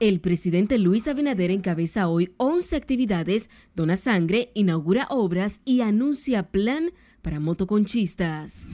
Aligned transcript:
El 0.00 0.20
presidente 0.20 0.78
Luis 0.78 1.06
Abinader 1.08 1.50
encabeza 1.50 2.08
hoy 2.08 2.32
11 2.38 2.74
actividades, 2.74 3.50
dona 3.74 3.98
sangre, 3.98 4.50
inaugura 4.54 5.06
obras 5.10 5.60
y 5.66 5.82
anuncia 5.82 6.44
plan 6.44 6.92
para 7.20 7.38
motoconchistas. 7.38 8.66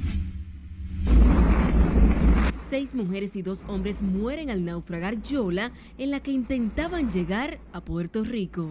Seis 2.70 2.94
mujeres 2.94 3.34
y 3.34 3.42
dos 3.42 3.64
hombres 3.66 4.02
mueren 4.02 4.50
al 4.50 4.64
naufragar 4.64 5.20
Yola 5.20 5.72
en 5.98 6.12
la 6.12 6.20
que 6.20 6.30
intentaban 6.30 7.10
llegar 7.10 7.58
a 7.72 7.80
Puerto 7.80 8.22
Rico. 8.22 8.70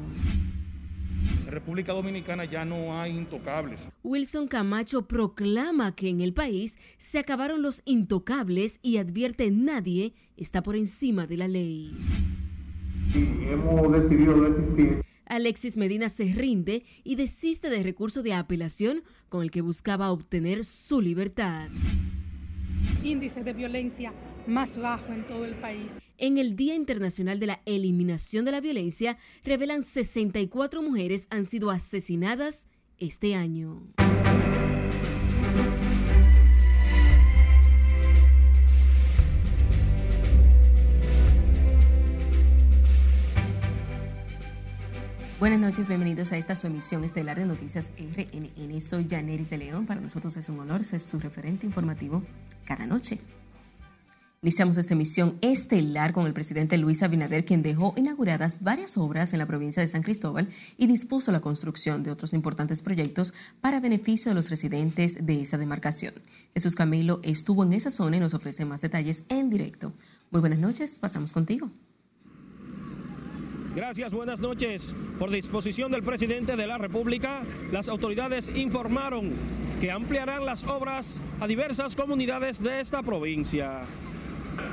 En 1.45 1.51
República 1.51 1.91
Dominicana 1.91 2.45
ya 2.45 2.63
no 2.63 2.97
hay 2.97 3.17
intocables. 3.17 3.81
Wilson 4.01 4.47
Camacho 4.47 5.09
proclama 5.09 5.93
que 5.93 6.07
en 6.07 6.21
el 6.21 6.33
país 6.33 6.77
se 6.99 7.19
acabaron 7.19 7.61
los 7.61 7.81
intocables 7.83 8.79
y 8.81 8.95
advierte 8.95 9.51
nadie 9.51 10.13
está 10.37 10.63
por 10.63 10.77
encima 10.77 11.27
de 11.27 11.35
la 11.35 11.49
ley 11.49 11.93
hemos 13.13 13.91
decidido 13.91 14.41
desistir. 14.41 15.01
Alexis 15.25 15.75
Medina 15.77 16.09
se 16.09 16.25
rinde 16.25 16.83
y 17.03 17.15
desiste 17.15 17.69
del 17.69 17.83
recurso 17.83 18.21
de 18.23 18.33
apelación 18.33 19.03
con 19.29 19.43
el 19.43 19.51
que 19.51 19.61
buscaba 19.61 20.11
obtener 20.11 20.65
su 20.65 21.01
libertad. 21.01 21.69
Índice 23.03 23.43
de 23.43 23.53
violencia 23.53 24.13
más 24.47 24.77
bajo 24.77 25.11
en 25.11 25.25
todo 25.25 25.45
el 25.45 25.55
país. 25.55 25.97
En 26.17 26.37
el 26.37 26.55
Día 26.55 26.75
Internacional 26.75 27.39
de 27.39 27.47
la 27.47 27.61
Eliminación 27.65 28.45
de 28.45 28.51
la 28.51 28.61
Violencia, 28.61 29.17
revelan 29.43 29.83
64 29.83 30.81
mujeres 30.81 31.27
han 31.29 31.45
sido 31.45 31.71
asesinadas 31.71 32.67
este 32.97 33.35
año. 33.35 33.81
Buenas 45.45 45.59
noches, 45.59 45.87
bienvenidos 45.87 46.31
a 46.31 46.37
esta 46.37 46.55
su 46.55 46.65
emisión 46.65 47.03
estelar 47.03 47.37
de 47.37 47.45
Noticias 47.45 47.91
RNN. 47.99 48.81
Soy 48.81 49.05
Janeris 49.07 49.51
de 49.51 49.59
León. 49.59 49.85
Para 49.85 50.01
nosotros 50.01 50.35
es 50.37 50.49
un 50.49 50.59
honor 50.59 50.83
ser 50.83 51.01
su 51.01 51.19
referente 51.19 51.67
informativo 51.67 52.23
cada 52.65 52.87
noche. 52.87 53.19
Iniciamos 54.41 54.77
esta 54.77 54.95
emisión 54.95 55.37
estelar 55.41 56.13
con 56.13 56.25
el 56.25 56.33
presidente 56.33 56.79
Luis 56.79 57.03
Abinader, 57.03 57.45
quien 57.45 57.61
dejó 57.61 57.93
inauguradas 57.95 58.63
varias 58.63 58.97
obras 58.97 59.33
en 59.33 59.39
la 59.39 59.45
provincia 59.45 59.83
de 59.83 59.87
San 59.87 60.01
Cristóbal 60.01 60.49
y 60.79 60.87
dispuso 60.87 61.31
la 61.31 61.41
construcción 61.41 62.01
de 62.01 62.09
otros 62.09 62.33
importantes 62.33 62.81
proyectos 62.81 63.35
para 63.61 63.79
beneficio 63.79 64.31
de 64.31 64.35
los 64.35 64.49
residentes 64.49 65.27
de 65.27 65.41
esa 65.41 65.59
demarcación. 65.59 66.15
Jesús 66.55 66.73
Camilo 66.73 67.19
estuvo 67.21 67.63
en 67.63 67.73
esa 67.73 67.91
zona 67.91 68.17
y 68.17 68.19
nos 68.19 68.33
ofrece 68.33 68.65
más 68.65 68.81
detalles 68.81 69.25
en 69.29 69.51
directo. 69.51 69.93
Muy 70.31 70.41
buenas 70.41 70.57
noches, 70.57 70.97
pasamos 70.97 71.31
contigo. 71.33 71.69
Gracias, 73.75 74.13
buenas 74.13 74.39
noches. 74.39 74.95
Por 75.19 75.29
disposición 75.29 75.91
del 75.91 76.01
presidente 76.01 76.55
de 76.55 76.65
la 76.65 76.77
República, 76.77 77.41
las 77.73 77.89
autoridades 77.89 78.47
informaron 78.55 79.33
que 79.81 79.91
ampliarán 79.91 80.45
las 80.45 80.63
obras 80.63 81.21
a 81.41 81.47
diversas 81.47 81.93
comunidades 81.93 82.63
de 82.63 82.79
esta 82.79 83.03
provincia. 83.03 83.81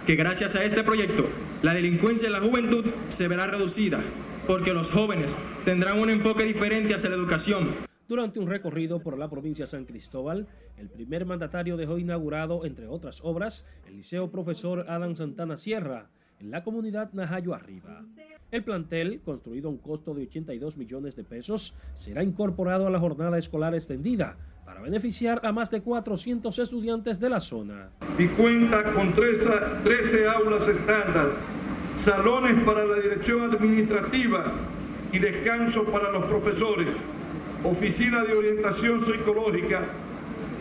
Que 0.06 0.14
gracias 0.14 0.54
a 0.54 0.62
este 0.62 0.84
proyecto, 0.84 1.28
la 1.62 1.74
delincuencia 1.74 2.28
en 2.28 2.32
la 2.34 2.40
juventud 2.40 2.84
se 3.08 3.26
verá 3.26 3.48
reducida, 3.48 3.98
porque 4.46 4.72
los 4.72 4.88
jóvenes 4.88 5.34
tendrán 5.64 5.98
un 5.98 6.08
enfoque 6.08 6.44
diferente 6.44 6.94
hacia 6.94 7.10
la 7.10 7.16
educación. 7.16 7.70
Durante 8.06 8.38
un 8.38 8.46
recorrido 8.46 9.00
por 9.00 9.18
la 9.18 9.28
provincia 9.28 9.64
de 9.64 9.70
San 9.70 9.84
Cristóbal, 9.84 10.46
el 10.76 10.88
primer 10.88 11.26
mandatario 11.26 11.76
dejó 11.76 11.98
inaugurado, 11.98 12.64
entre 12.64 12.86
otras 12.86 13.18
obras, 13.24 13.64
el 13.88 13.96
Liceo 13.96 14.30
Profesor 14.30 14.86
Adam 14.88 15.16
Santana 15.16 15.56
Sierra, 15.56 16.08
en 16.38 16.52
la 16.52 16.62
comunidad 16.62 17.12
Najayo 17.12 17.52
Arriba. 17.52 18.04
El 18.52 18.64
plantel, 18.64 19.22
construido 19.24 19.68
a 19.68 19.72
un 19.72 19.78
costo 19.78 20.12
de 20.12 20.24
82 20.24 20.76
millones 20.76 21.16
de 21.16 21.24
pesos, 21.24 21.74
será 21.94 22.22
incorporado 22.22 22.86
a 22.86 22.90
la 22.90 22.98
jornada 22.98 23.38
escolar 23.38 23.74
extendida 23.74 24.36
para 24.66 24.82
beneficiar 24.82 25.40
a 25.42 25.52
más 25.52 25.70
de 25.70 25.80
400 25.80 26.58
estudiantes 26.58 27.18
de 27.18 27.30
la 27.30 27.40
zona. 27.40 27.88
Y 28.18 28.26
cuenta 28.26 28.92
con 28.92 29.14
13, 29.14 30.28
aulas 30.28 30.68
estándar, 30.68 31.30
salones 31.94 32.62
para 32.62 32.84
la 32.84 32.96
dirección 32.96 33.50
administrativa 33.50 34.52
y 35.12 35.18
descanso 35.18 35.86
para 35.86 36.12
los 36.12 36.26
profesores, 36.26 37.00
oficina 37.64 38.22
de 38.22 38.34
orientación 38.34 39.00
psicológica 39.02 39.80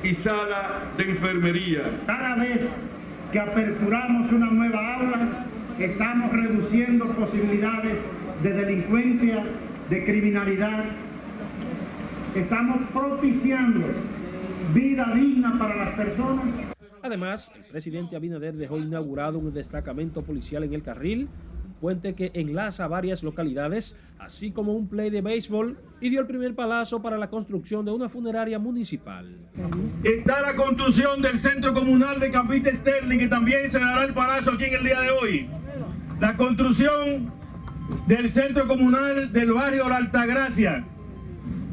y 0.02 0.14
sala 0.14 0.94
de 0.96 1.10
enfermería. 1.10 2.04
Cada 2.08 2.38
vez 2.38 2.74
que 3.34 3.40
aperturamos 3.40 4.32
una 4.32 4.50
nueva 4.50 4.96
aula, 4.96 5.48
estamos 5.86 6.32
reduciendo 6.32 7.08
posibilidades 7.16 8.00
de 8.44 8.54
delincuencia, 8.54 9.44
de 9.90 10.06
criminalidad. 10.06 10.86
Estamos 12.36 12.90
propiciando 12.94 13.80
vida 14.74 15.14
digna 15.14 15.58
para 15.58 15.76
las 15.76 15.92
personas. 15.92 16.46
Además, 17.02 17.52
el 17.56 17.64
presidente 17.64 18.16
Abinader 18.16 18.54
dejó 18.54 18.78
inaugurado 18.78 19.40
un 19.40 19.54
destacamento 19.54 20.22
policial 20.22 20.64
en 20.64 20.74
el 20.74 20.84
carril, 20.84 21.28
puente 21.82 22.14
que 22.14 22.32
enlaza 22.34 22.88
varias 22.88 23.24
localidades, 23.24 23.98
así 24.20 24.52
como 24.52 24.74
un 24.74 24.88
play 24.88 25.10
de 25.10 25.22
béisbol 25.22 25.78
y 26.00 26.10
dio 26.10 26.22
el 26.22 26.28
primer 26.28 26.56
palazo 26.56 27.02
para 27.02 27.18
la 27.18 27.30
construcción 27.30 27.84
de 27.84 27.92
una 27.92 28.08
funeraria 28.08 28.60
municipal. 28.60 29.36
Está 30.04 30.40
la 30.42 30.56
construcción 30.56 31.22
del 31.22 31.38
centro 31.38 31.74
comunal 31.74 32.20
de 32.20 32.32
Campita 32.32 32.74
Sterling, 32.74 33.20
que 33.20 33.28
también 33.28 33.70
se 33.70 33.80
dará 33.80 34.04
el 34.06 34.14
palazo 34.14 34.52
aquí 34.52 34.66
en 34.66 34.76
el 34.76 34.84
día 34.84 35.02
de 35.02 35.12
hoy 35.12 35.50
la 36.22 36.38
construcción 36.38 37.34
del 38.06 38.32
centro 38.32 38.68
comunal 38.68 39.34
del 39.34 39.52
barrio 39.54 39.90
La 39.90 39.98
Altagracia. 39.98 40.86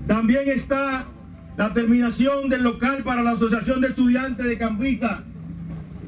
También 0.06 0.48
está 0.48 1.04
la 1.58 1.74
terminación 1.74 2.48
del 2.48 2.62
local 2.62 3.02
para 3.04 3.22
la 3.22 3.32
Asociación 3.32 3.82
de 3.82 3.88
Estudiantes 3.88 4.46
de 4.46 4.56
Campita, 4.56 5.22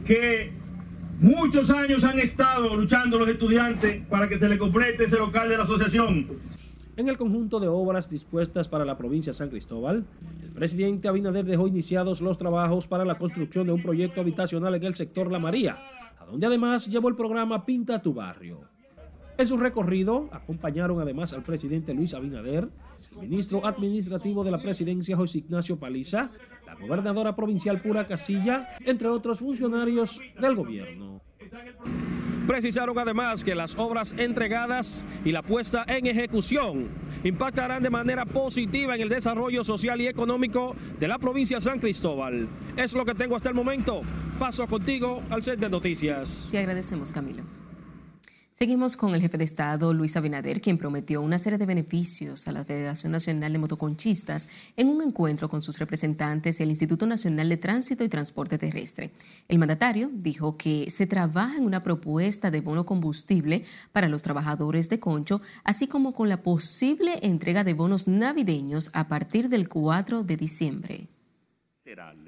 que 0.07 0.53
muchos 1.21 1.71
años 1.71 2.03
han 2.03 2.19
estado 2.19 2.75
luchando 2.75 3.19
los 3.19 3.29
estudiantes 3.29 4.05
para 4.09 4.29
que 4.29 4.39
se 4.39 4.49
le 4.49 4.59
complete 4.59 5.05
ese 5.05 5.19
local 5.19 5.49
de 5.49 5.57
la 5.57 5.65
asociación. 5.65 6.27
En 6.97 7.09
el 7.09 7.17
conjunto 7.17 7.61
de 7.61 7.69
obras 7.69 8.11
dispuestas 8.11 8.69
para 8.69 8.85
la 8.85 8.99
provincia 8.99 9.31
de 9.31 9.35
San 9.35 9.49
Cristóbal, 9.49 10.05
el 10.43 10.51
presidente 10.51 11.09
Abinader 11.09 11.45
dejó 11.45 11.67
iniciados 11.67 12.21
los 12.21 12.37
trabajos 12.37 12.87
para 12.87 13.05
la 13.05 13.17
construcción 13.17 13.67
de 13.67 13.73
un 13.73 13.83
proyecto 13.83 14.21
habitacional 14.21 14.75
en 14.75 14.85
el 14.85 14.95
sector 14.95 15.31
La 15.31 15.39
María, 15.39 15.79
donde 16.27 16.47
además 16.47 16.87
llevó 16.89 17.09
el 17.09 17.17
programa 17.17 17.65
Pinta 17.65 18.03
tu 18.03 18.13
barrio. 18.13 18.70
En 19.41 19.47
su 19.47 19.57
recorrido 19.57 20.29
acompañaron 20.33 21.01
además 21.01 21.33
al 21.33 21.43
presidente 21.43 21.95
Luis 21.95 22.13
Abinader, 22.13 22.69
el 23.23 23.27
ministro 23.27 23.65
administrativo 23.65 24.45
de 24.45 24.51
la 24.51 24.59
presidencia 24.59 25.17
José 25.17 25.39
Ignacio 25.39 25.79
Paliza, 25.79 26.31
la 26.67 26.75
gobernadora 26.75 27.35
provincial 27.35 27.81
Pura 27.81 28.05
Casilla, 28.05 28.69
entre 28.85 29.09
otros 29.09 29.39
funcionarios 29.39 30.21
del 30.39 30.55
gobierno. 30.55 31.23
Precisaron 32.47 32.99
además 32.99 33.43
que 33.43 33.55
las 33.55 33.79
obras 33.79 34.15
entregadas 34.19 35.07
y 35.25 35.33
la 35.33 35.41
puesta 35.41 35.87
en 35.89 36.07
ejecución 36.07 36.89
impactarán 37.25 37.83
de 37.83 37.89
manera 37.89 38.27
positiva 38.27 38.95
en 38.95 39.01
el 39.01 39.09
desarrollo 39.09 39.65
social 39.65 40.03
y 40.03 40.07
económico 40.07 40.77
de 40.99 41.09
la 41.09 41.17
provincia 41.17 41.57
de 41.57 41.63
San 41.63 41.79
Cristóbal. 41.79 42.47
Es 42.77 42.93
lo 42.93 43.07
que 43.07 43.15
tengo 43.15 43.37
hasta 43.37 43.49
el 43.49 43.55
momento. 43.55 44.03
Paso 44.39 44.67
contigo 44.67 45.23
al 45.31 45.43
set 45.43 45.59
de 45.59 45.71
noticias. 45.71 46.49
Te 46.51 46.59
agradecemos, 46.59 47.11
Camilo. 47.11 47.43
Seguimos 48.63 48.99
con 48.99 49.15
el 49.15 49.23
jefe 49.23 49.39
de 49.39 49.45
Estado, 49.45 49.95
Luis 49.95 50.19
Abinader, 50.19 50.61
quien 50.61 50.77
prometió 50.77 51.23
una 51.23 51.39
serie 51.39 51.57
de 51.57 51.65
beneficios 51.65 52.47
a 52.47 52.53
la 52.53 52.63
Federación 52.63 53.11
Nacional 53.11 53.55
de 53.55 53.59
Motoconchistas 53.59 54.51
en 54.77 54.91
un 54.91 55.01
encuentro 55.01 55.49
con 55.49 55.63
sus 55.63 55.79
representantes 55.79 56.61
y 56.61 56.65
el 56.65 56.69
Instituto 56.69 57.07
Nacional 57.07 57.49
de 57.49 57.57
Tránsito 57.57 58.05
y 58.05 58.11
Transporte 58.11 58.59
Terrestre. 58.59 59.13
El 59.49 59.59
mandatario 59.59 60.11
dijo 60.13 60.59
que 60.59 60.91
se 60.91 61.07
trabaja 61.07 61.57
en 61.57 61.65
una 61.65 61.83
propuesta 61.83 62.51
de 62.51 62.61
bono 62.61 62.85
combustible 62.85 63.65
para 63.93 64.11
los 64.11 64.21
trabajadores 64.21 64.91
de 64.91 65.01
Concho, 65.01 65.41
así 65.65 65.87
como 65.87 66.13
con 66.13 66.29
la 66.29 66.43
posible 66.43 67.19
entrega 67.23 67.65
de 67.65 67.73
bonos 67.73 68.09
navideños 68.09 68.91
a 68.93 69.09
partir 69.09 69.49
del 69.49 69.71
4 69.71 70.23
de 70.23 70.37
diciembre. 70.37 71.09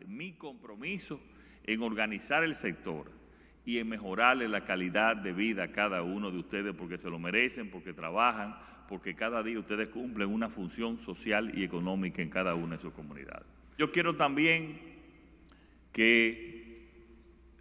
Mi 0.07 0.33
compromiso 0.33 1.21
en 1.65 1.83
organizar 1.83 2.43
el 2.43 2.55
sector 2.55 3.22
y 3.65 3.79
en 3.79 3.89
mejorarle 3.89 4.49
la 4.49 4.65
calidad 4.65 5.17
de 5.17 5.33
vida 5.33 5.65
a 5.65 5.73
cada 5.73 6.03
uno 6.03 6.31
de 6.31 6.39
ustedes 6.39 6.75
porque 6.75 6.99
se 6.99 7.09
lo 7.09 7.19
merecen, 7.19 7.71
porque 7.71 7.93
trabajan, 7.93 8.57
porque 8.89 9.15
cada 9.15 9.43
día 9.43 9.59
ustedes 9.59 9.89
cumplen 9.89 10.29
una 10.29 10.49
función 10.49 10.99
social 10.99 11.57
y 11.57 11.63
económica 11.63 12.23
en 12.23 12.31
cada 12.31 12.55
una 12.55 12.77
de 12.77 12.83
sus 12.83 12.93
comunidades. 12.93 13.47
Yo 13.79 13.91
quiero 13.91 14.17
también 14.17 14.79
que 15.93 16.89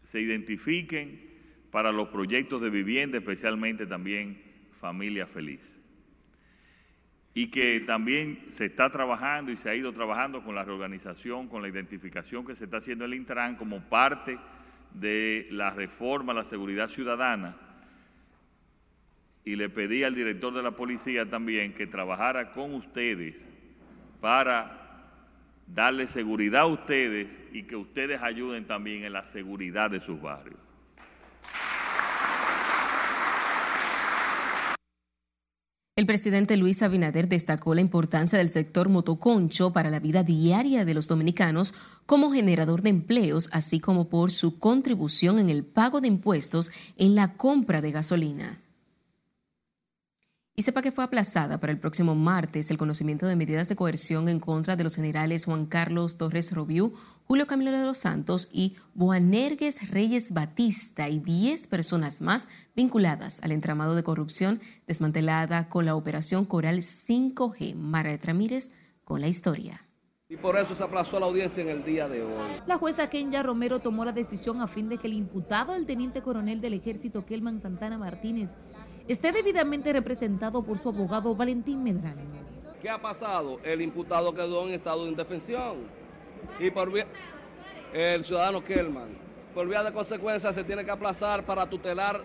se 0.03 0.19
identifiquen 0.19 1.29
para 1.69 1.91
los 1.91 2.09
proyectos 2.09 2.61
de 2.61 2.69
vivienda, 2.69 3.17
especialmente 3.17 3.85
también 3.85 4.41
Familia 4.79 5.27
Feliz. 5.27 5.79
Y 7.33 7.47
que 7.47 7.79
también 7.81 8.47
se 8.49 8.65
está 8.65 8.89
trabajando 8.89 9.51
y 9.51 9.55
se 9.55 9.69
ha 9.69 9.75
ido 9.75 9.93
trabajando 9.93 10.43
con 10.43 10.53
la 10.53 10.65
reorganización, 10.65 11.47
con 11.47 11.61
la 11.61 11.69
identificación 11.69 12.45
que 12.45 12.55
se 12.55 12.65
está 12.65 12.77
haciendo 12.77 13.05
el 13.05 13.13
Intran 13.13 13.55
como 13.55 13.79
parte 13.87 14.37
de 14.93 15.47
la 15.51 15.71
reforma 15.71 16.33
a 16.33 16.35
la 16.35 16.43
seguridad 16.43 16.89
ciudadana 16.89 17.55
y 19.43 19.55
le 19.55 19.69
pedí 19.69 20.03
al 20.03 20.15
director 20.15 20.53
de 20.53 20.61
la 20.61 20.71
policía 20.71 21.29
también 21.29 21.73
que 21.73 21.87
trabajara 21.87 22.51
con 22.51 22.73
ustedes 22.73 23.49
para 24.19 24.77
darle 25.67 26.07
seguridad 26.07 26.61
a 26.61 26.65
ustedes 26.67 27.39
y 27.51 27.63
que 27.63 27.75
ustedes 27.75 28.21
ayuden 28.21 28.65
también 28.65 29.03
en 29.03 29.13
la 29.13 29.23
seguridad 29.23 29.89
de 29.89 29.99
sus 29.99 30.21
barrios. 30.21 30.59
Presidente 36.11 36.57
Luis 36.57 36.83
Abinader 36.83 37.29
destacó 37.29 37.73
la 37.73 37.79
importancia 37.79 38.37
del 38.37 38.49
sector 38.49 38.89
motoconcho 38.89 39.71
para 39.71 39.89
la 39.89 40.01
vida 40.01 40.23
diaria 40.23 40.83
de 40.83 40.93
los 40.93 41.07
dominicanos 41.07 41.73
como 42.05 42.33
generador 42.33 42.81
de 42.81 42.89
empleos, 42.89 43.47
así 43.53 43.79
como 43.79 44.09
por 44.09 44.29
su 44.29 44.59
contribución 44.59 45.39
en 45.39 45.49
el 45.49 45.63
pago 45.63 46.01
de 46.01 46.09
impuestos 46.09 46.69
en 46.97 47.15
la 47.15 47.37
compra 47.37 47.79
de 47.79 47.93
gasolina. 47.93 48.59
Y 50.55 50.63
sepa 50.63 50.81
que 50.81 50.91
fue 50.91 51.05
aplazada 51.05 51.59
para 51.59 51.71
el 51.71 51.79
próximo 51.79 52.13
martes 52.13 52.71
el 52.71 52.77
conocimiento 52.77 53.25
de 53.25 53.37
medidas 53.37 53.69
de 53.69 53.77
coerción 53.77 54.27
en 54.27 54.39
contra 54.39 54.75
de 54.75 54.83
los 54.83 54.95
generales 54.95 55.45
Juan 55.45 55.65
Carlos 55.65 56.17
Torres 56.17 56.51
Robiú, 56.51 56.93
Julio 57.25 57.47
Camilo 57.47 57.71
de 57.71 57.85
los 57.85 57.99
Santos 57.99 58.49
y 58.51 58.75
Boanergues 58.93 59.89
Reyes 59.89 60.33
Batista 60.33 61.07
y 61.07 61.19
10 61.19 61.67
personas 61.67 62.21
más 62.21 62.49
vinculadas 62.75 63.41
al 63.43 63.53
entramado 63.53 63.95
de 63.95 64.03
corrupción 64.03 64.59
desmantelada 64.87 65.69
con 65.69 65.85
la 65.85 65.95
operación 65.95 66.43
Coral 66.45 66.79
5G. 66.79 67.73
Mara 67.75 68.17
Ramírez 68.21 68.73
con 69.05 69.21
la 69.21 69.29
historia. 69.29 69.81
Y 70.31 70.37
por 70.37 70.57
eso 70.57 70.73
se 70.75 70.81
aplazó 70.81 71.19
la 71.19 71.25
audiencia 71.25 71.61
en 71.61 71.67
el 71.67 71.83
día 71.83 72.07
de 72.07 72.23
hoy. 72.23 72.61
La 72.65 72.77
jueza 72.77 73.09
Kenya 73.09 73.43
Romero 73.43 73.79
tomó 73.79 74.05
la 74.05 74.13
decisión 74.13 74.61
a 74.61 74.67
fin 74.67 74.87
de 74.87 74.97
que 74.97 75.07
el 75.07 75.13
imputado, 75.13 75.75
el 75.75 75.85
teniente 75.85 76.21
coronel 76.21 76.61
del 76.61 76.73
ejército 76.73 77.25
Kelman 77.25 77.59
Santana 77.59 77.97
Martínez, 77.97 78.51
esté 79.11 79.31
debidamente 79.31 79.91
representado 79.91 80.63
por 80.63 80.79
su 80.79 80.89
abogado 80.89 81.35
Valentín 81.35 81.83
Medrano. 81.83 82.21
¿Qué 82.81 82.89
ha 82.89 82.99
pasado? 82.99 83.59
El 83.63 83.81
imputado 83.81 84.33
quedó 84.33 84.67
en 84.67 84.73
estado 84.73 85.03
de 85.03 85.11
indefensión. 85.11 85.77
Y 86.59 86.71
por 86.71 86.91
vía, 86.91 87.05
el 87.93 88.23
ciudadano 88.23 88.63
Kelman, 88.63 89.09
por 89.53 89.67
vía 89.67 89.83
de 89.83 89.91
consecuencia 89.91 90.53
se 90.53 90.63
tiene 90.63 90.83
que 90.83 90.91
aplazar 90.91 91.45
para 91.45 91.69
tutelar 91.69 92.21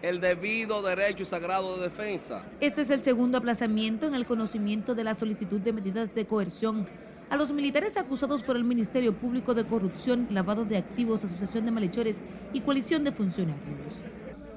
el 0.00 0.20
debido 0.20 0.80
derecho 0.80 1.24
y 1.24 1.26
sagrado 1.26 1.76
de 1.76 1.82
defensa. 1.88 2.42
Este 2.60 2.82
es 2.82 2.90
el 2.90 3.02
segundo 3.02 3.38
aplazamiento 3.38 4.06
en 4.06 4.14
el 4.14 4.24
conocimiento 4.24 4.94
de 4.94 5.04
la 5.04 5.14
solicitud 5.14 5.60
de 5.60 5.72
medidas 5.72 6.14
de 6.14 6.24
coerción 6.24 6.86
a 7.30 7.36
los 7.36 7.52
militares 7.52 7.96
acusados 7.96 8.42
por 8.42 8.56
el 8.56 8.64
Ministerio 8.64 9.12
Público 9.12 9.54
de 9.54 9.64
corrupción, 9.64 10.28
lavado 10.30 10.64
de 10.64 10.78
activos, 10.78 11.24
asociación 11.24 11.64
de 11.66 11.72
malhechores 11.72 12.22
y 12.52 12.60
coalición 12.60 13.04
de 13.04 13.12
funcionarios. 13.12 14.06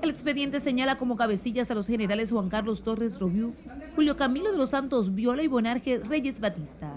El 0.02 0.10
expediente 0.10 0.60
señala 0.60 0.98
como 0.98 1.16
cabecillas 1.16 1.70
a 1.70 1.76
los 1.76 1.86
generales 1.86 2.32
Juan 2.32 2.50
Carlos 2.50 2.82
Torres 2.82 3.20
Robiú, 3.20 3.54
Julio 3.96 4.18
Camilo 4.18 4.52
de 4.52 4.58
los 4.58 4.72
Santos 4.72 5.14
Viola 5.14 5.44
y 5.44 5.48
Bonarje 5.48 6.00
Reyes 6.00 6.40
Batista. 6.40 6.92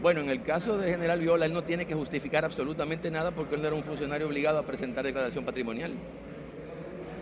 Bueno, 0.00 0.20
en 0.20 0.30
el 0.30 0.42
caso 0.42 0.78
de 0.78 0.90
General 0.90 1.18
Viola, 1.18 1.46
él 1.46 1.52
no 1.52 1.64
tiene 1.64 1.86
que 1.86 1.94
justificar 1.94 2.44
absolutamente 2.44 3.10
nada 3.10 3.32
porque 3.32 3.56
él 3.56 3.62
no 3.62 3.66
era 3.66 3.76
un 3.76 3.82
funcionario 3.82 4.28
obligado 4.28 4.58
a 4.58 4.62
presentar 4.62 5.04
declaración 5.04 5.44
patrimonial. 5.44 5.92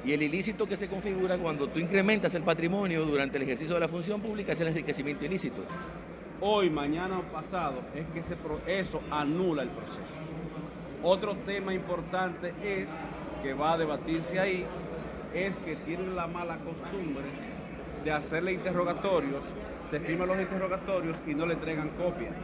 Y 0.04 0.12
el 0.12 0.22
ilícito 0.22 0.66
que 0.66 0.76
se 0.76 0.88
configura 0.88 1.38
cuando 1.38 1.68
tú 1.68 1.78
incrementas 1.78 2.34
el 2.34 2.42
patrimonio 2.42 3.06
durante 3.06 3.38
el 3.38 3.44
ejercicio 3.44 3.74
de 3.74 3.80
la 3.80 3.88
función 3.88 4.20
pública 4.20 4.52
es 4.52 4.60
el 4.60 4.68
enriquecimiento 4.68 5.24
ilícito. 5.24 5.62
Hoy, 6.40 6.68
mañana 6.68 7.20
o 7.20 7.22
pasado, 7.32 7.82
es 7.94 8.04
que 8.08 8.18
ese 8.18 8.36
eso 8.66 9.00
anula 9.10 9.62
el 9.62 9.68
proceso. 9.70 10.02
Otro 11.04 11.36
tema 11.46 11.72
importante 11.72 12.52
es, 12.62 12.88
que 13.42 13.54
va 13.54 13.72
a 13.72 13.78
debatirse 13.78 14.38
ahí, 14.38 14.64
es 15.34 15.56
que 15.58 15.76
tienen 15.76 16.14
la 16.14 16.26
mala 16.26 16.58
costumbre 16.58 17.24
de 18.04 18.12
hacerle 18.12 18.52
interrogatorios 18.52 19.42
se 19.92 20.00
firman 20.00 20.26
los 20.26 20.40
interrogatorios 20.40 21.18
y 21.26 21.34
no 21.34 21.44
le 21.44 21.52
entregan 21.52 21.90
copias. 21.90 22.34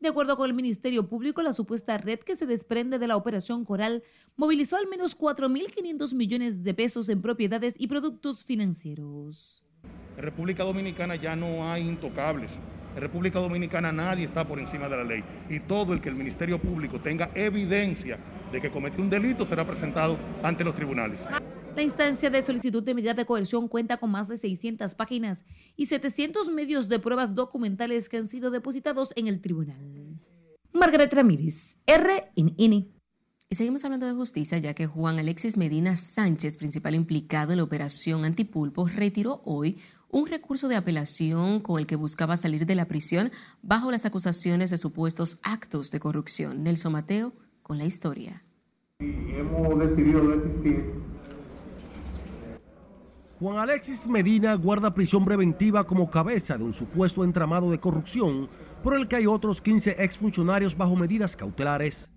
De 0.00 0.08
acuerdo 0.08 0.38
con 0.38 0.48
el 0.48 0.54
Ministerio 0.54 1.06
Público, 1.10 1.42
la 1.42 1.52
supuesta 1.52 1.98
red 1.98 2.20
que 2.20 2.36
se 2.36 2.46
desprende 2.46 2.98
de 2.98 3.06
la 3.06 3.18
operación 3.18 3.66
Coral 3.66 4.02
movilizó 4.36 4.78
al 4.78 4.86
menos 4.86 5.18
4.500 5.18 6.14
millones 6.14 6.64
de 6.64 6.72
pesos 6.72 7.10
en 7.10 7.20
propiedades 7.20 7.74
y 7.76 7.86
productos 7.86 8.44
financieros. 8.44 9.62
En 10.16 10.22
República 10.22 10.64
Dominicana 10.64 11.16
ya 11.16 11.36
no 11.36 11.70
hay 11.70 11.86
intocables. 11.86 12.50
En 12.94 13.00
República 13.02 13.40
Dominicana 13.40 13.92
nadie 13.92 14.24
está 14.24 14.48
por 14.48 14.58
encima 14.58 14.88
de 14.88 14.96
la 14.96 15.04
ley 15.04 15.22
y 15.50 15.60
todo 15.60 15.92
el 15.92 16.00
que 16.00 16.08
el 16.08 16.14
Ministerio 16.14 16.58
Público 16.58 16.98
tenga 16.98 17.30
evidencia 17.34 18.18
de 18.52 18.60
que 18.60 18.70
cometió 18.70 19.02
un 19.02 19.10
delito 19.10 19.46
será 19.46 19.66
presentado 19.66 20.18
ante 20.42 20.64
los 20.64 20.74
tribunales. 20.74 21.20
La 21.74 21.82
instancia 21.82 22.30
de 22.30 22.42
solicitud 22.42 22.82
de 22.82 22.94
medida 22.94 23.14
de 23.14 23.26
coerción 23.26 23.66
cuenta 23.66 23.96
con 23.96 24.10
más 24.10 24.28
de 24.28 24.36
600 24.36 24.94
páginas 24.94 25.44
y 25.76 25.86
700 25.86 26.48
medios 26.50 26.88
de 26.88 27.00
pruebas 27.00 27.34
documentales 27.34 28.08
que 28.08 28.18
han 28.18 28.28
sido 28.28 28.50
depositados 28.50 29.12
en 29.16 29.26
el 29.26 29.40
tribunal. 29.40 30.20
Margaret 30.72 31.12
Ramírez, 31.12 31.76
RNN. 31.86 32.94
Y 33.50 33.56
seguimos 33.56 33.84
hablando 33.84 34.06
de 34.06 34.14
justicia, 34.14 34.58
ya 34.58 34.74
que 34.74 34.86
Juan 34.86 35.18
Alexis 35.18 35.56
Medina 35.56 35.96
Sánchez, 35.96 36.56
principal 36.56 36.94
implicado 36.94 37.52
en 37.52 37.58
la 37.58 37.64
operación 37.64 38.24
Antipulpo, 38.24 38.86
retiró 38.86 39.42
hoy 39.44 39.78
un 40.08 40.28
recurso 40.28 40.68
de 40.68 40.76
apelación 40.76 41.60
con 41.60 41.80
el 41.80 41.86
que 41.86 41.96
buscaba 41.96 42.36
salir 42.36 42.66
de 42.66 42.74
la 42.76 42.86
prisión 42.86 43.32
bajo 43.62 43.90
las 43.90 44.06
acusaciones 44.06 44.70
de 44.70 44.78
supuestos 44.78 45.38
actos 45.42 45.90
de 45.90 45.98
corrupción. 46.00 46.62
Nelson 46.62 46.92
Mateo 46.92 47.32
con 47.64 47.78
la 47.78 47.86
historia. 47.86 48.44
hemos 49.00 49.78
decidido 49.78 50.28
desistir 50.28 51.02
Juan 53.40 53.58
Alexis 53.58 54.06
Medina 54.06 54.54
guarda 54.54 54.94
prisión 54.94 55.24
preventiva 55.24 55.84
como 55.84 56.10
cabeza 56.10 56.56
de 56.56 56.64
un 56.64 56.74
supuesto 56.74 57.24
entramado 57.24 57.70
de 57.70 57.80
corrupción 57.80 58.48
por 58.82 58.94
el 58.94 59.08
que 59.08 59.16
hay 59.16 59.26
otros 59.26 59.60
15 59.60 59.96
exfuncionarios 60.04 60.76
bajo 60.76 60.94
medidas 60.94 61.36
cautelares. 61.36 62.10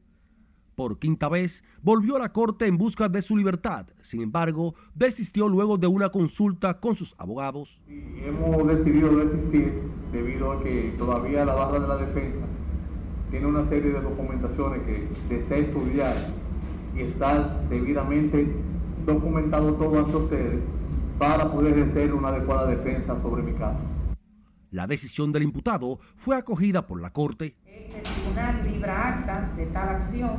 Por 0.75 0.99
quinta 0.99 1.27
vez 1.27 1.63
volvió 1.81 2.17
a 2.17 2.19
la 2.19 2.33
corte 2.33 2.67
en 2.67 2.77
busca 2.77 3.09
de 3.09 3.21
su 3.21 3.35
libertad, 3.35 3.87
sin 4.03 4.21
embargo, 4.21 4.75
desistió 4.93 5.47
luego 5.47 5.77
de 5.77 5.87
una 5.87 6.09
consulta 6.09 6.79
con 6.79 6.95
sus 6.95 7.15
abogados. 7.17 7.81
hemos 7.87 8.67
decidido 8.67 9.15
desistir 9.15 9.81
debido 10.11 10.51
a 10.51 10.63
que 10.63 10.93
todavía 10.97 11.45
la 11.45 11.55
barra 11.55 11.79
de 11.79 11.87
la 11.87 11.97
defensa 11.97 12.45
tiene 13.29 13.45
una 13.45 13.65
serie 13.65 13.91
de 13.91 14.01
documentaciones 14.01 14.81
que 14.83 15.07
desea 15.35 15.57
estudiar 15.57 16.15
y 16.95 17.01
está 17.01 17.59
debidamente 17.69 18.47
documentado 19.05 19.73
todo 19.73 19.99
ante 19.99 20.15
ustedes 20.15 20.59
para 21.19 21.51
poder 21.51 21.73
ejercer 21.73 22.13
una 22.13 22.29
adecuada 22.29 22.67
defensa 22.67 23.19
sobre 23.21 23.43
mi 23.43 23.53
caso. 23.53 23.79
La 24.71 24.85
decisión 24.85 25.31
del 25.31 25.43
imputado 25.43 25.99
fue 26.17 26.35
acogida 26.35 26.85
por 26.85 27.01
la 27.01 27.11
Corte. 27.11 27.55
Este 27.65 28.01
tribunal 28.01 28.69
libra 28.69 29.09
acta 29.09 29.49
de 29.55 29.65
tal 29.67 29.89
acción 29.89 30.37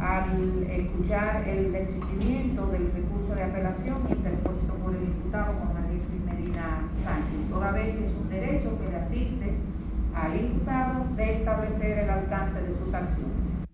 al 0.00 0.62
escuchar 0.64 1.48
el 1.48 1.72
desistimiento 1.72 2.66
del 2.66 2.92
recurso 2.92 3.34
de 3.34 3.44
apelación 3.44 3.98
interpuesto 4.10 4.74
por 4.74 4.94
el 4.94 5.02
imputado 5.02 5.54
Juan 5.54 5.84
Alexis 5.84 6.24
Medina 6.26 6.82
Sánchez, 7.02 7.50
toda 7.50 7.72
vez 7.72 7.96
que 7.96 8.04
es 8.04 8.12
un 8.20 8.28
derecho 8.28 8.78
que 8.78 8.90
le 8.90 8.96
asiste 8.96 9.54
al 10.16 10.40
imputado 10.40 11.04
de 11.14 11.38
establecer 11.38 11.98
el 11.98 12.10
alcance 12.10 12.62
de 12.62 12.78
sus 12.78 12.94
acciones. 12.94 13.66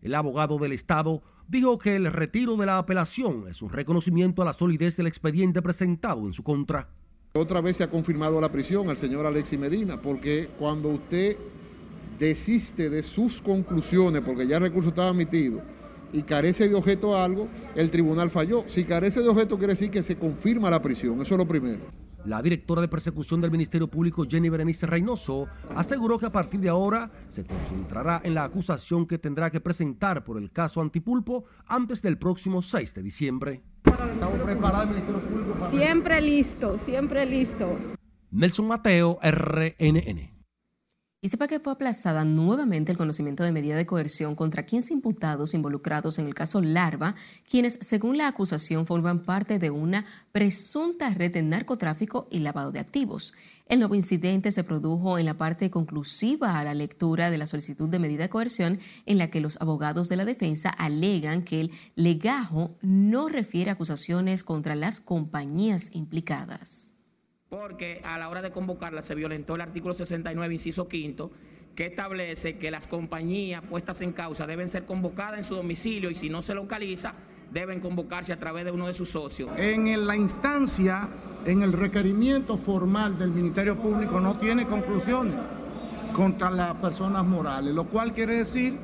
El 0.00 0.14
abogado 0.14 0.58
del 0.58 0.72
Estado 0.72 1.22
dijo 1.48 1.78
que 1.78 1.96
el 1.96 2.12
retiro 2.12 2.56
de 2.56 2.66
la 2.66 2.78
apelación 2.78 3.44
es 3.48 3.60
un 3.62 3.70
reconocimiento 3.70 4.42
a 4.42 4.46
la 4.46 4.52
solidez 4.52 4.96
del 4.96 5.06
expediente 5.06 5.62
presentado 5.62 6.26
en 6.26 6.32
su 6.32 6.42
contra. 6.42 6.88
Otra 7.34 7.60
vez 7.60 7.76
se 7.76 7.84
ha 7.84 7.90
confirmado 7.90 8.40
la 8.40 8.50
prisión 8.50 8.88
al 8.88 8.96
señor 8.96 9.26
Alexis 9.26 9.58
Medina, 9.58 10.00
porque 10.00 10.48
cuando 10.58 10.88
usted 10.88 11.36
desiste 12.18 12.88
de 12.88 13.02
sus 13.02 13.42
conclusiones, 13.42 14.22
porque 14.24 14.46
ya 14.46 14.56
el 14.56 14.62
recurso 14.62 14.88
estaba 14.88 15.10
emitido, 15.10 15.60
y 16.12 16.22
carece 16.22 16.68
de 16.68 16.74
objeto 16.74 17.16
algo, 17.16 17.48
el 17.74 17.90
tribunal 17.90 18.30
falló. 18.30 18.64
Si 18.66 18.84
carece 18.84 19.20
de 19.20 19.28
objeto 19.28 19.58
quiere 19.58 19.74
decir 19.74 19.90
que 19.90 20.02
se 20.02 20.16
confirma 20.16 20.70
la 20.70 20.80
prisión, 20.80 21.20
eso 21.20 21.34
es 21.34 21.38
lo 21.38 21.46
primero. 21.46 22.05
La 22.26 22.42
directora 22.42 22.80
de 22.80 22.88
persecución 22.88 23.40
del 23.40 23.52
Ministerio 23.52 23.88
Público, 23.88 24.26
Jenny 24.28 24.48
Berenice 24.48 24.84
Reynoso, 24.84 25.46
aseguró 25.76 26.18
que 26.18 26.26
a 26.26 26.32
partir 26.32 26.58
de 26.58 26.68
ahora 26.68 27.08
se 27.28 27.44
concentrará 27.44 28.20
en 28.24 28.34
la 28.34 28.42
acusación 28.42 29.06
que 29.06 29.16
tendrá 29.16 29.48
que 29.48 29.60
presentar 29.60 30.24
por 30.24 30.36
el 30.36 30.50
caso 30.50 30.80
Antipulpo 30.80 31.44
antes 31.66 32.02
del 32.02 32.18
próximo 32.18 32.62
6 32.62 32.94
de 32.94 33.02
diciembre. 33.04 33.62
Estamos 33.84 34.40
preparados, 34.40 34.88
Ministerio 34.88 35.20
Público. 35.20 35.70
Siempre 35.70 36.20
listo, 36.20 36.78
siempre 36.78 37.26
listo. 37.26 37.78
Nelson 38.32 38.66
Mateo, 38.66 39.20
RNN. 39.22 40.35
Y 41.26 41.28
sepa 41.28 41.48
que 41.48 41.58
fue 41.58 41.72
aplazada 41.72 42.24
nuevamente 42.24 42.92
el 42.92 42.98
conocimiento 42.98 43.42
de 43.42 43.50
medida 43.50 43.74
de 43.74 43.84
coerción 43.84 44.36
contra 44.36 44.64
15 44.64 44.92
imputados 44.92 45.54
involucrados 45.54 46.20
en 46.20 46.28
el 46.28 46.36
caso 46.36 46.62
Larva, 46.62 47.16
quienes, 47.50 47.80
según 47.82 48.16
la 48.16 48.28
acusación, 48.28 48.86
forman 48.86 49.24
parte 49.24 49.58
de 49.58 49.70
una 49.70 50.04
presunta 50.30 51.10
red 51.10 51.32
de 51.32 51.42
narcotráfico 51.42 52.28
y 52.30 52.38
lavado 52.38 52.70
de 52.70 52.78
activos. 52.78 53.34
El 53.66 53.80
nuevo 53.80 53.96
incidente 53.96 54.52
se 54.52 54.62
produjo 54.62 55.18
en 55.18 55.26
la 55.26 55.36
parte 55.36 55.68
conclusiva 55.68 56.60
a 56.60 56.62
la 56.62 56.74
lectura 56.74 57.28
de 57.28 57.38
la 57.38 57.48
solicitud 57.48 57.88
de 57.88 57.98
medida 57.98 58.22
de 58.22 58.28
coerción, 58.28 58.78
en 59.04 59.18
la 59.18 59.28
que 59.28 59.40
los 59.40 59.60
abogados 59.60 60.08
de 60.08 60.18
la 60.18 60.26
defensa 60.26 60.68
alegan 60.68 61.42
que 61.42 61.60
el 61.60 61.72
legajo 61.96 62.76
no 62.82 63.26
refiere 63.26 63.72
acusaciones 63.72 64.44
contra 64.44 64.76
las 64.76 65.00
compañías 65.00 65.90
implicadas 65.92 66.92
porque 67.48 68.00
a 68.04 68.18
la 68.18 68.28
hora 68.28 68.42
de 68.42 68.50
convocarla 68.50 69.02
se 69.02 69.14
violentó 69.14 69.54
el 69.54 69.60
artículo 69.60 69.94
69, 69.94 70.54
inciso 70.54 70.88
quinto, 70.88 71.30
que 71.74 71.86
establece 71.86 72.56
que 72.56 72.70
las 72.70 72.86
compañías 72.86 73.62
puestas 73.62 74.00
en 74.00 74.12
causa 74.12 74.46
deben 74.46 74.68
ser 74.68 74.84
convocadas 74.84 75.38
en 75.38 75.44
su 75.44 75.54
domicilio 75.54 76.10
y 76.10 76.14
si 76.14 76.28
no 76.30 76.42
se 76.42 76.54
localiza, 76.54 77.14
deben 77.52 77.80
convocarse 77.80 78.32
a 78.32 78.38
través 78.38 78.64
de 78.64 78.70
uno 78.72 78.88
de 78.88 78.94
sus 78.94 79.10
socios. 79.10 79.50
En 79.56 80.06
la 80.06 80.16
instancia, 80.16 81.08
en 81.44 81.62
el 81.62 81.72
requerimiento 81.72 82.56
formal 82.56 83.18
del 83.18 83.30
Ministerio 83.30 83.76
Público 83.76 84.20
no 84.20 84.36
tiene 84.36 84.66
conclusiones 84.66 85.36
contra 86.12 86.50
las 86.50 86.74
personas 86.76 87.24
morales, 87.24 87.74
lo 87.74 87.84
cual 87.84 88.12
quiere 88.14 88.38
decir 88.38 88.76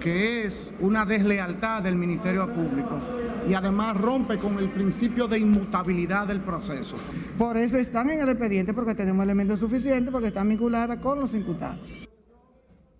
que 0.00 0.42
es 0.42 0.72
una 0.80 1.06
deslealtad 1.06 1.82
del 1.82 1.94
Ministerio 1.94 2.52
Público 2.52 3.00
y 3.48 3.54
además 3.54 3.96
rompe 3.96 4.38
con 4.38 4.58
el 4.58 4.70
principio 4.70 5.28
de 5.28 5.38
inmutabilidad 5.38 6.26
del 6.26 6.40
proceso. 6.40 6.96
Por 7.38 7.56
eso 7.56 7.76
están 7.76 8.10
en 8.10 8.20
el 8.20 8.28
expediente, 8.28 8.74
porque 8.74 8.94
tenemos 8.94 9.24
elementos 9.24 9.60
suficientes, 9.60 10.12
porque 10.12 10.28
están 10.28 10.48
vinculadas 10.48 10.98
con 10.98 11.20
los 11.20 11.34
imputados. 11.34 12.08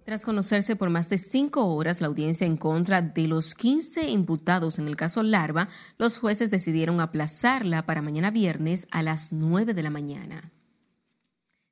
Tras 0.05 0.25
conocerse 0.25 0.75
por 0.75 0.91
más 0.91 1.09
de 1.11 1.19
cinco 1.19 1.67
horas 1.67 2.01
la 2.01 2.09
audiencia 2.09 2.45
en 2.45 2.57
contra 2.57 3.03
de 3.03 3.29
los 3.29 3.55
15 3.55 4.09
imputados 4.11 4.81
en 4.81 4.89
el 4.89 4.97
caso 4.97 5.23
Larva, 5.23 5.69
los 5.97 6.19
jueces 6.19 6.51
decidieron 6.51 7.01
aplazarla 7.01 7.87
para 7.87 8.03
mañana 8.03 8.33
viernes 8.33 8.89
a 8.91 9.03
las 9.03 9.33
9 9.33 9.75
de 9.75 9.83
la 9.83 9.91
mañana. 9.91 10.53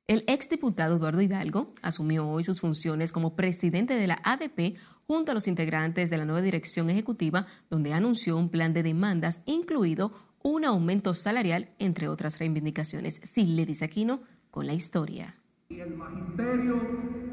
El 0.07 0.23
exdiputado 0.27 0.95
Eduardo 0.95 1.21
Hidalgo 1.21 1.71
asumió 1.81 2.27
hoy 2.27 2.43
sus 2.43 2.59
funciones 2.59 3.11
como 3.11 3.35
presidente 3.35 3.95
de 3.95 4.07
la 4.07 4.21
ADP 4.23 4.77
junto 5.07 5.31
a 5.31 5.33
los 5.33 5.47
integrantes 5.47 6.09
de 6.09 6.17
la 6.17 6.25
nueva 6.25 6.41
dirección 6.41 6.89
ejecutiva, 6.89 7.45
donde 7.69 7.93
anunció 7.93 8.37
un 8.37 8.49
plan 8.49 8.73
de 8.73 8.83
demandas, 8.83 9.41
incluido 9.45 10.11
un 10.43 10.65
aumento 10.65 11.13
salarial, 11.13 11.69
entre 11.79 12.07
otras 12.07 12.39
reivindicaciones. 12.39 13.21
dice 13.35 13.85
Aquino 13.85 14.21
con 14.49 14.67
la 14.67 14.73
historia. 14.73 15.35
Y 15.69 15.79
el 15.79 15.95
magisterio 15.95 16.81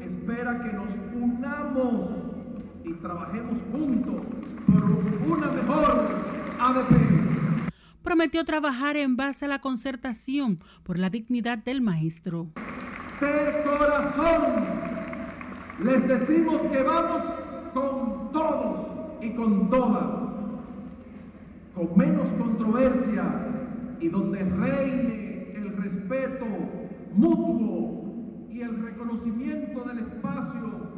espera 0.01 0.61
que 0.63 0.73
nos 0.73 0.89
unamos 1.13 2.09
y 2.85 2.93
trabajemos 2.93 3.59
juntos 3.71 4.21
por 4.67 4.83
una 5.29 5.51
mejor 5.51 6.09
ADP. 6.59 7.29
Prometió 8.03 8.45
trabajar 8.45 8.95
en 8.95 9.17
base 9.17 9.45
a 9.45 9.47
la 9.47 9.59
concertación 9.59 10.63
por 10.83 10.97
la 10.97 11.09
dignidad 11.09 11.57
del 11.57 11.81
maestro. 11.81 12.47
De 13.19 13.63
corazón 13.65 14.63
les 15.83 16.07
decimos 16.07 16.61
que 16.71 16.81
vamos 16.83 17.23
con 17.73 18.31
todos 18.31 18.87
y 19.21 19.29
con 19.31 19.69
todas, 19.69 20.05
con 21.75 21.97
menos 21.97 22.29
controversia 22.37 23.47
y 23.99 24.09
donde 24.09 24.43
reine 24.43 25.53
el 25.55 25.75
respeto 25.77 26.45
mutuo 27.13 28.47
y 28.49 28.61
el 28.61 28.81
reconocimiento 28.83 29.83
del 29.83 29.99
espacio 29.99 30.89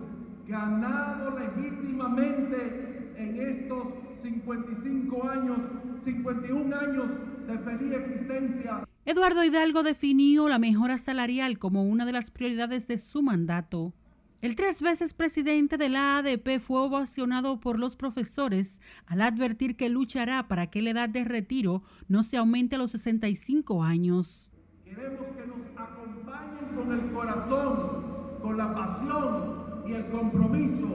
ganado 0.47 1.39
legítimamente 1.39 3.13
en 3.15 3.39
estos 3.39 3.87
55 4.21 5.29
años, 5.29 5.57
51 6.03 6.75
años 6.75 7.11
de 7.47 7.57
feliz 7.59 7.93
existencia. 7.93 8.83
Eduardo 9.05 9.43
Hidalgo 9.43 9.83
definió 9.83 10.47
la 10.47 10.59
mejora 10.59 10.97
salarial 10.97 11.57
como 11.57 11.83
una 11.83 12.05
de 12.05 12.11
las 12.11 12.31
prioridades 12.31 12.87
de 12.87 12.97
su 12.97 13.23
mandato. 13.23 13.93
El 14.41 14.55
tres 14.55 14.81
veces 14.81 15.13
presidente 15.13 15.77
de 15.77 15.87
la 15.87 16.17
ADP 16.17 16.59
fue 16.59 16.79
ovacionado 16.79 17.59
por 17.59 17.77
los 17.77 17.95
profesores 17.95 18.79
al 19.05 19.21
advertir 19.21 19.77
que 19.77 19.87
luchará 19.87 20.47
para 20.47 20.71
que 20.71 20.81
la 20.81 20.89
edad 20.89 21.09
de 21.09 21.23
retiro 21.23 21.83
no 22.07 22.23
se 22.23 22.37
aumente 22.37 22.75
a 22.75 22.79
los 22.79 22.89
65 22.89 23.83
años. 23.83 24.49
Queremos 24.83 25.27
que 25.37 25.45
nos 25.45 25.59
acompañen 25.77 26.75
con 26.75 26.91
el 26.91 27.11
corazón, 27.11 28.39
con 28.41 28.57
la 28.57 28.73
pasión 28.73 29.83
y 29.85 29.93
el 29.93 30.07
compromiso 30.07 30.87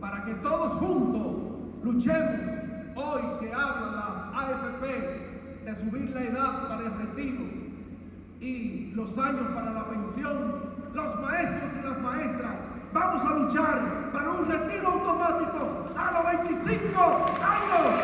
para 0.00 0.24
que 0.24 0.34
todos 0.34 0.74
juntos 0.74 1.82
luchemos 1.82 2.94
hoy 2.94 3.22
que 3.40 3.52
hablan 3.52 3.96
las 3.96 4.34
AFP 4.34 5.64
de 5.64 5.76
subir 5.80 6.10
la 6.10 6.22
edad 6.22 6.68
para 6.68 6.86
el 6.86 7.08
retiro 7.08 7.44
y 8.40 8.92
los 8.94 9.18
años 9.18 9.48
para 9.52 9.72
la 9.72 9.90
pensión 9.90 10.78
los 10.94 11.20
maestros 11.20 11.72
y 11.78 11.86
las 11.86 12.00
maestras, 12.00 12.56
vamos 12.92 13.22
a 13.22 13.34
luchar 13.34 14.10
para 14.12 14.30
un 14.30 14.48
retiro 14.48 14.88
automático 14.88 15.92
a 15.96 16.12
los 16.12 16.46
25 16.46 17.00
años, 17.42 17.98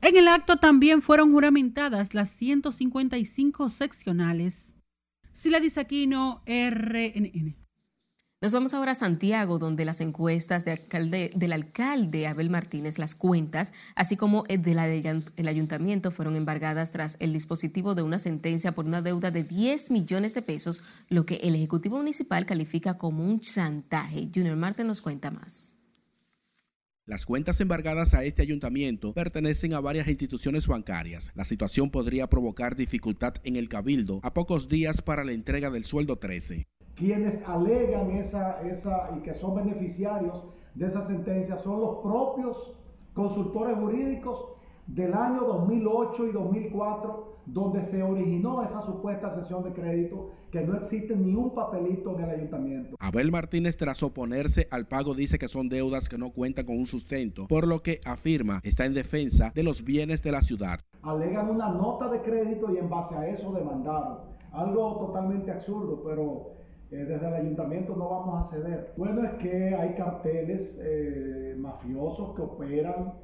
En 0.00 0.16
el 0.16 0.28
acto 0.28 0.56
también 0.56 1.02
fueron 1.02 1.32
juramentadas 1.32 2.14
las 2.14 2.30
155 2.30 3.68
seccionales. 3.68 4.74
Sila 5.32 5.60
Aquino, 5.76 6.42
RNN. 6.46 7.61
Nos 8.42 8.52
vamos 8.52 8.74
ahora 8.74 8.90
a 8.90 8.96
Santiago, 8.96 9.60
donde 9.60 9.84
las 9.84 10.00
encuestas 10.00 10.64
del 10.64 11.52
alcalde 11.52 12.26
Abel 12.26 12.50
Martínez, 12.50 12.98
las 12.98 13.14
cuentas, 13.14 13.72
así 13.94 14.16
como 14.16 14.42
el 14.48 14.62
del 14.62 15.46
ayuntamiento, 15.46 16.10
fueron 16.10 16.34
embargadas 16.34 16.90
tras 16.90 17.16
el 17.20 17.32
dispositivo 17.32 17.94
de 17.94 18.02
una 18.02 18.18
sentencia 18.18 18.72
por 18.72 18.86
una 18.86 19.00
deuda 19.00 19.30
de 19.30 19.44
10 19.44 19.92
millones 19.92 20.34
de 20.34 20.42
pesos, 20.42 20.82
lo 21.08 21.24
que 21.24 21.36
el 21.36 21.54
Ejecutivo 21.54 21.98
Municipal 21.98 22.44
califica 22.44 22.98
como 22.98 23.24
un 23.24 23.38
chantaje. 23.38 24.28
Junior 24.34 24.56
Marte 24.56 24.82
nos 24.82 25.02
cuenta 25.02 25.30
más. 25.30 25.76
Las 27.06 27.26
cuentas 27.26 27.60
embargadas 27.60 28.12
a 28.12 28.24
este 28.24 28.42
ayuntamiento 28.42 29.12
pertenecen 29.12 29.72
a 29.72 29.80
varias 29.80 30.08
instituciones 30.08 30.66
bancarias. 30.66 31.30
La 31.36 31.44
situación 31.44 31.92
podría 31.92 32.28
provocar 32.28 32.74
dificultad 32.74 33.34
en 33.44 33.54
el 33.54 33.68
cabildo 33.68 34.18
a 34.24 34.34
pocos 34.34 34.68
días 34.68 35.00
para 35.00 35.22
la 35.22 35.30
entrega 35.30 35.70
del 35.70 35.84
sueldo 35.84 36.18
13 36.18 36.66
quienes 36.94 37.42
alegan 37.46 38.10
esa, 38.12 38.60
esa 38.62 39.10
y 39.16 39.20
que 39.22 39.34
son 39.34 39.54
beneficiarios 39.54 40.44
de 40.74 40.86
esa 40.86 41.02
sentencia 41.02 41.56
son 41.56 41.80
los 41.80 41.98
propios 41.98 42.74
consultores 43.14 43.76
jurídicos 43.76 44.52
del 44.86 45.14
año 45.14 45.42
2008 45.44 46.26
y 46.28 46.32
2004, 46.32 47.36
donde 47.46 47.82
se 47.82 48.02
originó 48.02 48.62
esa 48.62 48.82
supuesta 48.82 49.30
sesión 49.30 49.62
de 49.64 49.72
crédito, 49.72 50.30
que 50.50 50.62
no 50.62 50.76
existe 50.76 51.16
ni 51.16 51.34
un 51.34 51.54
papelito 51.54 52.14
en 52.16 52.24
el 52.24 52.30
ayuntamiento. 52.30 52.96
Abel 52.98 53.30
Martínez, 53.30 53.76
tras 53.76 54.02
oponerse 54.02 54.68
al 54.70 54.86
pago, 54.86 55.14
dice 55.14 55.38
que 55.38 55.48
son 55.48 55.68
deudas 55.68 56.08
que 56.08 56.18
no 56.18 56.30
cuentan 56.30 56.66
con 56.66 56.76
un 56.76 56.86
sustento, 56.86 57.46
por 57.48 57.66
lo 57.66 57.82
que 57.82 58.00
afirma 58.04 58.60
está 58.64 58.84
en 58.84 58.94
defensa 58.94 59.52
de 59.54 59.62
los 59.62 59.84
bienes 59.84 60.22
de 60.22 60.32
la 60.32 60.42
ciudad. 60.42 60.80
Alegan 61.02 61.48
una 61.48 61.68
nota 61.68 62.08
de 62.08 62.20
crédito 62.22 62.72
y 62.72 62.78
en 62.78 62.88
base 62.88 63.14
a 63.14 63.26
eso 63.28 63.52
demandaron. 63.52 64.18
Algo 64.52 64.98
totalmente 64.98 65.50
absurdo, 65.50 66.02
pero 66.04 66.62
desde 66.96 67.26
el 67.26 67.34
ayuntamiento 67.34 67.96
no 67.96 68.08
vamos 68.08 68.46
a 68.46 68.50
ceder. 68.50 68.92
Bueno, 68.96 69.24
es 69.24 69.32
que 69.34 69.74
hay 69.74 69.94
carteles 69.94 70.78
eh, 70.80 71.54
mafiosos 71.58 72.34
que 72.36 72.42
operan 72.42 73.14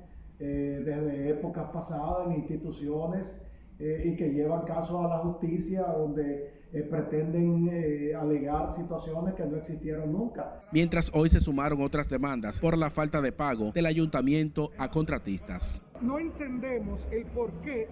eh, 0.40 0.82
desde 0.84 1.30
épocas 1.30 1.70
pasadas 1.70 2.26
en 2.26 2.36
instituciones 2.36 3.40
y 3.80 4.16
que 4.16 4.32
llevan 4.32 4.64
casos 4.64 5.04
a 5.04 5.08
la 5.08 5.18
justicia 5.18 5.82
donde 5.82 6.52
pretenden 6.90 7.70
alegar 8.16 8.72
situaciones 8.72 9.34
que 9.34 9.46
no 9.46 9.56
existieron 9.56 10.12
nunca. 10.12 10.64
Mientras 10.72 11.12
hoy 11.14 11.30
se 11.30 11.38
sumaron 11.38 11.80
otras 11.82 12.08
demandas 12.08 12.58
por 12.58 12.76
la 12.76 12.90
falta 12.90 13.20
de 13.20 13.30
pago 13.30 13.70
del 13.70 13.86
ayuntamiento 13.86 14.72
a 14.78 14.90
contratistas. 14.90 15.80
No 16.00 16.18
entendemos 16.18 17.06
el 17.12 17.24
por 17.26 17.52
qué 17.60 17.86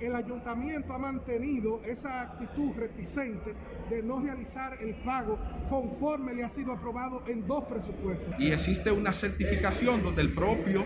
el 0.00 0.14
ayuntamiento 0.16 0.92
ha 0.92 0.98
mantenido 0.98 1.80
esa 1.84 2.22
actitud 2.22 2.72
reticente 2.76 3.54
de 3.88 4.02
no 4.02 4.20
realizar 4.20 4.78
el 4.80 4.94
pago 4.96 5.38
conforme 5.68 6.34
le 6.34 6.44
ha 6.44 6.48
sido 6.48 6.72
aprobado 6.72 7.22
en 7.26 7.46
dos 7.46 7.64
presupuestos. 7.64 8.34
Y 8.38 8.52
existe 8.52 8.90
una 8.90 9.12
certificación 9.12 10.02
donde 10.02 10.22
el 10.22 10.34
propio 10.34 10.84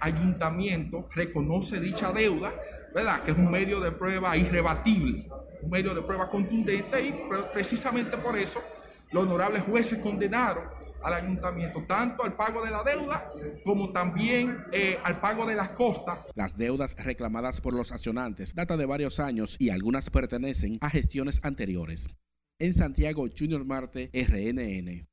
ayuntamiento 0.00 1.08
reconoce 1.14 1.80
dicha 1.80 2.12
deuda, 2.12 2.52
¿verdad? 2.94 3.22
Que 3.22 3.32
es 3.32 3.38
un 3.38 3.50
medio 3.50 3.80
de 3.80 3.92
prueba 3.92 4.36
irrebatible, 4.36 5.28
un 5.62 5.70
medio 5.70 5.94
de 5.94 6.02
prueba 6.02 6.28
contundente 6.28 7.00
y 7.06 7.14
precisamente 7.52 8.16
por 8.16 8.38
eso 8.38 8.60
los 9.12 9.24
honorables 9.24 9.62
jueces 9.62 9.98
condenaron 9.98 10.64
al 11.04 11.14
ayuntamiento, 11.14 11.84
tanto 11.86 12.24
al 12.24 12.34
pago 12.34 12.64
de 12.64 12.70
la 12.70 12.82
deuda 12.82 13.30
como 13.64 13.92
también 13.92 14.64
eh, 14.72 14.98
al 15.04 15.20
pago 15.20 15.46
de 15.46 15.54
las 15.54 15.70
costas. 15.70 16.18
Las 16.34 16.56
deudas 16.56 16.96
reclamadas 16.96 17.60
por 17.60 17.74
los 17.74 17.92
accionantes 17.92 18.54
datan 18.54 18.78
de 18.78 18.86
varios 18.86 19.20
años 19.20 19.56
y 19.58 19.70
algunas 19.70 20.10
pertenecen 20.10 20.78
a 20.80 20.90
gestiones 20.90 21.40
anteriores. 21.44 22.08
En 22.58 22.74
Santiago, 22.74 23.26
Junior 23.36 23.64
Marte, 23.64 24.10
RNN. 24.12 25.06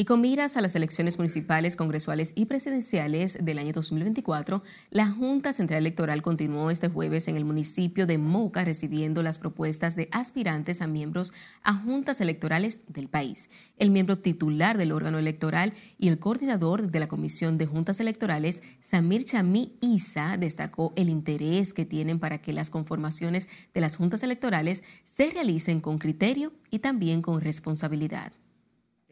Y 0.00 0.06
con 0.06 0.22
miras 0.22 0.56
a 0.56 0.62
las 0.62 0.74
elecciones 0.74 1.18
municipales, 1.18 1.76
congresuales 1.76 2.32
y 2.34 2.46
presidenciales 2.46 3.36
del 3.38 3.58
año 3.58 3.74
2024, 3.74 4.62
la 4.88 5.06
Junta 5.06 5.52
Central 5.52 5.80
Electoral 5.80 6.22
continuó 6.22 6.70
este 6.70 6.88
jueves 6.88 7.28
en 7.28 7.36
el 7.36 7.44
municipio 7.44 8.06
de 8.06 8.16
Moca 8.16 8.64
recibiendo 8.64 9.22
las 9.22 9.38
propuestas 9.38 9.96
de 9.96 10.08
aspirantes 10.10 10.80
a 10.80 10.86
miembros 10.86 11.34
a 11.62 11.74
juntas 11.74 12.22
electorales 12.22 12.80
del 12.88 13.08
país. 13.08 13.50
El 13.76 13.90
miembro 13.90 14.16
titular 14.16 14.78
del 14.78 14.92
órgano 14.92 15.18
electoral 15.18 15.74
y 15.98 16.08
el 16.08 16.18
coordinador 16.18 16.90
de 16.90 16.98
la 16.98 17.06
Comisión 17.06 17.58
de 17.58 17.66
Juntas 17.66 18.00
Electorales, 18.00 18.62
Samir 18.80 19.26
Chamí 19.26 19.76
Isa, 19.82 20.38
destacó 20.38 20.94
el 20.96 21.10
interés 21.10 21.74
que 21.74 21.84
tienen 21.84 22.20
para 22.20 22.38
que 22.38 22.54
las 22.54 22.70
conformaciones 22.70 23.50
de 23.74 23.82
las 23.82 23.96
juntas 23.96 24.22
electorales 24.22 24.82
se 25.04 25.30
realicen 25.30 25.82
con 25.82 25.98
criterio 25.98 26.54
y 26.70 26.78
también 26.78 27.20
con 27.20 27.42
responsabilidad 27.42 28.32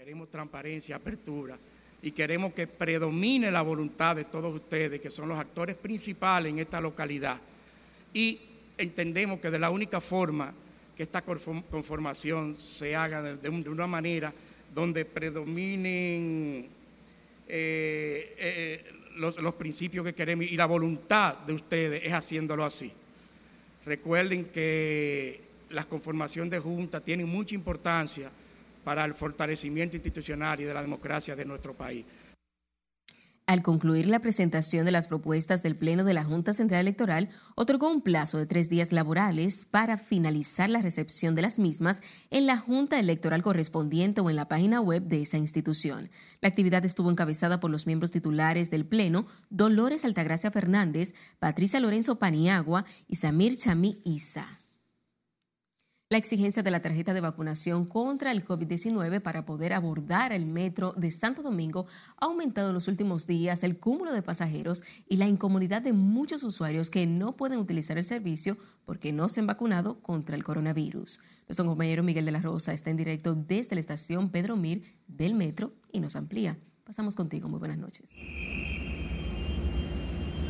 queremos 0.09 0.31
transparencia, 0.31 0.97
apertura 0.97 1.59
y 2.01 2.13
queremos 2.13 2.55
que 2.55 2.67
predomine 2.67 3.51
la 3.51 3.61
voluntad 3.61 4.17
de 4.17 4.25
todos 4.25 4.55
ustedes, 4.55 5.03
que 5.03 5.11
son 5.11 5.29
los 5.29 5.39
actores 5.39 5.77
principales 5.77 6.51
en 6.51 6.61
esta 6.61 6.81
localidad. 6.81 7.39
Y 8.15 8.41
entendemos 8.79 9.39
que 9.39 9.51
de 9.51 9.59
la 9.59 9.69
única 9.69 10.01
forma 10.01 10.55
que 10.97 11.03
esta 11.03 11.21
conformación 11.21 12.57
se 12.59 12.97
haga 12.97 13.21
de, 13.23 13.49
una 13.51 13.87
manera 13.87 14.33
donde 14.75 15.05
predominen 15.05 16.69
eh, 17.47 18.35
eh, 18.39 18.85
los, 19.17 19.55
principios 19.57 20.07
que 20.07 20.15
queremos 20.15 20.47
y 20.47 20.57
la 20.57 20.65
voluntad 20.65 21.35
de 21.41 21.53
ustedes 21.53 22.03
es 22.03 22.15
haciéndolo 22.15 22.65
así. 22.65 22.91
Recuerden 23.85 24.47
que 24.47 25.43
las 25.69 25.85
conformaciones 25.85 26.51
de 26.51 26.61
junta 26.61 26.99
tienen 26.99 27.29
mucha 27.29 27.55
importancia 27.55 28.31
para 28.89 29.05
el 29.05 29.13
fortalecimiento 29.13 29.97
institucional 29.97 30.59
y 30.63 30.65
de 30.65 30.73
la 30.73 30.81
democracia 30.81 31.37
de 31.37 31.45
nuestro 31.45 31.77
país. 31.77 32.07
Al 33.45 33.61
concluir 33.61 34.07
la 34.07 34.21
presentación 34.21 34.87
de 34.87 34.93
las 34.93 35.09
propuestas 35.09 35.63
del 35.63 35.77
Pleno 35.77 36.05
de 36.05 36.15
la 36.15 36.25
Junta 36.25 36.55
Central 36.55 36.81
Electoral, 36.81 37.29
otorgó 37.55 37.93
un 37.93 38.01
plazo 38.01 38.39
de 38.39 38.47
tres 38.47 38.71
días 38.71 38.91
laborales 38.93 39.67
para 39.67 39.99
finalizar 39.99 40.71
la 40.71 40.81
recepción 40.81 41.35
de 41.35 41.43
las 41.43 41.59
mismas 41.59 42.01
en 42.31 42.47
la 42.47 42.57
Junta 42.57 42.99
Electoral 42.99 43.43
correspondiente 43.43 44.23
o 44.23 44.31
en 44.31 44.37
la 44.37 44.49
página 44.49 44.81
web 44.81 45.03
de 45.03 45.21
esa 45.21 45.37
institución. 45.37 46.09
La 46.41 46.49
actividad 46.49 46.83
estuvo 46.87 47.11
encabezada 47.11 47.61
por 47.61 47.71
los 47.71 47.87
miembros 47.87 48.11
titulares 48.11 48.71
del 48.71 48.87
Pleno, 48.87 49.27
Dolores 49.51 50.07
Altagracia 50.07 50.51
Fernández, 50.51 51.15
Patricia 51.39 51.79
Lorenzo 51.79 52.19
Paniagua 52.19 52.87
y 53.07 53.17
Samir 53.17 53.59
Chamí 53.59 54.01
Isa 54.03 54.59
la 56.11 56.17
exigencia 56.17 56.63
de 56.63 56.71
la 56.71 56.81
tarjeta 56.81 57.13
de 57.13 57.21
vacunación 57.21 57.85
contra 57.85 58.33
el 58.33 58.43
COVID-19 58.43 59.21
para 59.21 59.45
poder 59.45 59.75
abordar 59.75 60.33
el 60.33 60.47
metro 60.47 60.95
de 60.97 61.11
Santo 61.11 61.43
Domingo 61.43 61.87
ha 62.17 62.25
aumentado 62.25 62.69
en 62.69 62.75
los 62.75 62.89
últimos 62.89 63.27
días 63.27 63.63
el 63.63 63.79
cúmulo 63.79 64.13
de 64.15 64.23
pasajeros 64.23 64.83
y 65.07 65.19
la 65.19 65.29
incomodidad 65.29 65.83
de 65.83 65.93
muchos 65.93 66.43
usuarios 66.45 66.91
que 66.91 67.07
no 67.07 67.37
pueden 67.37 67.59
utilizar 67.59 67.99
el 67.99 68.05
servicio 68.05 68.57
porque 68.87 69.13
no 69.13 69.29
se 69.29 69.41
han 69.41 69.47
vacunado 69.47 70.01
contra 70.01 70.35
el 70.35 70.45
coronavirus. 70.45 71.21
Nuestro 71.47 71.67
compañero 71.67 72.03
Miguel 72.03 72.25
de 72.25 72.33
la 72.33 72.41
Rosa 72.41 72.73
está 72.73 72.89
en 72.89 72.97
directo 72.97 73.35
desde 73.35 73.77
la 73.77 73.81
estación 73.81 74.31
Pedro 74.31 74.57
Mir 74.57 74.95
del 75.09 75.35
metro 75.35 75.75
y 75.93 76.01
nos 76.01 76.17
amplía. 76.17 76.57
Pasamos 76.85 77.17
contigo. 77.17 77.51
Muy 77.51 77.59
buenas 77.59 77.77
noches. 77.77 78.15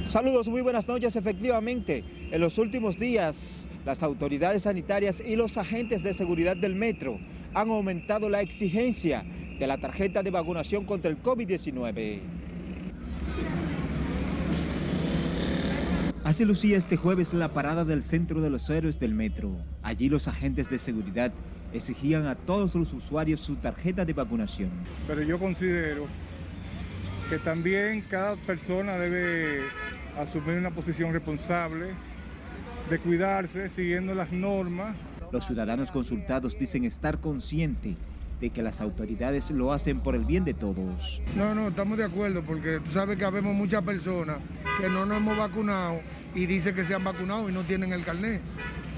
Saludos, 0.08 0.48
muy 0.48 0.62
buenas 0.62 0.88
noches. 0.88 1.16
Efectivamente, 1.16 2.02
en 2.30 2.40
los 2.40 2.56
últimos 2.56 2.98
días, 2.98 3.68
las 3.84 4.02
autoridades 4.02 4.62
sanitarias 4.62 5.20
y 5.20 5.36
los 5.36 5.58
agentes 5.58 6.02
de 6.02 6.14
seguridad 6.14 6.56
del 6.56 6.74
metro 6.74 7.20
han 7.52 7.68
aumentado 7.68 8.30
la 8.30 8.40
exigencia 8.40 9.22
de 9.58 9.66
la 9.66 9.76
tarjeta 9.76 10.22
de 10.22 10.30
vacunación 10.30 10.86
contra 10.86 11.10
el 11.10 11.22
COVID-19. 11.22 12.20
Así 16.24 16.46
lucía 16.46 16.78
este 16.78 16.96
jueves 16.96 17.34
la 17.34 17.48
parada 17.48 17.84
del 17.84 18.02
centro 18.02 18.40
de 18.40 18.48
los 18.48 18.70
héroes 18.70 18.98
del 18.98 19.12
metro. 19.12 19.58
Allí 19.82 20.08
los 20.08 20.26
agentes 20.26 20.70
de 20.70 20.78
seguridad 20.78 21.34
exigían 21.74 22.26
a 22.26 22.34
todos 22.34 22.74
los 22.74 22.94
usuarios 22.94 23.40
su 23.40 23.56
tarjeta 23.56 24.06
de 24.06 24.14
vacunación. 24.14 24.70
Pero 25.06 25.20
yo 25.20 25.38
considero 25.38 26.06
que 27.28 27.38
también 27.38 28.00
cada 28.08 28.36
persona 28.36 28.96
debe 28.96 29.64
asumir 30.18 30.58
una 30.58 30.70
posición 30.70 31.12
responsable, 31.12 31.90
de 32.90 32.98
cuidarse 32.98 33.70
siguiendo 33.70 34.14
las 34.14 34.32
normas. 34.32 34.96
Los 35.30 35.46
ciudadanos 35.46 35.90
consultados 35.90 36.58
dicen 36.58 36.84
estar 36.84 37.18
conscientes 37.20 37.96
de 38.40 38.50
que 38.50 38.62
las 38.62 38.80
autoridades 38.80 39.50
lo 39.50 39.72
hacen 39.72 40.00
por 40.00 40.14
el 40.14 40.24
bien 40.24 40.44
de 40.44 40.54
todos. 40.54 41.20
No, 41.36 41.54
no, 41.54 41.68
estamos 41.68 41.98
de 41.98 42.04
acuerdo 42.04 42.42
porque 42.42 42.80
tú 42.80 42.90
sabes 42.90 43.16
que 43.16 43.24
habemos 43.24 43.54
muchas 43.54 43.82
personas 43.82 44.38
que 44.80 44.88
no 44.88 45.06
nos 45.06 45.18
hemos 45.18 45.36
vacunado 45.36 46.00
y 46.34 46.46
dicen 46.46 46.74
que 46.74 46.84
se 46.84 46.94
han 46.94 47.04
vacunado 47.04 47.48
y 47.48 47.52
no 47.52 47.64
tienen 47.64 47.92
el 47.92 48.04
carnet. 48.04 48.40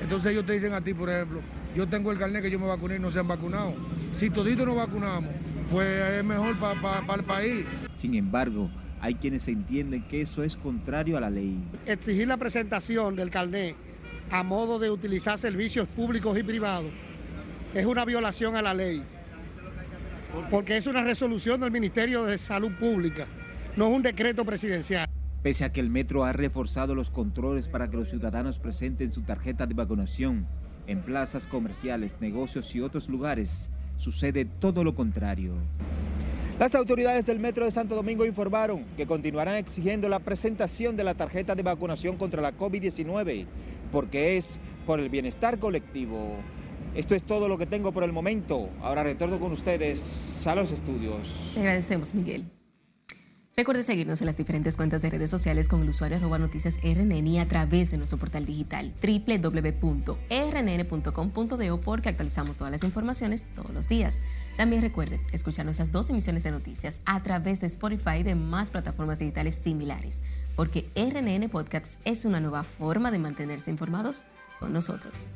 Entonces 0.01 0.33
ellos 0.33 0.47
te 0.47 0.53
dicen 0.55 0.73
a 0.73 0.81
ti, 0.81 0.95
por 0.95 1.11
ejemplo, 1.11 1.41
yo 1.75 1.89
tengo 1.89 2.13
el 2.13 2.19
carnet 2.19 2.43
que 2.43 2.51
yo 2.51 2.59
me 2.59 2.67
vacuné 2.67 2.97
y 2.97 2.99
no 2.99 3.11
se 3.11 3.19
han 3.19 3.29
vacunado. 3.29 3.75
Si 4.13 4.31
todito 4.31 4.67
nos 4.67 4.77
vacunamos, 4.77 5.33
pues 5.71 5.89
es 5.89 6.25
mejor 6.25 6.59
para 6.59 7.15
el 7.15 7.25
país. 7.25 7.65
Sin 7.95 8.15
embargo, 8.15 8.71
hay 9.01 9.15
quienes 9.15 9.49
entienden 9.49 10.03
que 10.03 10.21
eso 10.21 10.43
es 10.45 10.57
contrario 10.57 11.17
a 11.17 11.21
la 11.21 11.31
ley. 11.31 11.57
Exigir 11.87 12.29
la 12.29 12.37
presentación 12.37 13.17
del 13.17 13.31
carnet 13.31 13.77
a 14.31 14.43
modo 14.43 14.79
de 14.79 14.91
utilizar 14.91 15.39
servicios 15.39 15.89
públicos 15.89 16.39
y 16.39 16.43
privados 16.43 16.91
es 17.75 17.87
una 17.87 18.05
violación 18.05 18.57
a 18.57 18.63
la 18.63 18.75
ley, 18.75 19.03
porque 20.51 20.77
es 20.77 20.87
una 20.87 21.03
resolución 21.03 21.61
del 21.61 21.71
Ministerio 21.71 22.25
de 22.25 22.39
Salud 22.39 22.73
Pública, 22.79 23.27
no 23.77 23.89
es 23.89 23.97
un 23.97 24.03
decreto 24.03 24.45
presidencial. 24.45 25.09
Pese 25.43 25.65
a 25.65 25.73
que 25.73 25.81
el 25.81 25.89
metro 25.89 26.25
ha 26.25 26.33
reforzado 26.33 26.95
los 26.95 27.11
controles 27.11 27.69
para 27.69 27.89
que 27.89 27.97
los 27.97 28.11
ciudadanos 28.11 28.59
presenten 28.59 29.13
su 29.13 29.23
tarjeta 29.23 29.67
de 29.67 29.75
vacunación, 29.75 30.47
en 30.87 31.03
plazas 31.03 31.47
comerciales, 31.47 32.21
negocios 32.21 32.75
y 32.75 32.81
otros 32.81 33.09
lugares 33.09 33.71
sucede 33.97 34.45
todo 34.45 34.83
lo 34.83 34.95
contrario. 34.95 35.55
Las 36.61 36.75
autoridades 36.75 37.25
del 37.25 37.39
Metro 37.39 37.65
de 37.65 37.71
Santo 37.71 37.95
Domingo 37.95 38.27
informaron 38.27 38.85
que 38.95 39.07
continuarán 39.07 39.55
exigiendo 39.55 40.11
la 40.11 40.19
presentación 40.19 40.95
de 40.95 41.05
la 41.05 41.15
tarjeta 41.15 41.55
de 41.55 41.63
vacunación 41.63 42.19
contra 42.19 42.43
la 42.43 42.55
COVID-19 42.55 43.47
porque 43.91 44.37
es 44.37 44.61
por 44.85 45.01
el 45.01 45.09
bienestar 45.09 45.59
colectivo. 45.59 46.37
Esto 46.95 47.15
es 47.15 47.23
todo 47.23 47.49
lo 47.49 47.57
que 47.57 47.65
tengo 47.65 47.93
por 47.93 48.05
el 48.05 48.13
momento. 48.13 48.69
Ahora 48.83 49.03
retorno 49.03 49.41
con 49.41 49.53
ustedes 49.53 50.47
a 50.47 50.55
los 50.55 50.71
estudios. 50.71 51.33
Te 51.55 51.61
agradecemos, 51.61 52.15
Miguel. 52.15 52.45
Recuerde 53.57 53.83
seguirnos 53.83 54.21
en 54.23 54.27
las 54.27 54.37
diferentes 54.37 54.77
cuentas 54.77 55.03
de 55.03 55.11
redes 55.11 55.29
sociales 55.29 55.69
con 55.69 55.83
el 55.83 55.89
usuario 55.89 56.17
arroba 56.19 56.39
noticias 56.39 56.77
RNN 56.83 57.27
y 57.27 57.39
a 57.41 57.49
través 57.49 57.91
de 57.91 57.99
nuestro 57.99 58.17
portal 58.17 58.47
digital 58.47 58.95
www.rnn.com.de 59.03 60.21
porque 61.85 62.09
actualizamos 62.09 62.57
todas 62.57 62.71
las 62.71 62.85
informaciones 62.85 63.45
todos 63.55 63.71
los 63.73 63.89
días. 63.89 64.19
También 64.57 64.83
recuerden 64.83 65.21
escuchar 65.33 65.65
nuestras 65.65 65.91
dos 65.91 66.11
emisiones 66.11 66.43
de 66.43 66.51
noticias 66.51 67.01
a 67.05 67.23
través 67.23 67.61
de 67.61 67.67
Spotify 67.67 68.19
y 68.21 68.23
de 68.23 68.35
más 68.35 68.71
plataformas 68.71 69.19
digitales 69.19 69.55
similares, 69.55 70.21
porque 70.57 70.89
RNN 70.95 71.49
Podcasts 71.49 71.97
es 72.05 72.25
una 72.25 72.41
nueva 72.41 72.65
forma 72.65 73.11
de 73.11 73.19
mantenerse 73.19 73.71
informados 73.71 74.25
con 74.59 74.73
nosotros. 74.73 75.27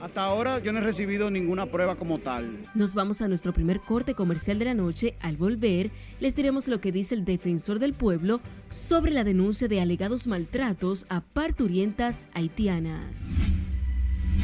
Hasta 0.00 0.22
ahora 0.22 0.58
yo 0.60 0.72
no 0.72 0.78
he 0.78 0.82
recibido 0.82 1.30
ninguna 1.30 1.66
prueba 1.66 1.96
como 1.96 2.18
tal. 2.18 2.56
Nos 2.74 2.94
vamos 2.94 3.20
a 3.20 3.28
nuestro 3.28 3.52
primer 3.52 3.80
corte 3.80 4.14
comercial 4.14 4.58
de 4.58 4.64
la 4.64 4.74
noche. 4.74 5.16
Al 5.20 5.36
volver, 5.36 5.90
les 6.20 6.34
diremos 6.34 6.66
lo 6.68 6.80
que 6.80 6.92
dice 6.92 7.14
el 7.14 7.24
defensor 7.24 7.78
del 7.78 7.92
pueblo 7.92 8.40
sobre 8.70 9.10
la 9.10 9.24
denuncia 9.24 9.68
de 9.68 9.80
alegados 9.80 10.26
maltratos 10.26 11.04
a 11.10 11.20
parturientas 11.20 12.28
haitianas 12.32 13.34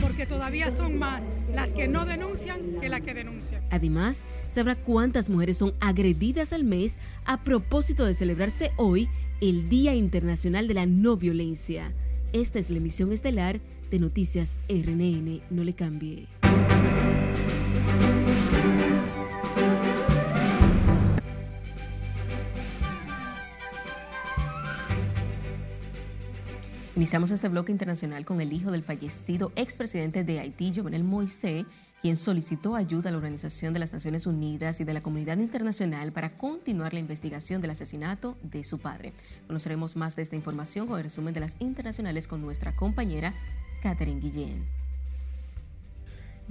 porque 0.00 0.26
todavía 0.26 0.70
son 0.70 0.98
más 0.98 1.24
las 1.52 1.72
que 1.72 1.88
no 1.88 2.06
denuncian 2.06 2.60
que 2.80 2.88
las 2.88 3.00
que 3.00 3.14
denuncian. 3.14 3.62
Además, 3.70 4.24
sabrá 4.48 4.74
cuántas 4.74 5.28
mujeres 5.28 5.58
son 5.58 5.74
agredidas 5.80 6.52
al 6.52 6.64
mes 6.64 6.98
a 7.24 7.42
propósito 7.42 8.04
de 8.04 8.14
celebrarse 8.14 8.72
hoy 8.76 9.08
el 9.40 9.68
Día 9.68 9.94
Internacional 9.94 10.68
de 10.68 10.74
la 10.74 10.86
No 10.86 11.16
Violencia. 11.16 11.92
Esta 12.32 12.58
es 12.58 12.70
la 12.70 12.78
emisión 12.78 13.12
estelar 13.12 13.60
de 13.90 13.98
Noticias 13.98 14.56
RNN. 14.68 15.40
No 15.50 15.64
le 15.64 15.74
cambie. 15.74 16.26
Iniciamos 26.96 27.32
este 27.32 27.48
bloque 27.48 27.72
internacional 27.72 28.24
con 28.24 28.40
el 28.40 28.52
hijo 28.52 28.70
del 28.70 28.84
fallecido 28.84 29.50
expresidente 29.56 30.22
de 30.22 30.38
Haití, 30.38 30.72
Jovenel 30.76 31.02
Moisés, 31.02 31.66
quien 32.00 32.16
solicitó 32.16 32.76
ayuda 32.76 33.08
a 33.08 33.10
la 33.10 33.18
Organización 33.18 33.74
de 33.74 33.80
las 33.80 33.92
Naciones 33.92 34.28
Unidas 34.28 34.80
y 34.80 34.84
de 34.84 34.94
la 34.94 35.02
comunidad 35.02 35.38
internacional 35.38 36.12
para 36.12 36.36
continuar 36.38 36.94
la 36.94 37.00
investigación 37.00 37.60
del 37.60 37.72
asesinato 37.72 38.36
de 38.44 38.62
su 38.62 38.78
padre. 38.78 39.12
Conoceremos 39.48 39.96
más 39.96 40.14
de 40.14 40.22
esta 40.22 40.36
información 40.36 40.86
con 40.86 40.98
el 40.98 41.04
resumen 41.04 41.34
de 41.34 41.40
las 41.40 41.56
internacionales 41.58 42.28
con 42.28 42.40
nuestra 42.40 42.76
compañera 42.76 43.34
Catherine 43.82 44.20
Guillén. 44.20 44.83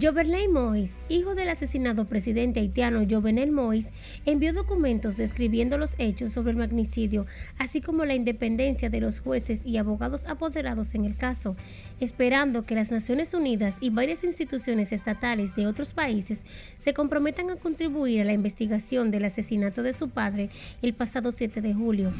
Jovenel 0.01 0.49
Moïse, 0.49 0.97
hijo 1.07 1.35
del 1.35 1.49
asesinado 1.49 2.05
presidente 2.05 2.59
haitiano 2.59 3.05
Jovenel 3.07 3.51
Moïse, 3.51 3.91
envió 4.25 4.51
documentos 4.51 5.17
describiendo 5.17 5.77
los 5.77 5.93
hechos 5.99 6.33
sobre 6.33 6.49
el 6.49 6.57
magnicidio, 6.57 7.27
así 7.59 7.79
como 7.79 8.03
la 8.03 8.15
independencia 8.15 8.89
de 8.89 8.99
los 8.99 9.19
jueces 9.19 9.63
y 9.67 9.77
abogados 9.77 10.25
apoderados 10.25 10.95
en 10.95 11.05
el 11.05 11.15
caso, 11.15 11.55
esperando 11.99 12.63
que 12.63 12.73
las 12.73 12.91
Naciones 12.91 13.35
Unidas 13.35 13.77
y 13.81 13.91
varias 13.91 14.23
instituciones 14.23 14.91
estatales 14.91 15.55
de 15.55 15.67
otros 15.67 15.93
países 15.93 16.41
se 16.79 16.95
comprometan 16.95 17.51
a 17.51 17.57
contribuir 17.57 18.21
a 18.21 18.25
la 18.25 18.33
investigación 18.33 19.11
del 19.11 19.25
asesinato 19.25 19.83
de 19.83 19.93
su 19.93 20.09
padre 20.09 20.49
el 20.81 20.95
pasado 20.95 21.31
7 21.31 21.61
de 21.61 21.73
julio. 21.75 22.11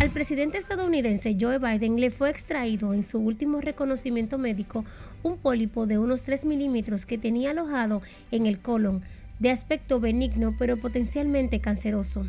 Al 0.00 0.10
presidente 0.10 0.58
estadounidense 0.58 1.36
Joe 1.40 1.58
Biden 1.58 2.00
le 2.00 2.10
fue 2.10 2.30
extraído 2.30 2.94
en 2.94 3.02
su 3.02 3.18
último 3.18 3.60
reconocimiento 3.60 4.38
médico 4.38 4.84
un 5.22 5.38
pólipo 5.38 5.86
de 5.86 5.98
unos 5.98 6.22
3 6.22 6.44
milímetros 6.44 7.06
que 7.06 7.18
tenía 7.18 7.50
alojado 7.50 8.02
en 8.30 8.46
el 8.46 8.58
colon, 8.58 9.02
de 9.38 9.50
aspecto 9.50 10.00
benigno 10.00 10.54
pero 10.58 10.76
potencialmente 10.76 11.60
canceroso. 11.60 12.26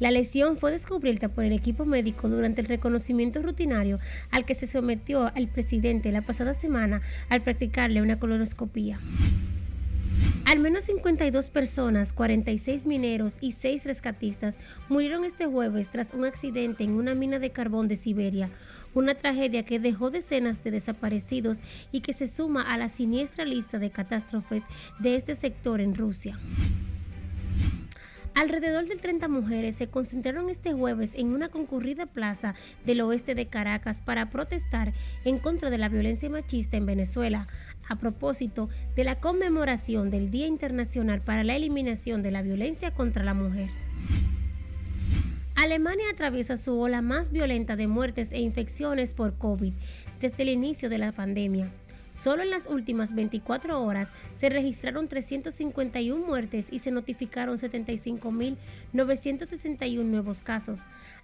La 0.00 0.12
lesión 0.12 0.56
fue 0.56 0.70
descubierta 0.70 1.28
por 1.28 1.44
el 1.44 1.52
equipo 1.52 1.84
médico 1.84 2.28
durante 2.28 2.60
el 2.60 2.68
reconocimiento 2.68 3.42
rutinario 3.42 3.98
al 4.30 4.44
que 4.44 4.54
se 4.54 4.68
sometió 4.68 5.32
al 5.34 5.48
presidente 5.48 6.12
la 6.12 6.22
pasada 6.22 6.54
semana 6.54 7.02
al 7.28 7.42
practicarle 7.42 8.00
una 8.00 8.20
colonoscopía. 8.20 9.00
Al 10.44 10.60
menos 10.60 10.84
52 10.84 11.50
personas, 11.50 12.12
46 12.12 12.86
mineros 12.86 13.36
y 13.40 13.52
6 13.52 13.84
rescatistas 13.84 14.56
murieron 14.88 15.24
este 15.24 15.46
jueves 15.46 15.88
tras 15.90 16.14
un 16.14 16.24
accidente 16.24 16.84
en 16.84 16.92
una 16.92 17.14
mina 17.14 17.38
de 17.38 17.50
carbón 17.50 17.86
de 17.86 17.96
Siberia, 17.96 18.48
una 18.94 19.14
tragedia 19.14 19.64
que 19.64 19.78
dejó 19.78 20.10
decenas 20.10 20.62
de 20.64 20.70
desaparecidos 20.70 21.58
y 21.92 22.00
que 22.00 22.12
se 22.12 22.28
suma 22.28 22.62
a 22.62 22.78
la 22.78 22.88
siniestra 22.88 23.44
lista 23.44 23.78
de 23.78 23.90
catástrofes 23.90 24.62
de 24.98 25.16
este 25.16 25.36
sector 25.36 25.80
en 25.80 25.94
Rusia. 25.94 26.38
Alrededor 28.34 28.86
de 28.86 28.94
30 28.94 29.26
mujeres 29.26 29.74
se 29.74 29.88
concentraron 29.88 30.48
este 30.48 30.72
jueves 30.72 31.10
en 31.16 31.32
una 31.32 31.48
concurrida 31.48 32.06
plaza 32.06 32.54
del 32.84 33.00
oeste 33.00 33.34
de 33.34 33.46
Caracas 33.46 34.00
para 34.04 34.30
protestar 34.30 34.92
en 35.24 35.40
contra 35.40 35.70
de 35.70 35.78
la 35.78 35.88
violencia 35.88 36.30
machista 36.30 36.76
en 36.76 36.86
Venezuela, 36.86 37.48
a 37.88 37.96
propósito 37.96 38.68
de 38.94 39.02
la 39.02 39.18
conmemoración 39.18 40.10
del 40.10 40.30
Día 40.30 40.46
Internacional 40.46 41.20
para 41.20 41.42
la 41.42 41.56
Eliminación 41.56 42.22
de 42.22 42.30
la 42.30 42.42
Violencia 42.42 42.92
contra 42.92 43.24
la 43.24 43.34
Mujer. 43.34 43.70
Alemania 45.60 46.04
atraviesa 46.12 46.56
su 46.56 46.78
ola 46.78 47.02
más 47.02 47.32
violenta 47.32 47.74
de 47.74 47.88
muertes 47.88 48.30
e 48.30 48.38
infecciones 48.38 49.12
por 49.12 49.36
COVID 49.38 49.72
desde 50.20 50.44
el 50.44 50.50
inicio 50.50 50.88
de 50.88 50.98
la 50.98 51.10
pandemia. 51.10 51.68
Solo 52.14 52.44
en 52.44 52.50
las 52.50 52.66
últimas 52.66 53.12
24 53.12 53.82
horas 53.82 54.12
se 54.38 54.50
registraron 54.50 55.08
351 55.08 56.24
muertes 56.24 56.68
y 56.70 56.78
se 56.78 56.92
notificaron 56.92 57.58
75.961 57.58 60.04
nuevos 60.04 60.42
casos. 60.42 60.78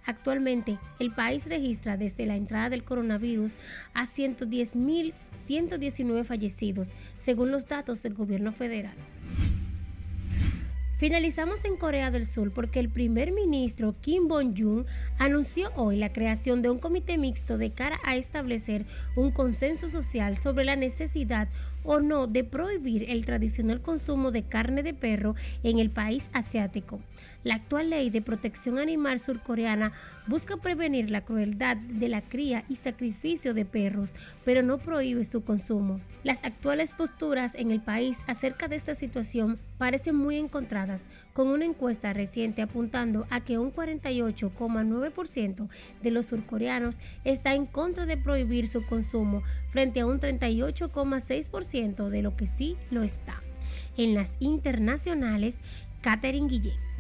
Actualmente, 0.05 0.81
el 0.99 1.13
país 1.13 1.47
registra 1.47 1.97
desde 1.97 2.27
la 2.27 2.35
entrada 2.35 2.71
del 2.71 2.83
coronavirus 2.83 3.53
a 3.95 4.05
110.119 4.05 6.25
fallecidos, 6.25 6.95
según 7.21 7.53
los 7.53 7.69
datos 7.69 8.03
del 8.03 8.15
gobierno 8.15 8.51
federal. 8.51 8.97
Finalizamos 11.05 11.67
en 11.67 11.77
Corea 11.77 12.11
del 12.11 12.25
Sur 12.25 12.51
porque 12.51 12.81
el 12.81 12.89
primer 12.89 13.31
ministro 13.31 13.95
Kim 14.01 14.27
Bong-jun 14.27 14.87
anunció 15.19 15.71
hoy 15.77 15.99
la 15.99 16.15
creación 16.15 16.63
de 16.63 16.71
un 16.71 16.79
comité 16.79 17.19
mixto 17.19 17.59
de 17.59 17.73
cara 17.73 18.01
a 18.07 18.17
establecer 18.17 18.87
un 19.15 19.31
consenso 19.31 19.91
social 19.91 20.39
sobre 20.39 20.65
la 20.65 20.77
necesidad 20.77 21.49
o 21.83 22.01
no 22.01 22.27
de 22.27 22.43
prohibir 22.43 23.05
el 23.11 23.27
tradicional 23.27 23.83
consumo 23.83 24.31
de 24.31 24.45
carne 24.45 24.83
de 24.83 24.95
perro 24.95 25.35
en 25.63 25.79
el 25.79 25.91
país 25.91 26.31
asiático. 26.33 27.01
La 27.45 27.57
actual 27.57 27.91
ley 27.91 28.09
de 28.09 28.23
protección 28.23 28.79
animal 28.79 29.21
surcoreana 29.21 29.93
busca 30.27 30.57
prevenir 30.57 31.11
la 31.11 31.21
crueldad 31.21 31.77
de 31.77 32.09
la 32.09 32.23
cría 32.23 32.65
y 32.71 32.77
sacrificio 32.77 33.53
de 33.53 33.67
perros, 33.67 34.15
pero 34.47 34.63
no 34.63 34.79
prohíbe 34.79 35.25
su 35.25 35.45
consumo. 35.45 36.01
Las 36.23 36.43
actuales 36.43 36.93
posturas 36.93 37.55
en 37.55 37.71
el 37.71 37.83
país 37.83 38.17
acerca 38.27 38.67
de 38.67 38.77
esta 38.77 38.95
situación 38.95 39.59
parecen 39.77 40.17
muy 40.17 40.37
encontradas, 40.37 41.07
con 41.35 41.49
una 41.49 41.67
encuesta 41.67 42.15
reciente 42.15 42.63
apuntando 42.63 43.27
a 43.29 43.43
que 43.45 43.59
un 43.59 43.71
48,9% 43.75 45.69
de 46.03 46.11
los 46.11 46.25
surcoreanos 46.25 46.97
está 47.25 47.53
en 47.55 47.67
contra 47.67 48.07
de 48.07 48.17
prohibir 48.17 48.69
su 48.69 48.87
consumo, 48.87 49.43
frente 49.69 50.01
a 50.01 50.07
un 50.07 50.19
38,6% 50.19 52.09
de 52.09 52.23
lo 52.23 52.37
que 52.39 52.47
sí 52.47 52.79
lo 52.91 53.03
está. 53.03 53.43
En 53.99 54.15
las 54.15 54.39
internacionales, 54.41 55.59
Catherine 56.01 56.49
Guillén. 56.49 56.94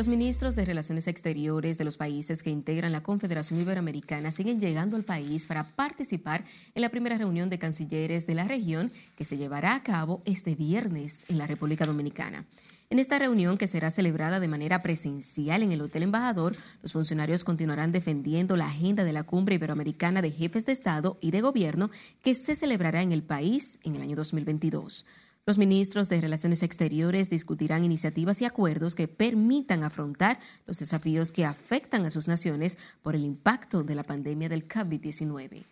Los 0.00 0.08
ministros 0.08 0.56
de 0.56 0.64
Relaciones 0.64 1.08
Exteriores 1.08 1.76
de 1.76 1.84
los 1.84 1.98
países 1.98 2.42
que 2.42 2.48
integran 2.48 2.90
la 2.90 3.02
Confederación 3.02 3.60
Iberoamericana 3.60 4.32
siguen 4.32 4.58
llegando 4.58 4.96
al 4.96 5.02
país 5.02 5.44
para 5.44 5.64
participar 5.76 6.42
en 6.74 6.80
la 6.80 6.88
primera 6.88 7.18
reunión 7.18 7.50
de 7.50 7.58
cancilleres 7.58 8.26
de 8.26 8.34
la 8.34 8.44
región 8.44 8.90
que 9.14 9.26
se 9.26 9.36
llevará 9.36 9.74
a 9.74 9.82
cabo 9.82 10.22
este 10.24 10.54
viernes 10.54 11.26
en 11.28 11.36
la 11.36 11.46
República 11.46 11.84
Dominicana. 11.84 12.46
En 12.88 12.98
esta 12.98 13.18
reunión, 13.18 13.58
que 13.58 13.66
será 13.66 13.90
celebrada 13.90 14.40
de 14.40 14.48
manera 14.48 14.82
presencial 14.82 15.62
en 15.62 15.70
el 15.70 15.82
Hotel 15.82 16.04
Embajador, 16.04 16.56
los 16.80 16.94
funcionarios 16.94 17.44
continuarán 17.44 17.92
defendiendo 17.92 18.56
la 18.56 18.68
agenda 18.68 19.04
de 19.04 19.12
la 19.12 19.24
Cumbre 19.24 19.56
Iberoamericana 19.56 20.22
de 20.22 20.30
Jefes 20.30 20.64
de 20.64 20.72
Estado 20.72 21.18
y 21.20 21.30
de 21.30 21.42
Gobierno 21.42 21.90
que 22.22 22.34
se 22.34 22.56
celebrará 22.56 23.02
en 23.02 23.12
el 23.12 23.22
país 23.22 23.78
en 23.84 23.96
el 23.96 24.00
año 24.00 24.16
2022. 24.16 25.04
Los 25.46 25.58
ministros 25.58 26.08
de 26.08 26.20
Relaciones 26.20 26.62
Exteriores 26.62 27.30
discutirán 27.30 27.84
iniciativas 27.84 28.40
y 28.40 28.44
acuerdos 28.44 28.94
que 28.94 29.08
permitan 29.08 29.82
afrontar 29.82 30.38
los 30.66 30.78
desafíos 30.78 31.32
que 31.32 31.44
afectan 31.44 32.04
a 32.04 32.10
sus 32.10 32.28
naciones 32.28 32.76
por 33.02 33.16
el 33.16 33.24
impacto 33.24 33.82
de 33.82 33.94
la 33.94 34.04
pandemia 34.04 34.48
del 34.48 34.68
COVID-19. 34.68 35.64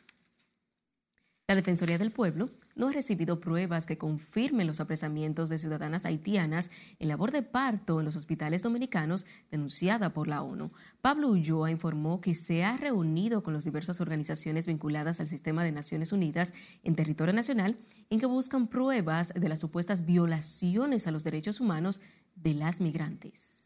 La 1.48 1.54
Defensoría 1.54 1.96
del 1.96 2.10
Pueblo 2.10 2.50
no 2.76 2.88
ha 2.88 2.92
recibido 2.92 3.40
pruebas 3.40 3.86
que 3.86 3.96
confirmen 3.96 4.66
los 4.66 4.80
apresamientos 4.80 5.48
de 5.48 5.58
ciudadanas 5.58 6.04
haitianas 6.04 6.70
en 6.98 7.08
labor 7.08 7.32
de 7.32 7.40
parto 7.40 7.98
en 8.00 8.04
los 8.04 8.16
hospitales 8.16 8.62
dominicanos 8.62 9.24
denunciada 9.50 10.12
por 10.12 10.28
la 10.28 10.42
ONU. 10.42 10.70
Pablo 11.00 11.30
Ulloa 11.30 11.70
informó 11.70 12.20
que 12.20 12.34
se 12.34 12.64
ha 12.64 12.76
reunido 12.76 13.42
con 13.42 13.54
las 13.54 13.64
diversas 13.64 14.02
organizaciones 14.02 14.66
vinculadas 14.66 15.20
al 15.20 15.28
sistema 15.28 15.64
de 15.64 15.72
Naciones 15.72 16.12
Unidas 16.12 16.52
en 16.84 16.94
territorio 16.94 17.32
nacional 17.32 17.78
en 18.10 18.20
que 18.20 18.26
buscan 18.26 18.68
pruebas 18.68 19.32
de 19.34 19.48
las 19.48 19.60
supuestas 19.60 20.04
violaciones 20.04 21.06
a 21.06 21.12
los 21.12 21.24
derechos 21.24 21.60
humanos 21.60 22.02
de 22.36 22.52
las 22.52 22.82
migrantes. 22.82 23.57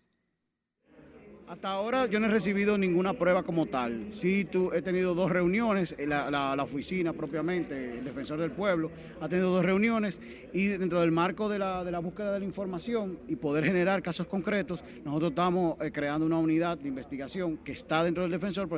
Hasta 1.53 1.69
ahora 1.69 2.07
yo 2.07 2.19
no 2.19 2.29
he 2.29 2.31
recibido 2.31 2.79
ninguna 2.79 3.13
prueba 3.13 3.43
como 3.43 3.67
tal. 3.67 4.07
Sí, 4.11 4.47
tú, 4.47 4.73
he 4.73 4.81
tenido 4.81 5.15
dos 5.15 5.31
reuniones, 5.31 5.95
eh, 5.99 6.07
la, 6.07 6.31
la, 6.31 6.63
oficina 6.63 7.13
propiamente, 7.13 7.99
el 7.99 8.05
defensor 8.07 8.41
del 8.41 8.53
pueblo, 8.53 8.91
ha 9.21 9.29
tenido 9.29 9.51
dos 9.51 9.63
reuniones 9.63 10.19
y 10.55 10.69
dentro 10.69 11.03
del 11.03 11.11
marco 11.11 11.51
de 11.51 11.59
la, 11.59 11.85
de 11.85 11.91
la 11.91 11.99
búsqueda 11.99 12.33
de 12.33 12.39
la 12.39 12.47
información 12.47 13.19
y 13.29 13.37
poder 13.37 13.67
generar 13.67 14.01
casos 14.03 14.29
concretos, 14.29 14.83
nosotros 15.05 15.33
estamos 15.33 15.79
eh, 15.83 15.93
creando 15.93 16.25
una 16.25 16.39
unidad 16.39 16.79
de 16.79 16.89
investigación 16.89 17.59
que 17.59 17.73
está 17.73 18.03
dentro 18.03 18.23
del 18.23 18.33
defensor. 18.33 18.71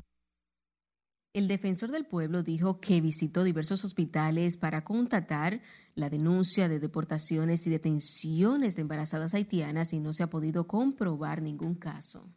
El 1.32 1.46
defensor 1.46 1.92
del 1.92 2.06
pueblo 2.06 2.42
dijo 2.42 2.80
que 2.80 3.00
visitó 3.00 3.44
diversos 3.44 3.84
hospitales 3.84 4.56
para 4.56 4.82
constatar 4.82 5.60
la 5.94 6.10
denuncia 6.10 6.66
de 6.66 6.80
deportaciones 6.80 7.68
y 7.68 7.70
detenciones 7.70 8.74
de 8.74 8.82
embarazadas 8.82 9.32
haitianas 9.34 9.92
y 9.92 10.00
no 10.00 10.12
se 10.12 10.24
ha 10.24 10.28
podido 10.28 10.66
comprobar 10.66 11.40
ningún 11.40 11.76
caso. 11.76 12.28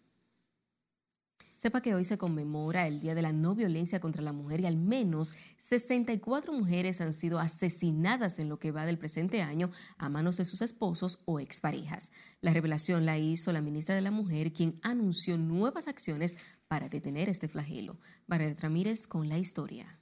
Sepa 1.58 1.82
que 1.82 1.96
hoy 1.96 2.06
se 2.06 2.20
conmemora 2.20 2.86
el 2.86 3.02
Día 3.02 3.16
de 3.16 3.24
la 3.24 3.34
No 3.34 3.56
Violencia 3.56 4.00
contra 4.00 4.22
la 4.22 4.32
Mujer 4.32 4.62
y 4.62 4.68
al 4.68 4.78
menos 4.78 5.34
64 5.58 6.54
mujeres 6.54 7.02
han 7.02 7.14
sido 7.14 7.40
asesinadas 7.40 8.38
en 8.38 8.48
lo 8.48 8.60
que 8.60 8.72
va 8.72 8.86
del 8.86 9.00
presente 9.00 9.42
año 9.42 9.72
a 9.98 10.08
manos 10.08 10.38
de 10.38 10.46
sus 10.46 10.62
esposos 10.62 11.20
o 11.26 11.40
exparejas. 11.40 12.12
La 12.42 12.54
revelación 12.54 13.08
la 13.08 13.18
hizo 13.18 13.52
la 13.52 13.64
ministra 13.64 13.96
de 13.96 14.04
la 14.04 14.12
Mujer, 14.12 14.54
quien 14.54 14.80
anunció 14.84 15.36
nuevas 15.40 15.88
acciones 15.88 16.38
para 16.68 16.90
detener 16.90 17.28
este 17.28 17.48
flagelo. 17.48 17.98
María 18.28 18.54
Ramírez 18.54 19.08
con 19.08 19.28
la 19.28 19.40
historia 19.40 20.00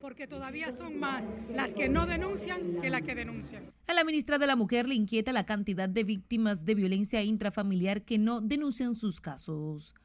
porque 0.00 0.28
todavía 0.28 0.70
son 0.70 0.96
más 1.00 1.28
las 1.52 1.74
que 1.74 1.88
no 1.88 2.06
denuncian 2.06 2.80
que 2.80 2.88
las 2.88 3.02
que 3.02 3.16
denuncian. 3.16 3.72
A 3.88 3.94
la 3.94 4.04
ministra 4.04 4.38
de 4.38 4.46
la 4.46 4.54
Mujer 4.54 4.88
le 4.88 4.94
inquieta 4.94 5.32
la 5.32 5.44
cantidad 5.44 5.88
de 5.88 6.04
víctimas 6.04 6.64
de 6.64 6.76
violencia 6.76 7.20
intrafamiliar 7.22 8.02
que 8.02 8.16
no 8.16 8.40
denuncian 8.40 8.94
sus 8.94 9.20
casos. 9.20 9.96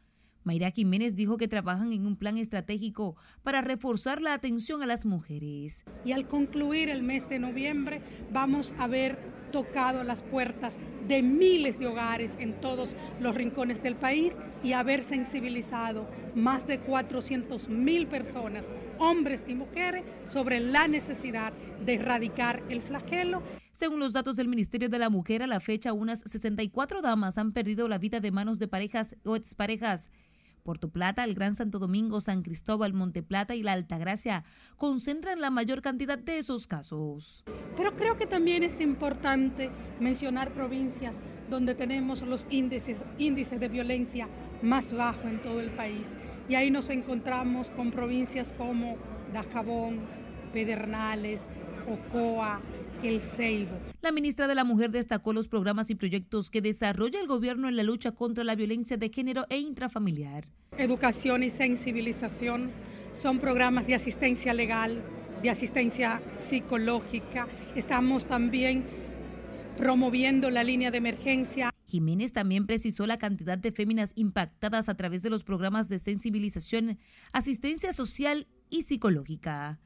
Mayra 0.44 0.72
Jiménez 0.72 1.16
dijo 1.16 1.38
que 1.38 1.48
trabajan 1.48 1.94
en 1.94 2.06
un 2.06 2.16
plan 2.16 2.38
estratégico 2.38 3.16
para 3.44 3.62
reforzar 3.62 4.22
la 4.22 4.34
atención 4.34 4.84
a 4.84 4.86
las 4.86 5.06
mujeres. 5.06 5.86
Y 6.06 6.12
al 6.12 6.28
concluir 6.28 6.90
el 6.90 7.04
mes 7.04 7.30
de 7.30 7.40
noviembre 7.40 8.02
vamos 8.32 8.74
a 8.78 8.88
ver 8.88 9.18
tocado 9.54 10.04
las 10.04 10.24
puertas 10.24 10.80
de 11.08 11.22
miles 11.22 11.78
de 11.78 11.86
hogares 11.86 12.36
en 12.40 12.60
todos 12.60 12.96
los 13.22 13.36
rincones 13.36 13.84
del 13.84 13.96
país 13.96 14.38
y 14.64 14.74
haber 14.74 15.04
sensibilizado 15.04 16.10
más 16.34 16.66
de 16.66 16.80
400 16.80 17.70
mil 17.70 18.08
personas, 18.08 18.72
hombres 18.98 19.46
y 19.48 19.54
mujeres, 19.54 20.04
sobre 20.26 20.60
la 20.60 20.88
necesidad 20.88 21.54
de 21.86 21.94
erradicar 21.96 22.64
el 22.70 22.82
flagelo. 22.82 23.44
Según 23.72 24.00
los 24.00 24.14
datos 24.14 24.36
del 24.36 24.48
Ministerio 24.48 24.90
de 24.90 25.00
la 25.00 25.10
Mujer, 25.10 25.44
a 25.44 25.48
la 25.48 25.60
fecha 25.60 25.94
unas 25.94 26.22
64 26.22 27.02
damas 27.02 27.38
han 27.38 27.54
perdido 27.54 27.88
la 27.88 27.98
vida 27.98 28.20
de 28.20 28.32
manos 28.32 28.60
de 28.60 28.68
parejas 28.68 29.16
o 29.24 29.36
exparejas. 29.36 30.10
Puerto 30.64 30.90
Plata, 30.90 31.24
el 31.24 31.36
Gran 31.36 31.56
Santo 31.56 31.78
Domingo, 31.78 32.22
San 32.22 32.42
Cristóbal, 32.42 32.94
Monteplata 32.94 33.54
y 33.56 33.64
la 33.64 33.74
Altagracia 33.74 34.44
concentran 34.78 35.42
la 35.42 35.50
mayor 35.50 35.82
cantidad 35.82 36.18
de 36.18 36.38
esos 36.40 36.68
casos. 36.68 37.44
Pero 37.76 37.96
creo 37.96 38.18
que 38.18 38.26
también 38.26 38.64
es 38.64 38.80
importante 38.80 39.70
mencionar 40.00 40.54
provincias 40.54 41.22
donde 41.50 41.76
tenemos 41.76 42.22
los 42.22 42.48
índices, 42.50 43.06
índices 43.18 43.60
de 43.60 43.68
violencia 43.68 44.28
más 44.62 44.92
bajos 44.94 45.26
en 45.26 45.42
todo 45.42 45.60
el 45.60 45.72
país. 45.72 46.14
Y 46.50 46.56
ahí 46.56 46.72
nos 46.72 46.90
encontramos 46.90 47.70
con 47.70 47.92
provincias 47.92 48.54
como 48.54 48.98
Dajabón, 49.34 50.00
Pedernales, 50.52 51.50
Ocoa, 51.88 52.62
el 53.04 53.22
Ceibo. 53.22 53.72
La 54.02 54.12
ministra 54.12 54.48
de 54.48 54.56
la 54.56 54.64
Mujer 54.64 54.92
destacó 54.92 55.34
los 55.34 55.48
programas 55.48 55.90
y 55.90 55.96
proyectos 55.96 56.50
que 56.50 56.62
desarrolla 56.62 57.20
el 57.20 57.28
gobierno 57.28 57.68
en 57.68 57.76
la 57.76 57.84
lucha 57.84 58.12
contra 58.12 58.44
la 58.44 58.56
violencia 58.56 58.98
de 58.98 59.10
género 59.10 59.46
e 59.50 59.58
intrafamiliar. 59.58 60.48
Educación 60.78 61.44
y 61.44 61.50
sensibilización 61.50 62.72
son 63.14 63.40
programas 63.40 63.88
de 63.88 63.96
asistencia 63.96 64.54
legal, 64.54 65.02
de 65.42 65.50
asistencia 65.50 66.22
psicológica. 66.36 67.48
Estamos 67.76 68.26
también 68.26 68.86
promoviendo 69.78 70.50
la 70.50 70.64
línea 70.64 70.92
de 70.92 70.98
emergencia. 70.98 71.70
Jiménez 71.86 72.32
también 72.32 72.66
precisó 72.66 73.06
la 73.06 73.18
cantidad 73.18 73.58
de 73.58 73.72
féminas 73.72 74.14
impactadas 74.16 74.90
a 74.90 74.96
través 74.96 75.22
de 75.22 75.30
los 75.30 75.44
programas 75.44 75.90
de 75.90 76.00
sensibilización, 76.00 76.98
asistencia 77.34 77.94
social 77.94 78.48
y 78.70 78.84
psicológica. 78.84 79.80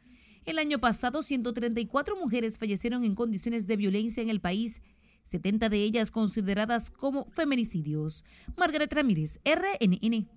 El 0.48 0.60
año 0.60 0.80
pasado, 0.80 1.24
134 1.24 2.16
mujeres 2.16 2.58
fallecieron 2.58 3.04
en 3.04 3.16
condiciones 3.16 3.68
de 3.68 3.76
violencia 3.76 4.24
en 4.24 4.30
el 4.30 4.40
país, 4.40 4.82
70 5.26 5.68
de 5.68 5.84
ellas 5.84 6.10
consideradas 6.10 6.90
como 6.90 7.26
feminicidios. 7.32 8.24
Margaret 8.56 8.94
Ramírez, 8.94 9.42
RNN. 9.44 10.30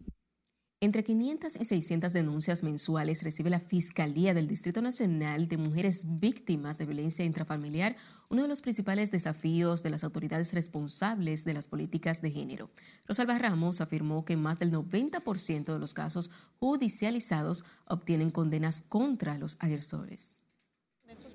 Entre 0.83 1.05
500 1.05 1.57
y 1.57 1.65
600 1.67 2.11
denuncias 2.15 2.63
mensuales 2.63 3.23
recibe 3.23 3.51
la 3.51 3.61
Fiscalía 3.61 4.33
del 4.33 4.47
Distrito 4.47 4.81
Nacional 4.81 5.47
de 5.47 5.59
Mujeres 5.59 6.07
Víctimas 6.07 6.79
de 6.79 6.87
Violencia 6.87 7.23
Intrafamiliar, 7.23 7.97
uno 8.31 8.41
de 8.41 8.49
los 8.49 8.63
principales 8.63 9.11
desafíos 9.11 9.83
de 9.83 9.91
las 9.91 10.05
autoridades 10.05 10.55
responsables 10.55 11.45
de 11.45 11.53
las 11.53 11.69
políticas 11.69 12.23
de 12.23 12.31
género. 12.31 12.71
Rosalba 13.07 13.39
Ramos 13.39 13.83
afirmó 13.83 14.25
que 14.25 14.39
más 14.39 14.59
del 14.59 14.73
90% 14.73 15.71
de 15.71 15.79
los 15.79 15.93
casos 15.93 16.31
judicializados 16.61 17.67
obtienen 17.85 18.31
condenas 18.31 18.81
contra 18.81 19.37
los 19.37 19.59
agresores. 19.61 20.45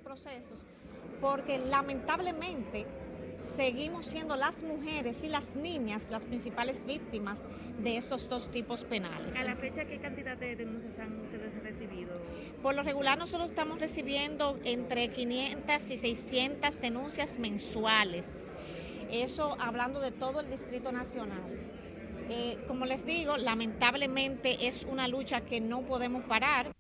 Procesos, 0.04 0.60
porque 1.22 1.60
lamentablemente 1.60 2.88
seguimos 3.46 4.06
siendo 4.06 4.36
las 4.36 4.64
mujeres 4.64 5.24
y 5.24 5.30
las 5.30 5.56
niñas 5.56 6.08
las 6.10 6.24
principales 6.24 6.86
víctimas 6.86 7.44
de 7.80 7.98
estos 7.98 8.28
dos 8.30 8.52
tipos 8.52 8.84
penales. 8.84 9.36
A 9.36 9.44
la 9.44 9.56
fecha, 9.56 9.86
¿qué 9.86 10.00
cantidad 10.00 10.38
de 10.38 10.56
denuncias 10.56 10.98
han 11.00 11.20
ustedes 11.22 11.64
recibido? 11.64 12.12
Por 12.62 12.76
lo 12.76 12.84
regular 12.84 13.18
nosotros 13.18 13.50
estamos 13.50 13.80
recibiendo 13.80 14.60
entre 14.64 15.10
500 15.10 15.92
y 15.92 15.98
600 15.98 16.82
denuncias 16.82 17.40
mensuales. 17.40 18.50
Eso 19.12 19.56
hablando 19.60 20.00
de 20.00 20.12
todo 20.12 20.40
el 20.42 20.50
Distrito 20.50 20.92
Nacional. 20.92 21.44
Eh, 22.30 22.58
como 22.68 22.86
les 22.86 23.06
digo, 23.06 23.38
lamentablemente 23.38 24.68
es 24.68 24.84
una 24.84 25.08
lucha 25.08 25.42
que 25.42 25.62
no 25.62 25.82
podemos 25.82 26.24
parar. 26.24 26.72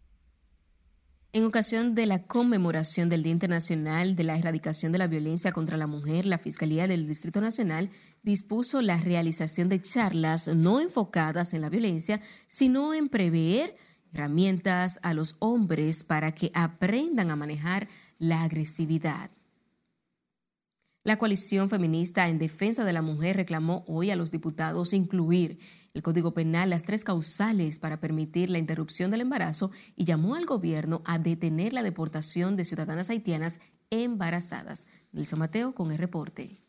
En 1.35 1.43
ocasión 1.43 1.95
de 1.95 2.05
la 2.05 2.23
conmemoración 2.23 3.09
del 3.09 3.21
Día 3.21 3.33
Internacional 3.33 4.15
de 4.15 4.23
la 4.23 4.37
Erradicación 4.37 4.93
de 4.93 4.99
la 4.99 5.07
Violencia 5.07 5.51
contra 5.51 5.75
la 5.75 5.85
Mujer, 5.85 6.25
la 6.25 6.37
Fiscalía 6.37 6.87
del 6.87 7.05
Distrito 7.05 7.41
Nacional 7.41 7.89
dispuso 8.23 8.81
la 8.81 8.95
realización 8.95 9.67
de 9.67 9.81
charlas 9.81 10.47
no 10.47 10.79
enfocadas 10.79 11.53
en 11.53 11.59
la 11.59 11.69
violencia, 11.69 12.21
sino 12.47 12.93
en 12.93 13.09
prever 13.09 13.75
herramientas 14.13 14.97
a 15.03 15.13
los 15.13 15.35
hombres 15.39 16.05
para 16.05 16.31
que 16.31 16.51
aprendan 16.53 17.29
a 17.31 17.35
manejar 17.35 17.89
la 18.17 18.43
agresividad. 18.43 19.29
La 21.03 21.17
coalición 21.17 21.69
feminista 21.69 22.29
en 22.29 22.39
defensa 22.39 22.85
de 22.85 22.93
la 22.93 23.01
mujer 23.01 23.35
reclamó 23.35 23.83
hoy 23.87 24.09
a 24.09 24.15
los 24.15 24.31
diputados 24.31 24.93
incluir 24.93 25.59
el 25.95 26.03
Código 26.03 26.33
Penal 26.33 26.69
las 26.69 26.83
tres 26.83 27.05
causales 27.05 27.79
para 27.79 28.01
permitir 28.01 28.49
la 28.49 28.59
interrupción 28.59 29.11
del 29.11 29.21
embarazo 29.21 29.71
y 29.95 30.03
llamó 30.03 30.35
al 30.35 30.45
gobierno 30.45 31.01
a 31.05 31.17
detener 31.19 31.71
la 31.71 31.83
deportación 31.83 32.57
de 32.57 32.65
ciudadanas 32.65 33.09
haitianas 33.09 33.61
embarazadas. 33.89 34.87
Nelson 35.13 35.39
Mateo 35.39 35.73
con 35.73 35.91
el 35.91 35.97
reporte. 35.97 36.61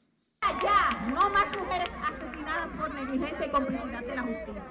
Ya, 0.62 1.09
no 1.09 1.29
más 1.31 1.47
mujeres 1.59 1.89
asesinadas 2.01 2.69
por 2.79 2.95
negligencia 2.95 3.47
y 3.47 3.51
complicidad 3.51 4.07
de 4.07 4.15
la 4.15 4.23
justicia. 4.23 4.62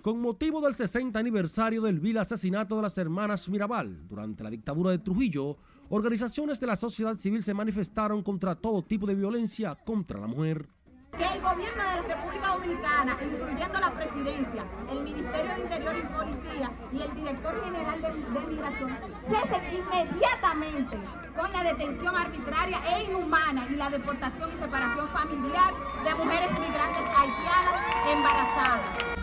Con 0.00 0.20
motivo 0.20 0.60
del 0.60 0.76
60 0.76 1.18
aniversario 1.18 1.82
del 1.82 1.98
vil 1.98 2.18
asesinato 2.18 2.76
de 2.76 2.82
las 2.82 2.96
hermanas 2.96 3.48
Mirabal 3.48 4.06
durante 4.08 4.44
la 4.44 4.50
dictadura 4.50 4.92
de 4.92 4.98
Trujillo, 5.00 5.58
organizaciones 5.90 6.60
de 6.60 6.66
la 6.66 6.76
sociedad 6.76 7.16
civil 7.16 7.42
se 7.42 7.54
manifestaron 7.54 8.22
contra 8.22 8.54
todo 8.54 8.82
tipo 8.82 9.06
de 9.06 9.14
violencia 9.14 9.74
contra 9.74 10.20
la 10.20 10.26
mujer. 10.26 10.68
Que 11.16 11.24
el 11.24 11.40
gobierno 11.40 11.82
de 11.82 11.94
la 11.96 12.02
República 12.02 12.48
Dominicana, 12.48 13.16
incluyendo 13.22 13.80
la 13.80 13.94
presidencia, 13.94 14.64
el 14.90 15.02
Ministerio 15.02 15.54
de 15.54 15.60
Interior 15.60 15.96
y 15.96 16.02
Policía 16.14 16.70
y 16.92 17.00
el 17.00 17.14
director 17.14 17.64
general 17.64 18.02
de, 18.02 18.08
de 18.08 18.46
Migración, 18.46 18.98
cesen 19.26 19.80
inmediatamente 19.80 20.96
con 21.34 21.50
la 21.50 21.64
detención 21.64 22.14
arbitraria 22.14 22.98
e 22.98 23.04
inhumana 23.04 23.66
y 23.70 23.76
la 23.76 23.88
deportación 23.88 24.50
y 24.52 24.58
separación 24.60 25.08
familiar 25.08 25.72
de 26.04 26.14
mujeres 26.14 26.50
migrantes 26.50 27.04
haitianas 27.16 27.82
embarazadas 28.12 29.17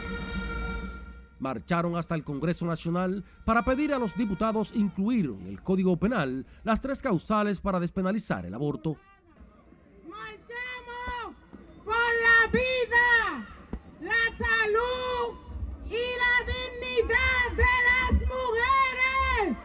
marcharon 1.39 1.95
hasta 1.97 2.15
el 2.15 2.23
Congreso 2.23 2.65
Nacional 2.65 3.23
para 3.43 3.63
pedir 3.63 3.93
a 3.93 3.99
los 3.99 4.15
diputados 4.15 4.71
incluir 4.75 5.25
en 5.25 5.47
el 5.47 5.61
Código 5.61 5.97
Penal 5.97 6.45
las 6.63 6.81
tres 6.81 7.01
causales 7.01 7.59
para 7.59 7.79
despenalizar 7.79 8.45
el 8.45 8.53
aborto. 8.53 8.97
Marchamos 10.07 11.35
por 11.83 11.95
la 11.95 12.47
vida, 12.51 13.47
la 14.01 14.37
salud 14.37 15.37
y 15.85 16.03
la 16.21 16.35
dignidad 16.51 17.51
de 17.55 17.73
las 17.89 18.11
mujeres. 18.21 19.57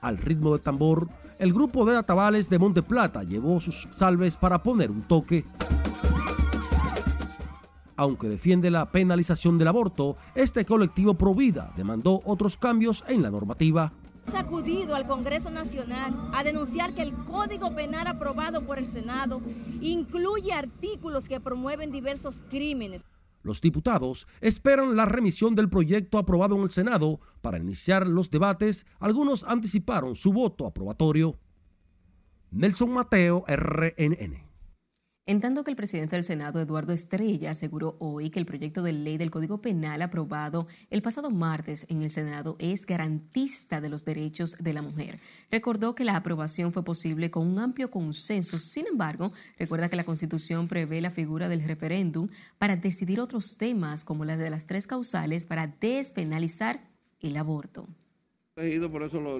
Al 0.00 0.16
ritmo 0.18 0.56
de 0.56 0.62
tambor, 0.62 1.08
el 1.38 1.52
grupo 1.52 1.84
de 1.84 1.96
atabales 1.96 2.48
de 2.48 2.58
Monte 2.58 2.82
Plata 2.82 3.22
llevó 3.22 3.60
sus 3.60 3.88
salves 3.94 4.36
para 4.36 4.62
poner 4.62 4.90
un 4.90 5.02
toque 5.02 5.44
aunque 8.00 8.30
defiende 8.30 8.70
la 8.70 8.90
penalización 8.90 9.58
del 9.58 9.68
aborto, 9.68 10.16
este 10.34 10.64
colectivo 10.64 11.18
Provida 11.18 11.70
demandó 11.76 12.22
otros 12.24 12.56
cambios 12.56 13.04
en 13.08 13.20
la 13.20 13.30
normativa. 13.30 13.92
Sacudido 14.24 14.94
al 14.94 15.06
Congreso 15.06 15.50
Nacional 15.50 16.14
a 16.32 16.42
denunciar 16.42 16.94
que 16.94 17.02
el 17.02 17.12
Código 17.12 17.74
Penal 17.74 18.06
aprobado 18.06 18.62
por 18.62 18.78
el 18.78 18.86
Senado 18.86 19.42
incluye 19.82 20.54
artículos 20.54 21.28
que 21.28 21.40
promueven 21.40 21.92
diversos 21.92 22.40
crímenes. 22.48 23.04
Los 23.42 23.60
diputados 23.60 24.26
esperan 24.40 24.96
la 24.96 25.04
remisión 25.04 25.54
del 25.54 25.68
proyecto 25.68 26.16
aprobado 26.16 26.56
en 26.56 26.62
el 26.62 26.70
Senado 26.70 27.20
para 27.42 27.58
iniciar 27.58 28.06
los 28.06 28.30
debates. 28.30 28.86
Algunos 28.98 29.44
anticiparon 29.44 30.14
su 30.14 30.32
voto 30.32 30.66
aprobatorio. 30.66 31.38
Nelson 32.50 32.92
Mateo, 32.92 33.44
RNN. 33.46 34.49
En 35.26 35.40
tanto 35.40 35.62
que 35.62 35.70
el 35.70 35.76
presidente 35.76 36.16
del 36.16 36.24
Senado, 36.24 36.60
Eduardo 36.60 36.92
Estrella, 36.92 37.50
aseguró 37.50 37.96
hoy 38.00 38.30
que 38.30 38.40
el 38.40 38.46
proyecto 38.46 38.82
de 38.82 38.92
ley 38.92 39.18
del 39.18 39.30
Código 39.30 39.60
Penal 39.60 40.02
aprobado 40.02 40.66
el 40.88 41.02
pasado 41.02 41.30
martes 41.30 41.86
en 41.88 42.02
el 42.02 42.10
Senado 42.10 42.56
es 42.58 42.86
garantista 42.86 43.80
de 43.80 43.90
los 43.90 44.04
derechos 44.04 44.56
de 44.58 44.72
la 44.72 44.82
mujer. 44.82 45.20
Recordó 45.50 45.94
que 45.94 46.04
la 46.04 46.16
aprobación 46.16 46.72
fue 46.72 46.84
posible 46.84 47.30
con 47.30 47.46
un 47.46 47.58
amplio 47.58 47.90
consenso. 47.90 48.58
Sin 48.58 48.86
embargo, 48.86 49.30
recuerda 49.58 49.88
que 49.88 49.96
la 49.96 50.04
Constitución 50.04 50.68
prevé 50.68 51.00
la 51.00 51.10
figura 51.10 51.48
del 51.48 51.62
referéndum 51.62 52.28
para 52.58 52.76
decidir 52.76 53.20
otros 53.20 53.56
temas 53.56 54.04
como 54.04 54.24
las 54.24 54.38
de 54.38 54.50
las 54.50 54.66
tres 54.66 54.86
causales 54.86 55.44
para 55.44 55.66
despenalizar 55.66 56.88
el 57.20 57.36
aborto. 57.36 57.86
Por 58.54 59.02
eso 59.02 59.38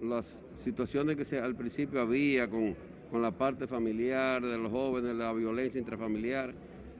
las 0.00 0.38
situaciones 0.58 1.16
que 1.16 1.38
al 1.38 1.54
principio 1.54 2.00
había 2.00 2.48
con 2.48 2.74
con 3.10 3.22
la 3.22 3.30
parte 3.30 3.66
familiar 3.66 4.42
de 4.42 4.58
los 4.58 4.70
jóvenes, 4.70 5.14
la 5.14 5.32
violencia 5.32 5.78
intrafamiliar, 5.78 6.54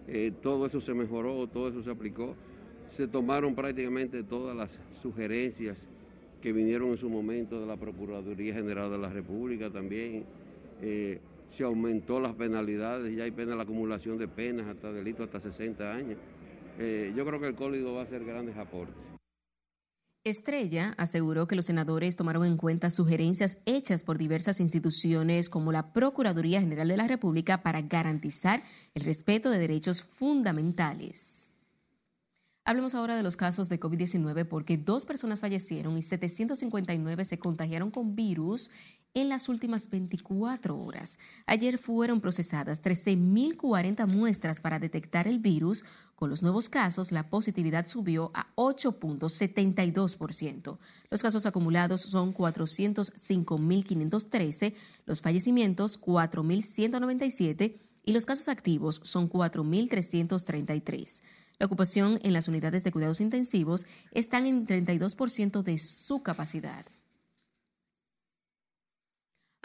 eh, 0.07 0.33
todo 0.43 0.67
eso 0.67 0.81
se 0.81 0.95
mejoró, 0.95 1.47
todo 1.47 1.69
eso 1.69 1.83
se 1.83 1.91
aplicó. 1.91 2.35
se 2.89 3.07
tomaron 3.07 3.55
prácticamente 3.55 4.23
todas 4.23 4.57
las 4.57 4.81
sugerencias 5.03 5.77
que 6.41 6.53
vinieron 6.53 6.89
en 6.89 6.97
su 6.97 7.11
momento 7.11 7.61
de 7.61 7.67
la 7.67 7.77
Procuraduría 7.77 8.55
General 8.55 8.91
de 8.91 8.97
la 8.97 9.11
República 9.11 9.69
también. 9.71 10.25
Eh, 10.81 11.21
se 11.51 11.65
aumentó 11.65 12.19
las 12.19 12.35
penalidades, 12.35 13.15
ya 13.15 13.25
hay 13.25 13.31
pena 13.31 13.57
la 13.57 13.65
acumulación 13.65 14.17
de 14.17 14.29
penas 14.29 14.67
hasta 14.69 14.93
delito 14.93 15.23
hasta 15.23 15.39
60 15.39 15.93
años. 15.93 16.19
Eh, 16.79 17.13
yo 17.17 17.27
creo 17.27 17.41
que 17.41 17.49
el 17.49 17.55
código 17.55 17.95
va 17.95 18.01
a 18.01 18.05
hacer 18.05 18.25
grandes 18.25 18.57
aportes. 18.57 19.18
Estrella 20.25 20.95
aseguró 20.99 21.47
que 21.47 21.57
los 21.57 21.67
senadores 21.67 22.17
tomaron 22.17 22.45
en 22.45 22.57
cuenta 22.57 22.91
sugerencias 22.91 23.59
hechas 23.67 24.05
por 24.05 24.19
diversas 24.19 24.61
instituciones 24.61 25.49
como 25.49 25.73
la 25.73 25.93
Procuraduría 25.93 26.61
General 26.61 26.89
de 26.89 26.97
la 26.97 27.09
República 27.09 27.63
para 27.63 27.83
garantizar 27.83 28.63
el 28.95 29.05
respeto 29.05 29.51
de 29.51 29.59
derechos 29.59 30.03
fundamentales. 30.03 31.51
Hablemos 32.65 32.95
ahora 32.95 33.17
de 33.17 33.23
los 33.23 33.37
casos 33.37 33.71
de 33.71 33.81
COVID-19 33.81 34.47
porque 34.47 34.77
dos 34.77 35.07
personas 35.07 35.41
fallecieron 35.41 35.97
y 35.97 36.03
759 36.03 37.25
se 37.25 37.39
contagiaron 37.39 37.91
con 37.91 38.15
virus 38.15 38.71
en 39.21 39.29
las 39.29 39.49
últimas 39.49 39.89
24 39.91 40.79
horas. 40.79 41.19
Ayer 41.47 41.79
fueron 41.79 42.21
procesadas 42.21 42.83
13.040 42.83 44.07
muestras 44.07 44.61
para 44.61 44.79
detectar 44.79 45.27
el 45.29 45.39
virus. 45.39 45.85
Con 46.15 46.29
los 46.31 46.43
nuevos 46.43 46.69
casos, 46.69 47.11
la 47.13 47.31
positividad 47.31 47.87
subió 47.87 48.31
a 48.35 48.55
8.72%. 48.57 50.79
Los 51.11 51.23
casos 51.23 51.47
acumulados 51.47 52.03
son 52.03 52.35
405.513, 52.35 54.75
los 55.07 55.23
fallecimientos 55.23 55.99
4.197 56.01 57.77
y 58.05 58.13
los 58.13 58.27
casos 58.27 58.49
activos 58.49 59.01
son 59.05 59.31
4.333. 59.31 61.23
La 61.59 61.67
ocupación 61.67 62.19
en 62.23 62.33
las 62.33 62.49
unidades 62.49 62.85
de 62.85 62.93
cuidados 62.93 63.21
intensivos 63.21 63.85
están 64.13 64.47
en 64.47 64.67
32% 64.67 65.63
de 65.63 65.77
su 65.79 66.23
capacidad. 66.23 66.87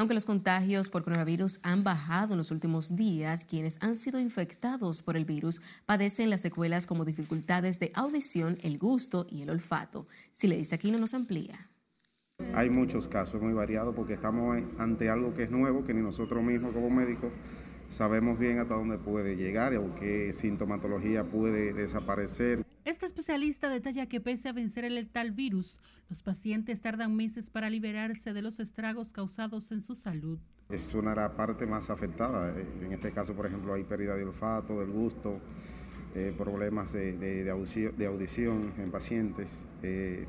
Aunque 0.04 0.16
los 0.16 0.26
contagios 0.26 0.90
por 0.90 1.06
coronavirus 1.06 1.62
han 1.64 1.86
bajado 1.86 2.34
en 2.34 2.38
los 2.38 2.52
últimos 2.52 2.94
días, 2.94 3.46
quienes 3.46 3.82
han 3.82 3.96
sido 3.96 4.20
infectados 4.20 5.02
por 5.02 5.16
el 5.16 5.24
virus 5.24 5.62
padecen 5.86 6.30
las 6.30 6.42
secuelas 6.42 6.86
como 6.86 7.06
dificultades 7.06 7.80
de 7.80 7.94
audición, 7.96 8.58
el 8.64 8.78
gusto 8.78 9.26
y 9.30 9.44
el 9.44 9.50
olfato. 9.50 10.06
Si 10.34 10.50
le 10.50 10.58
dice 10.58 10.76
aquí, 10.76 10.92
no 10.92 10.98
nos 10.98 11.14
amplía. 11.14 11.70
Hay 12.54 12.70
muchos 12.70 13.08
casos 13.08 13.42
muy 13.42 13.54
variados 13.54 13.96
porque 13.96 14.16
estamos 14.16 14.62
ante 14.78 15.10
algo 15.10 15.34
que 15.34 15.44
es 15.44 15.52
nuevo, 15.52 15.86
que 15.86 15.94
ni 15.94 16.02
nosotros 16.02 16.44
mismos 16.44 16.74
como 16.74 16.90
médicos 16.90 17.32
sabemos 17.88 18.38
bien 18.38 18.60
hasta 18.60 18.76
dónde 18.76 18.98
puede 18.98 19.38
llegar 19.38 19.74
o 19.78 19.96
qué 19.96 20.34
sintomatología 20.34 21.24
puede 21.24 21.72
desaparecer. 21.72 22.63
Especialista 23.34 23.68
detalla 23.68 24.06
que 24.06 24.22
pese 24.22 24.48
a 24.48 24.54
vencer 24.54 24.86
el 24.86 24.94
letal 24.94 25.32
virus, 25.32 25.82
los 26.08 26.22
pacientes 26.22 26.82
tardan 26.82 27.16
meses 27.16 27.50
para 27.50 27.68
liberarse 27.68 28.32
de 28.32 28.44
los 28.44 28.60
estragos 28.60 29.12
causados 29.12 29.72
en 29.72 29.82
su 29.82 29.96
salud. 29.96 30.38
Es 30.70 30.94
una 30.94 31.10
de 31.10 31.16
las 31.16 31.32
partes 31.32 31.68
más 31.68 31.90
afectadas. 31.90 32.56
En 32.80 32.94
este 32.94 33.12
caso, 33.12 33.34
por 33.34 33.48
ejemplo, 33.48 33.74
hay 33.74 33.86
pérdida 33.86 34.16
de 34.16 34.24
olfato, 34.24 34.80
del 34.80 34.92
gusto, 34.92 35.40
eh, 36.14 36.32
problemas 36.38 36.94
de, 36.94 37.50
audición, 37.50 38.72
en 38.78 38.92
pacientes, 38.92 39.66
eh, 39.82 40.28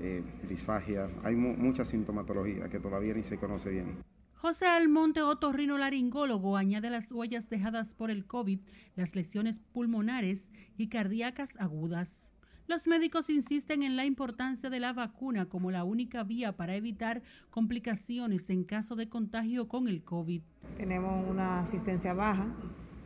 eh, 0.00 0.22
disfagia. 0.48 1.10
Hay 1.22 1.36
mucha 1.36 1.84
sintomatología 1.84 2.70
que 2.70 2.80
todavía 2.80 3.12
ni 3.12 3.22
se 3.22 3.36
conoce 3.36 3.68
bien. 3.68 4.09
José 4.40 4.66
Almonte 4.66 5.20
otorrino 5.20 5.76
laringólogo 5.76 6.56
añade 6.56 6.88
las 6.88 7.12
huellas 7.12 7.50
dejadas 7.50 7.92
por 7.92 8.10
el 8.10 8.24
COVID, 8.24 8.60
las 8.96 9.14
lesiones 9.14 9.58
pulmonares 9.74 10.48
y 10.78 10.88
cardíacas 10.88 11.50
agudas. 11.58 12.32
Los 12.66 12.86
médicos 12.86 13.28
insisten 13.28 13.82
en 13.82 13.96
la 13.96 14.06
importancia 14.06 14.70
de 14.70 14.80
la 14.80 14.94
vacuna 14.94 15.50
como 15.50 15.70
la 15.70 15.84
única 15.84 16.24
vía 16.24 16.56
para 16.56 16.74
evitar 16.74 17.20
complicaciones 17.50 18.48
en 18.48 18.64
caso 18.64 18.96
de 18.96 19.10
contagio 19.10 19.68
con 19.68 19.88
el 19.88 20.04
COVID. 20.04 20.40
Tenemos 20.78 21.28
una 21.28 21.60
asistencia 21.60 22.14
baja 22.14 22.46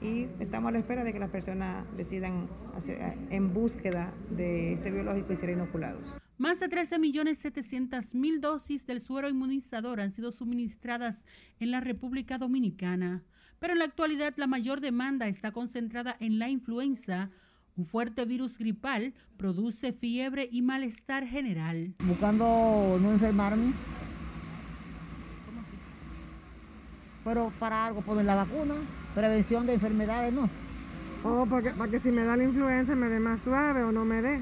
y 0.00 0.28
estamos 0.38 0.68
a 0.68 0.72
la 0.72 0.78
espera 0.78 1.02
de 1.02 1.12
que 1.12 1.18
las 1.18 1.30
personas 1.30 1.84
decidan 1.96 2.48
en 3.30 3.52
búsqueda 3.52 4.14
de 4.30 4.74
este 4.74 4.92
biológico 4.92 5.32
y 5.32 5.36
ser 5.36 5.50
inoculados. 5.50 6.16
Más 6.36 6.58
de 6.58 6.68
13.700.000 6.68 8.40
dosis 8.40 8.86
del 8.86 9.00
suero 9.00 9.28
inmunizador 9.28 10.00
han 10.00 10.12
sido 10.12 10.32
suministradas 10.32 11.24
en 11.60 11.70
la 11.70 11.80
República 11.80 12.38
Dominicana, 12.38 13.22
pero 13.60 13.74
en 13.74 13.78
la 13.78 13.84
actualidad 13.84 14.34
la 14.36 14.48
mayor 14.48 14.80
demanda 14.80 15.28
está 15.28 15.52
concentrada 15.52 16.16
en 16.18 16.40
la 16.40 16.48
influenza. 16.48 17.30
Un 17.76 17.86
fuerte 17.86 18.24
virus 18.24 18.58
gripal 18.58 19.14
produce 19.36 19.92
fiebre 19.92 20.48
y 20.50 20.62
malestar 20.62 21.24
general. 21.24 21.94
Buscando 22.00 22.98
no 23.00 23.12
enfermarme. 23.12 23.72
Pero 27.22 27.52
para 27.60 27.86
algo 27.86 28.02
poner 28.02 28.24
la 28.24 28.34
vacuna, 28.34 28.74
prevención 29.14 29.66
de 29.66 29.74
enfermedades, 29.74 30.32
no. 30.32 30.50
Oh, 31.22 31.46
porque, 31.48 31.70
para 31.70 31.90
que 31.90 32.00
si 32.00 32.10
me 32.10 32.24
da 32.24 32.36
la 32.36 32.44
influenza 32.44 32.94
me 32.96 33.08
dé 33.08 33.20
más 33.20 33.40
suave 33.40 33.84
o 33.84 33.92
no 33.92 34.04
me 34.04 34.20
dé. 34.20 34.40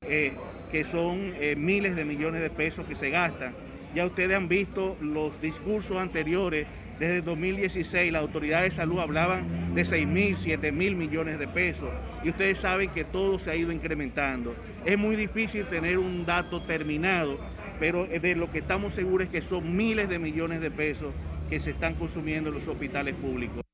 Eh, 0.00 0.36
que 0.72 0.84
son 0.84 1.34
eh, 1.36 1.54
miles 1.54 1.94
de 1.94 2.04
millones 2.04 2.42
de 2.42 2.50
pesos 2.50 2.84
que 2.84 2.96
se 2.96 3.10
gastan. 3.10 3.54
Ya 3.94 4.06
ustedes 4.06 4.36
han 4.36 4.48
visto 4.48 4.96
los 5.00 5.40
discursos 5.40 5.96
anteriores 5.96 6.66
desde 6.98 7.22
2016 7.22 8.12
las 8.12 8.22
autoridades 8.22 8.70
de 8.70 8.76
salud 8.76 8.98
hablaban 8.98 9.72
de 9.74 9.84
6 9.84 10.06
mil, 10.06 10.36
7 10.36 10.72
mil 10.72 10.96
millones 10.96 11.38
de 11.38 11.46
pesos 11.46 11.90
y 12.24 12.30
ustedes 12.30 12.58
saben 12.58 12.90
que 12.90 13.04
todo 13.04 13.38
se 13.38 13.52
ha 13.52 13.56
ido 13.56 13.70
incrementando. 13.70 14.54
Es 14.84 14.98
muy 14.98 15.14
difícil 15.14 15.64
tener 15.66 15.98
un 15.98 16.26
dato 16.26 16.60
terminado, 16.60 17.38
pero 17.78 18.06
de 18.06 18.34
lo 18.34 18.50
que 18.50 18.58
estamos 18.58 18.94
seguros 18.94 19.26
es 19.26 19.30
que 19.32 19.42
son 19.42 19.76
miles 19.76 20.08
de 20.08 20.18
millones 20.18 20.60
de 20.60 20.72
pesos 20.72 21.14
que 21.48 21.60
se 21.60 21.70
están 21.70 21.94
consumiendo 21.94 22.48
en 22.48 22.56
los 22.56 22.66
hospitales 22.66 23.14
públicos. 23.14 23.67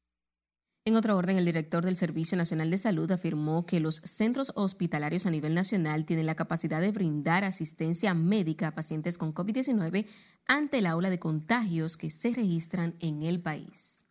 En 0.87 0.97
otro 0.97 1.17
orden, 1.17 1.39
el 1.39 1.47
director 1.47 1.83
del 1.83 1.97
Servicio 1.97 2.37
Nacional 2.37 2.71
de 2.71 2.77
Salud 2.77 3.11
afirmó 3.11 3.65
que 3.65 3.81
los 3.81 4.03
centros 4.05 4.53
hospitalarios 4.55 5.25
a 5.25 5.31
nivel 5.31 5.55
nacional 5.55 6.05
tienen 6.05 6.27
la 6.27 6.35
capacidad 6.35 6.83
de 6.83 6.93
brindar 6.93 7.43
asistencia 7.43 8.13
médica 8.13 8.69
a 8.69 8.75
pacientes 8.75 9.17
con 9.17 9.33
COVID-19 9.33 10.07
ante 10.47 10.83
la 10.83 10.95
ola 10.95 11.09
de 11.09 11.19
contagios 11.19 11.97
que 11.97 12.11
se 12.11 12.35
registran 12.35 12.97
en 13.01 13.23
el 13.23 13.41
país. 13.41 14.04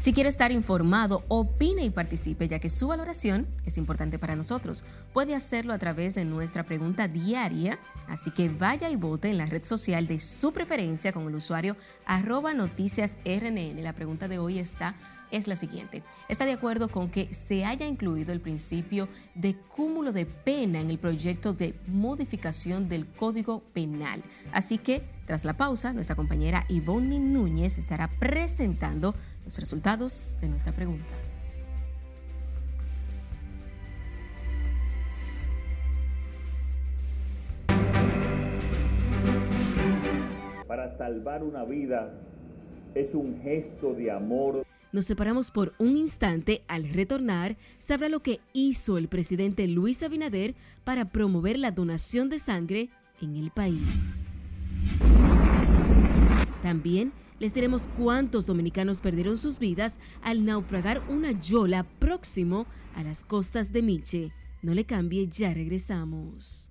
Si 0.00 0.14
quiere 0.14 0.30
estar 0.30 0.50
informado, 0.50 1.24
opine 1.28 1.84
y 1.84 1.90
participe, 1.90 2.48
ya 2.48 2.58
que 2.58 2.70
su 2.70 2.88
valoración 2.88 3.46
es 3.66 3.76
importante 3.76 4.18
para 4.18 4.34
nosotros. 4.34 4.82
Puede 5.12 5.34
hacerlo 5.34 5.74
a 5.74 5.78
través 5.78 6.14
de 6.14 6.24
nuestra 6.24 6.64
pregunta 6.64 7.06
diaria, 7.06 7.78
así 8.08 8.30
que 8.30 8.48
vaya 8.48 8.88
y 8.88 8.96
vote 8.96 9.28
en 9.28 9.36
la 9.36 9.44
red 9.44 9.62
social 9.62 10.06
de 10.06 10.18
su 10.18 10.54
preferencia 10.54 11.12
con 11.12 11.28
el 11.28 11.34
usuario 11.34 11.76
arroba 12.06 12.54
noticias 12.54 13.18
RNN. 13.26 13.82
La 13.82 13.92
pregunta 13.92 14.26
de 14.26 14.38
hoy 14.38 14.58
está 14.58 14.94
es 15.30 15.46
la 15.46 15.56
siguiente. 15.56 16.02
¿Está 16.28 16.44
de 16.44 16.52
acuerdo 16.52 16.88
con 16.88 17.10
que 17.10 17.32
se 17.34 17.64
haya 17.64 17.86
incluido 17.86 18.32
el 18.32 18.40
principio 18.40 19.08
de 19.34 19.54
cúmulo 19.54 20.12
de 20.12 20.26
pena 20.26 20.80
en 20.80 20.90
el 20.90 20.98
proyecto 20.98 21.52
de 21.52 21.78
modificación 21.86 22.88
del 22.88 23.06
Código 23.06 23.62
Penal? 23.72 24.22
Así 24.52 24.78
que, 24.78 25.02
tras 25.26 25.44
la 25.44 25.52
pausa, 25.52 25.92
nuestra 25.92 26.16
compañera 26.16 26.64
Ivonne 26.68 27.18
Núñez 27.18 27.78
estará 27.78 28.08
presentando 28.08 29.14
los 29.50 29.58
resultados 29.58 30.28
de 30.40 30.48
nuestra 30.48 30.72
pregunta. 30.72 31.04
Para 40.68 40.96
salvar 40.96 41.42
una 41.42 41.64
vida 41.64 42.12
es 42.94 43.12
un 43.12 43.40
gesto 43.42 43.94
de 43.94 44.12
amor. 44.12 44.64
Nos 44.92 45.06
separamos 45.06 45.50
por 45.50 45.74
un 45.78 45.96
instante. 45.96 46.62
Al 46.68 46.88
retornar, 46.88 47.56
sabrá 47.80 48.08
lo 48.08 48.20
que 48.20 48.38
hizo 48.52 48.98
el 48.98 49.08
presidente 49.08 49.66
Luis 49.66 50.04
Abinader 50.04 50.54
para 50.84 51.06
promover 51.06 51.58
la 51.58 51.72
donación 51.72 52.28
de 52.28 52.38
sangre 52.38 52.90
en 53.20 53.34
el 53.34 53.50
país. 53.50 54.36
También 56.62 57.12
les 57.40 57.54
diremos 57.54 57.88
cuántos 57.98 58.46
dominicanos 58.46 59.00
perdieron 59.00 59.38
sus 59.38 59.58
vidas 59.58 59.98
al 60.22 60.44
naufragar 60.44 61.02
una 61.08 61.32
yola 61.32 61.84
próximo 61.98 62.66
a 62.94 63.02
las 63.02 63.24
costas 63.24 63.72
de 63.72 63.82
Miche. 63.82 64.32
No 64.62 64.74
le 64.74 64.84
cambie, 64.84 65.26
ya 65.26 65.52
regresamos. 65.52 66.70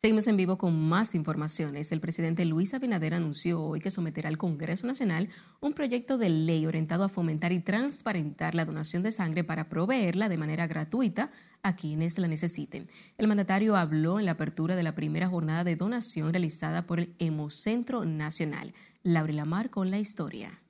Seguimos 0.00 0.28
en 0.28 0.36
vivo 0.36 0.58
con 0.58 0.88
más 0.88 1.16
informaciones. 1.16 1.90
El 1.90 2.00
presidente 2.00 2.44
Luis 2.44 2.72
Abinader 2.72 3.14
anunció 3.14 3.60
hoy 3.60 3.80
que 3.80 3.90
someterá 3.90 4.28
al 4.28 4.38
Congreso 4.38 4.86
Nacional 4.86 5.28
un 5.60 5.72
proyecto 5.72 6.18
de 6.18 6.28
ley 6.28 6.66
orientado 6.66 7.02
a 7.02 7.08
fomentar 7.08 7.50
y 7.50 7.58
transparentar 7.58 8.54
la 8.54 8.64
donación 8.64 9.02
de 9.02 9.10
sangre 9.10 9.42
para 9.42 9.68
proveerla 9.68 10.28
de 10.28 10.36
manera 10.36 10.68
gratuita 10.68 11.32
a 11.64 11.74
quienes 11.74 12.16
la 12.20 12.28
necesiten. 12.28 12.86
El 13.16 13.26
mandatario 13.26 13.76
habló 13.76 14.20
en 14.20 14.26
la 14.26 14.32
apertura 14.32 14.76
de 14.76 14.84
la 14.84 14.94
primera 14.94 15.26
jornada 15.26 15.64
de 15.64 15.74
donación 15.74 16.30
realizada 16.30 16.86
por 16.86 17.00
el 17.00 17.16
Hemocentro 17.18 18.04
Nacional. 18.04 18.74
Laura 19.02 19.32
Lamar 19.32 19.68
con 19.68 19.90
la 19.90 19.98
historia. 19.98 20.62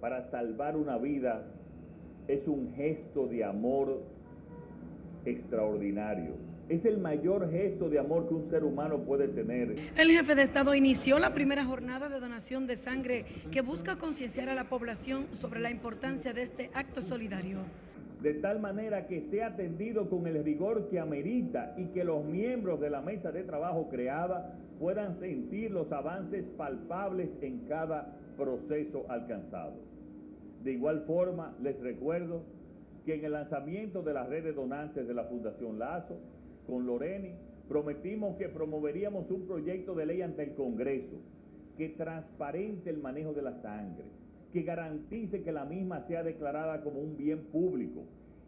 Para 0.00 0.30
salvar 0.30 0.76
una 0.76 0.98
vida 0.98 1.52
es 2.28 2.46
un 2.46 2.76
gesto 2.76 3.26
de 3.26 3.42
amor 3.42 4.04
extraordinario 5.24 6.53
es 6.68 6.84
el 6.84 6.98
mayor 6.98 7.50
gesto 7.50 7.88
de 7.88 7.98
amor 7.98 8.28
que 8.28 8.34
un 8.34 8.50
ser 8.50 8.64
humano 8.64 9.00
puede 9.00 9.28
tener. 9.28 9.74
El 9.96 10.10
jefe 10.10 10.34
de 10.34 10.42
Estado 10.42 10.74
inició 10.74 11.18
la 11.18 11.34
primera 11.34 11.64
jornada 11.64 12.08
de 12.08 12.20
donación 12.20 12.66
de 12.66 12.76
sangre 12.76 13.24
que 13.50 13.60
busca 13.60 13.96
concienciar 13.96 14.48
a 14.48 14.54
la 14.54 14.64
población 14.64 15.26
sobre 15.32 15.60
la 15.60 15.70
importancia 15.70 16.32
de 16.32 16.42
este 16.42 16.70
acto 16.74 17.00
solidario. 17.00 17.58
De 18.22 18.34
tal 18.34 18.58
manera 18.58 19.06
que 19.06 19.26
sea 19.30 19.48
atendido 19.48 20.08
con 20.08 20.26
el 20.26 20.42
rigor 20.42 20.88
que 20.88 20.98
amerita 20.98 21.74
y 21.76 21.86
que 21.88 22.04
los 22.04 22.24
miembros 22.24 22.80
de 22.80 22.88
la 22.88 23.02
mesa 23.02 23.30
de 23.32 23.42
trabajo 23.42 23.88
creada 23.90 24.56
puedan 24.78 25.20
sentir 25.20 25.70
los 25.70 25.92
avances 25.92 26.44
palpables 26.56 27.28
en 27.42 27.66
cada 27.68 28.16
proceso 28.38 29.04
alcanzado. 29.10 29.74
De 30.62 30.72
igual 30.72 31.04
forma, 31.06 31.54
les 31.62 31.78
recuerdo 31.80 32.42
que 33.04 33.16
en 33.16 33.24
el 33.26 33.32
lanzamiento 33.32 34.02
de 34.02 34.14
la 34.14 34.24
red 34.24 34.42
de 34.42 34.52
donantes 34.54 35.06
de 35.06 35.12
la 35.12 35.24
Fundación 35.24 35.78
Lazo, 35.78 36.18
con 36.66 36.86
Loreni, 36.86 37.32
prometimos 37.68 38.36
que 38.36 38.48
promoveríamos 38.48 39.30
un 39.30 39.46
proyecto 39.46 39.94
de 39.94 40.06
ley 40.06 40.22
ante 40.22 40.42
el 40.42 40.54
Congreso 40.54 41.16
que 41.76 41.88
transparente 41.90 42.90
el 42.90 42.98
manejo 42.98 43.32
de 43.32 43.42
la 43.42 43.60
sangre, 43.60 44.04
que 44.52 44.62
garantice 44.62 45.42
que 45.42 45.52
la 45.52 45.64
misma 45.64 46.06
sea 46.06 46.22
declarada 46.22 46.82
como 46.82 47.00
un 47.00 47.16
bien 47.16 47.40
público 47.46 48.04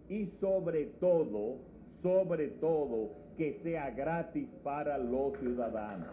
y 0.09 0.27
sobre 0.41 0.87
todo, 1.01 1.57
sobre 2.03 2.49
todo, 2.49 3.11
que 3.37 3.61
sea 3.63 3.91
gratis 3.91 4.49
para 4.63 4.99
los 4.99 5.39
ciudadanos. 5.39 6.09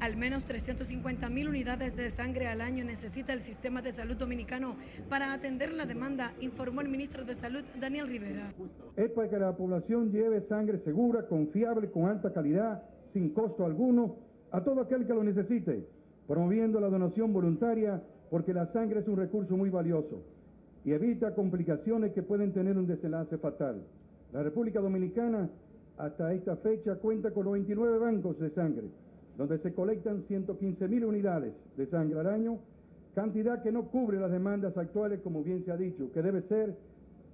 Al 0.00 0.16
menos 0.16 0.44
350 0.44 1.28
mil 1.28 1.48
unidades 1.48 1.94
de 1.94 2.08
sangre 2.08 2.46
al 2.46 2.62
año 2.62 2.84
necesita 2.84 3.32
el 3.34 3.40
sistema 3.40 3.82
de 3.82 3.92
salud 3.92 4.16
dominicano 4.16 4.76
para 5.10 5.32
atender 5.32 5.72
la 5.72 5.84
demanda, 5.84 6.32
informó 6.40 6.80
el 6.80 6.88
ministro 6.88 7.24
de 7.24 7.34
Salud, 7.34 7.62
Daniel 7.78 8.08
Rivera. 8.08 8.54
Es 8.96 9.10
para 9.10 9.28
que 9.28 9.38
la 9.38 9.54
población 9.54 10.10
lleve 10.10 10.40
sangre 10.48 10.78
segura, 10.84 11.26
confiable, 11.26 11.90
con 11.90 12.06
alta 12.06 12.32
calidad, 12.32 12.82
sin 13.12 13.34
costo 13.34 13.66
alguno, 13.66 14.16
a 14.52 14.62
todo 14.64 14.80
aquel 14.80 15.06
que 15.06 15.12
lo 15.12 15.22
necesite, 15.22 15.86
promoviendo 16.26 16.80
la 16.80 16.88
donación 16.88 17.32
voluntaria 17.32 18.02
porque 18.30 18.54
la 18.54 18.72
sangre 18.72 19.00
es 19.00 19.08
un 19.08 19.16
recurso 19.16 19.56
muy 19.56 19.68
valioso 19.68 20.22
y 20.84 20.92
evita 20.92 21.34
complicaciones 21.34 22.12
que 22.12 22.22
pueden 22.22 22.52
tener 22.52 22.78
un 22.78 22.86
desenlace 22.86 23.36
fatal. 23.36 23.82
La 24.32 24.42
República 24.42 24.80
Dominicana 24.80 25.48
hasta 25.98 26.32
esta 26.32 26.56
fecha 26.56 26.96
cuenta 26.96 27.30
con 27.32 27.44
99 27.46 27.98
bancos 27.98 28.38
de 28.38 28.50
sangre 28.50 28.88
donde 29.40 29.58
se 29.58 29.72
colectan 29.72 30.22
115 30.28 30.86
mil 30.86 31.04
unidades 31.04 31.54
de 31.78 31.86
sangre 31.86 32.20
al 32.20 32.26
año, 32.26 32.58
cantidad 33.14 33.62
que 33.62 33.72
no 33.72 33.84
cubre 33.86 34.20
las 34.20 34.30
demandas 34.30 34.76
actuales, 34.76 35.20
como 35.22 35.42
bien 35.42 35.64
se 35.64 35.72
ha 35.72 35.78
dicho, 35.78 36.12
que 36.12 36.20
debe 36.20 36.42
ser, 36.42 36.76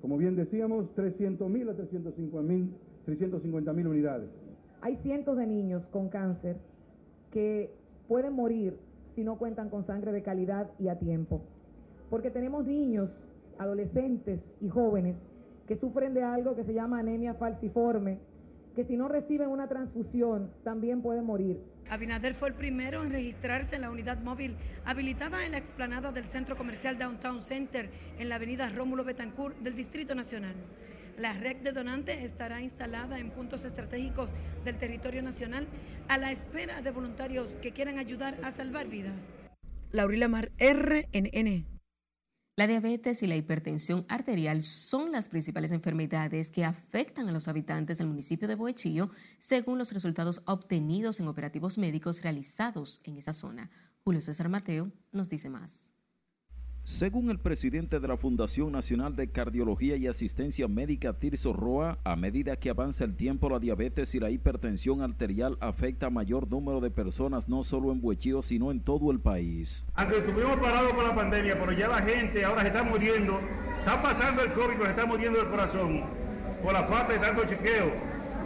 como 0.00 0.16
bien 0.16 0.36
decíamos, 0.36 0.94
300 0.94 1.50
mil 1.50 1.68
a 1.68 1.74
350 1.74 3.72
mil 3.72 3.86
unidades. 3.88 4.28
Hay 4.82 4.96
cientos 4.98 5.36
de 5.36 5.48
niños 5.48 5.84
con 5.90 6.08
cáncer 6.08 6.56
que 7.32 7.72
pueden 8.06 8.34
morir 8.34 8.78
si 9.16 9.24
no 9.24 9.36
cuentan 9.36 9.68
con 9.68 9.84
sangre 9.84 10.12
de 10.12 10.22
calidad 10.22 10.70
y 10.78 10.86
a 10.86 11.00
tiempo, 11.00 11.42
porque 12.08 12.30
tenemos 12.30 12.64
niños, 12.66 13.10
adolescentes 13.58 14.38
y 14.60 14.68
jóvenes 14.68 15.16
que 15.66 15.76
sufren 15.76 16.14
de 16.14 16.22
algo 16.22 16.54
que 16.56 16.64
se 16.64 16.74
llama 16.74 17.00
anemia 17.00 17.34
falciforme, 17.34 18.18
que 18.74 18.84
si 18.84 18.96
no 18.96 19.08
reciben 19.08 19.48
una 19.48 19.68
transfusión 19.68 20.50
también 20.62 21.02
pueden 21.02 21.24
morir. 21.24 21.60
Abinader 21.88 22.34
fue 22.34 22.48
el 22.48 22.54
primero 22.54 23.04
en 23.04 23.12
registrarse 23.12 23.76
en 23.76 23.82
la 23.82 23.90
unidad 23.90 24.22
móvil 24.22 24.56
habilitada 24.84 25.44
en 25.44 25.52
la 25.52 25.58
explanada 25.58 26.12
del 26.12 26.24
Centro 26.24 26.56
Comercial 26.56 26.98
Downtown 26.98 27.40
Center 27.40 27.90
en 28.18 28.28
la 28.28 28.36
avenida 28.36 28.68
Rómulo 28.68 29.04
Betancourt 29.04 29.56
del 29.58 29.76
Distrito 29.76 30.14
Nacional. 30.14 30.54
La 31.18 31.32
red 31.32 31.56
de 31.56 31.72
donantes 31.72 32.22
estará 32.22 32.60
instalada 32.60 33.18
en 33.18 33.30
puntos 33.30 33.64
estratégicos 33.64 34.34
del 34.64 34.76
territorio 34.76 35.22
nacional 35.22 35.66
a 36.08 36.18
la 36.18 36.30
espera 36.30 36.82
de 36.82 36.90
voluntarios 36.90 37.54
que 37.56 37.72
quieran 37.72 37.98
ayudar 37.98 38.36
a 38.42 38.50
salvar 38.50 38.88
vidas. 38.88 39.32
Laurila 39.92 40.28
Mar, 40.28 40.50
RNN. 40.58 41.75
La 42.58 42.66
diabetes 42.66 43.22
y 43.22 43.26
la 43.26 43.36
hipertensión 43.36 44.06
arterial 44.08 44.62
son 44.62 45.12
las 45.12 45.28
principales 45.28 45.72
enfermedades 45.72 46.50
que 46.50 46.64
afectan 46.64 47.28
a 47.28 47.32
los 47.32 47.48
habitantes 47.48 47.98
del 47.98 48.06
municipio 48.06 48.48
de 48.48 48.54
Boechillo, 48.54 49.10
según 49.38 49.76
los 49.76 49.92
resultados 49.92 50.40
obtenidos 50.46 51.20
en 51.20 51.28
operativos 51.28 51.76
médicos 51.76 52.22
realizados 52.22 53.02
en 53.04 53.18
esa 53.18 53.34
zona. 53.34 53.70
Julio 54.04 54.22
César 54.22 54.48
Mateo 54.48 54.90
nos 55.12 55.28
dice 55.28 55.50
más. 55.50 55.92
Según 56.86 57.30
el 57.30 57.40
presidente 57.40 57.98
de 57.98 58.06
la 58.06 58.16
Fundación 58.16 58.70
Nacional 58.70 59.16
de 59.16 59.28
Cardiología 59.28 59.96
y 59.96 60.06
Asistencia 60.06 60.68
Médica, 60.68 61.14
Tirso 61.14 61.52
Roa, 61.52 61.98
a 62.04 62.14
medida 62.14 62.54
que 62.54 62.70
avanza 62.70 63.02
el 63.02 63.16
tiempo, 63.16 63.50
la 63.50 63.58
diabetes 63.58 64.14
y 64.14 64.20
la 64.20 64.30
hipertensión 64.30 65.02
arterial 65.02 65.58
afecta 65.60 66.06
a 66.06 66.10
mayor 66.10 66.48
número 66.48 66.80
de 66.80 66.92
personas, 66.92 67.48
no 67.48 67.64
solo 67.64 67.90
en 67.90 68.00
Buechío, 68.00 68.40
sino 68.40 68.70
en 68.70 68.78
todo 68.78 69.10
el 69.10 69.18
país. 69.18 69.84
Aunque 69.96 70.18
estuvimos 70.18 70.58
parados 70.58 70.92
por 70.92 71.02
la 71.02 71.12
pandemia, 71.12 71.58
pero 71.58 71.72
ya 71.72 71.88
la 71.88 72.02
gente 72.02 72.44
ahora 72.44 72.60
se 72.60 72.68
está 72.68 72.84
muriendo, 72.84 73.40
está 73.80 74.00
pasando 74.00 74.44
el 74.44 74.52
COVID, 74.52 74.80
se 74.80 74.90
está 74.90 75.06
muriendo 75.06 75.40
el 75.40 75.48
corazón 75.48 76.04
por 76.62 76.72
la 76.72 76.84
falta 76.84 77.14
de 77.14 77.18
tanto 77.18 77.44
chequeo. 77.46 77.94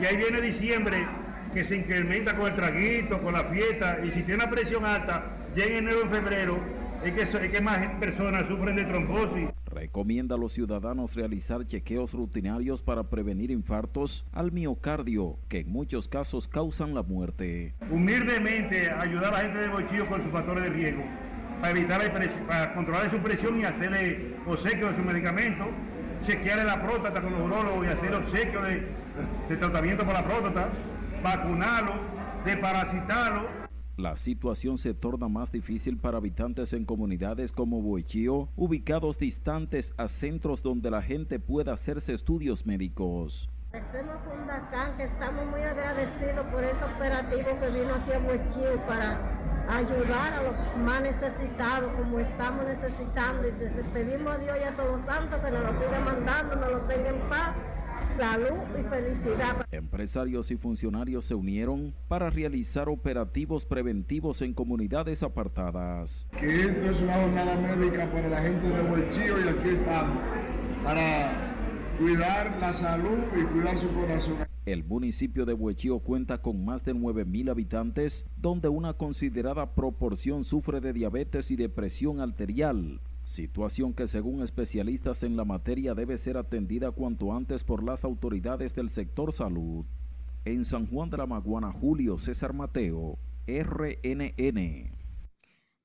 Y 0.01 0.07
ahí 0.07 0.17
viene 0.17 0.41
diciembre, 0.41 1.07
que 1.53 1.63
se 1.63 1.77
incrementa 1.77 2.35
con 2.35 2.49
el 2.49 2.57
traguito, 2.57 3.21
con 3.21 3.35
la 3.35 3.45
fiesta, 3.45 3.99
y 4.03 4.13
si 4.13 4.23
tiene 4.23 4.37
una 4.37 4.49
presión 4.51 4.87
alta, 4.87 5.37
ya 5.55 5.65
en 5.67 5.77
enero 5.77 6.01
en 6.05 6.09
febrero, 6.09 6.80
es 7.05 7.49
que, 7.49 7.61
más 7.61 7.79
personas 7.99 8.47
sufren 8.47 8.77
de 8.77 8.85
trombosis. 8.85 9.49
Recomienda 9.67 10.35
a 10.35 10.39
los 10.39 10.53
ciudadanos 10.53 11.15
realizar 11.15 11.65
chequeos 11.65 12.13
rutinarios 12.13 12.83
para 12.83 13.05
prevenir 13.05 13.51
infartos 13.51 14.27
al 14.33 14.53
miocardio, 14.53 15.39
que 15.49 15.61
en 15.61 15.71
muchos 15.71 16.09
casos 16.09 16.49
causan 16.49 16.95
la 16.95 17.03
muerte. 17.03 17.75
Humildemente 17.91 18.91
ayudar 18.91 19.35
a 19.35 19.39
la 19.39 19.41
gente 19.41 19.59
de 19.61 19.69
Bochillo 19.69 20.07
con 20.09 20.23
sus 20.23 20.31
factores 20.31 20.65
de 20.65 20.71
riesgo, 20.71 21.03
para 21.61 21.79
evitar 21.79 22.01
para 22.47 22.75
controlar 22.75 23.11
su 23.11 23.19
presión 23.19 23.61
y 23.61 23.65
hacerle 23.65 24.37
obsequio 24.47 24.91
de 24.91 24.97
su 24.97 25.03
medicamento, 25.03 25.67
chequearle 26.23 26.65
la 26.65 26.83
próstata 26.83 27.23
con 27.23 27.33
los 27.33 27.43
urólogos 27.43 27.87
y 27.87 27.89
hacer 27.89 28.15
obsequio 28.15 28.63
de, 28.63 28.87
de 29.49 29.57
tratamiento 29.57 30.05
para 30.05 30.21
la 30.21 30.27
próstata, 30.27 30.69
vacunarlo, 31.23 31.93
desparasitarlo 32.45 33.60
la 34.01 34.17
situación 34.17 34.79
se 34.79 34.95
torna 34.95 35.29
más 35.29 35.53
difícil 35.53 35.99
para 35.99 36.19
habitantes 36.19 36.73
en 36.73 36.85
comunidades 36.85 37.53
como 37.53 37.83
Boichío, 37.83 38.49
ubicados 38.57 39.19
distantes 39.19 39.95
a 39.97 40.09
centros 40.09 40.63
donde 40.63 40.91
la 40.91 41.03
gente 41.03 41.39
pueda 41.39 41.75
hacerse 41.75 42.15
estudios 42.15 42.67
médicos. 42.67 43.51
Fundacán, 44.25 44.97
que 44.97 45.05
estamos 45.05 45.47
muy 45.47 45.63
agradecidos 45.63 46.47
por 46.47 46.65
ese 46.65 46.85
operativo 46.85 47.61
que 47.61 47.69
vino 47.71 47.95
aquí 47.95 48.13
a 48.13 48.19
Boichío 48.19 48.87
para 48.87 49.21
ayudar 49.69 50.33
a 50.33 50.43
los 50.43 50.85
más 50.85 51.03
necesitados 51.03 51.93
como 51.97 52.19
estamos 52.19 52.65
necesitando 52.65 53.47
y 53.47 53.53
pedimos 53.93 54.35
a 54.35 54.39
Dios 54.39 54.57
y 54.61 54.65
a 54.65 54.73
todos 54.73 54.99
los 54.99 55.07
santos 55.07 55.41
que 55.41 55.51
nos 55.51 55.63
lo 55.63 55.79
siga 55.79 56.01
mandando, 56.01 56.57
nos 56.57 56.73
lo 56.73 56.81
tenga 56.83 57.11
en 57.11 57.21
paz 57.29 57.55
salud 58.11 58.59
y 58.79 58.83
felicidad. 58.83 59.67
Empresarios 59.71 60.51
y 60.51 60.57
funcionarios 60.57 61.25
se 61.27 61.35
unieron 61.35 61.95
para 62.09 62.31
realizar 62.31 62.89
operativos 62.89 63.67
preventivos 63.67 64.43
en 64.43 64.55
comunidades 64.55 65.23
apartadas. 65.23 66.29
Que 66.39 66.61
esto 66.61 66.91
es 66.91 67.01
una 67.01 67.15
jornada 67.15 67.57
médica 67.57 68.11
para 68.11 68.29
la 68.29 68.43
gente 68.43 68.69
de 68.69 68.81
y 68.81 69.49
aquí 69.49 69.69
estamos 69.69 70.19
para 70.85 71.51
cuidar 71.99 72.57
la 72.61 72.73
salud 72.73 73.19
y 73.39 73.45
cuidar 73.45 73.79
su 73.79 73.89
corazón. 73.93 74.37
El 74.65 74.85
municipio 74.85 75.45
de 75.47 75.53
Huechío 75.53 75.99
cuenta 76.01 76.41
con 76.43 76.65
más 76.65 76.85
de 76.85 76.95
9.000 76.95 77.51
habitantes, 77.51 78.27
donde 78.37 78.69
una 78.69 78.95
considerada 78.95 79.75
proporción 79.75 80.45
sufre 80.45 80.81
de 80.81 80.93
diabetes 80.93 81.51
y 81.51 81.57
de 81.57 81.69
presión 81.69 82.21
arterial, 82.21 83.01
situación 83.31 83.95
que 83.95 84.07
según 84.07 84.43
especialistas 84.43 85.23
en 85.23 85.37
la 85.37 85.45
materia 85.45 85.95
debe 85.95 86.19
ser 86.19 86.37
atendida 86.37 86.91
cuanto 86.91 87.33
antes 87.33 87.63
por 87.63 87.83
las 87.83 88.05
autoridades 88.05 88.75
del 88.75 88.91
sector 88.91 89.33
salud. 89.33 89.87
En 90.45 90.65
San 90.65 90.87
Juan 90.87 91.11
de 91.11 91.19
la 91.19 91.27
Maguana, 91.27 91.73
Julio 91.73 92.19
César 92.19 92.53
Mateo, 92.53 93.19
RNN. 93.47 94.99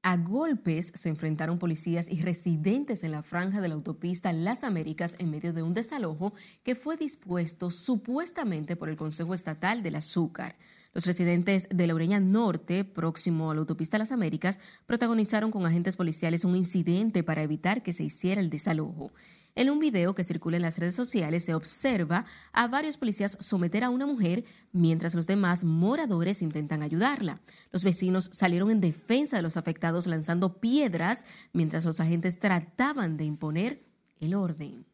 A 0.02 0.18
golpes 0.18 0.92
se 0.94 1.10
enfrentaron 1.10 1.58
policías 1.58 2.12
y 2.12 2.22
residentes 2.22 3.04
en 3.04 3.12
la 3.12 3.24
franja 3.24 3.60
de 3.60 3.70
la 3.70 3.76
autopista 3.76 4.34
Las 4.34 4.64
Américas 4.64 5.16
en 5.18 5.32
medio 5.32 5.52
de 5.52 5.64
un 5.64 5.74
desalojo 5.74 6.34
que 6.64 6.76
fue 6.76 6.96
dispuesto 6.96 7.72
supuestamente 7.72 8.76
por 8.76 8.90
el 8.90 8.98
Consejo 8.98 9.34
Estatal 9.34 9.82
del 9.82 9.96
Azúcar. 9.96 10.58
Los 10.96 11.06
residentes 11.06 11.68
de 11.70 11.88
la 11.88 11.94
Ureña 11.94 12.22
Norte, 12.22 12.86
próximo 12.86 13.52
a 13.52 13.54
la 13.54 13.60
autopista 13.60 13.98
Las 13.98 14.14
Américas, 14.14 14.62
protagonizaron 14.86 15.52
con 15.52 15.66
agentes 15.66 15.98
policiales 15.98 16.46
un 16.46 16.56
incidente 16.56 17.22
para 17.22 17.44
evitar 17.44 17.84
que 17.84 17.92
se 17.92 18.06
hiciera 18.06 18.40
el 18.40 18.50
desalojo. 18.50 19.12
En 19.56 19.70
un 19.70 19.80
video 19.80 20.16
que 20.16 20.24
circula 20.24 20.56
en 20.56 20.62
las 20.62 20.80
redes 20.80 20.96
sociales 20.96 21.44
se 21.44 21.54
observa 21.54 22.26
a 22.54 22.70
varios 22.70 22.96
policías 22.96 23.38
someter 23.42 23.84
a 23.84 23.90
una 23.90 24.06
mujer 24.06 24.46
mientras 24.72 25.16
los 25.16 25.28
demás 25.28 25.66
moradores 25.66 26.42
intentan 26.42 26.82
ayudarla. 26.82 27.42
Los 27.74 27.84
vecinos 27.84 28.30
salieron 28.32 28.72
en 28.72 28.80
defensa 28.80 29.36
de 29.36 29.44
los 29.44 29.58
afectados 29.58 30.08
lanzando 30.08 30.62
piedras 30.62 31.26
mientras 31.52 31.84
los 31.84 32.00
agentes 32.00 32.40
trataban 32.40 33.18
de 33.18 33.26
imponer 33.26 33.84
el 34.22 34.34
orden. 34.34 34.86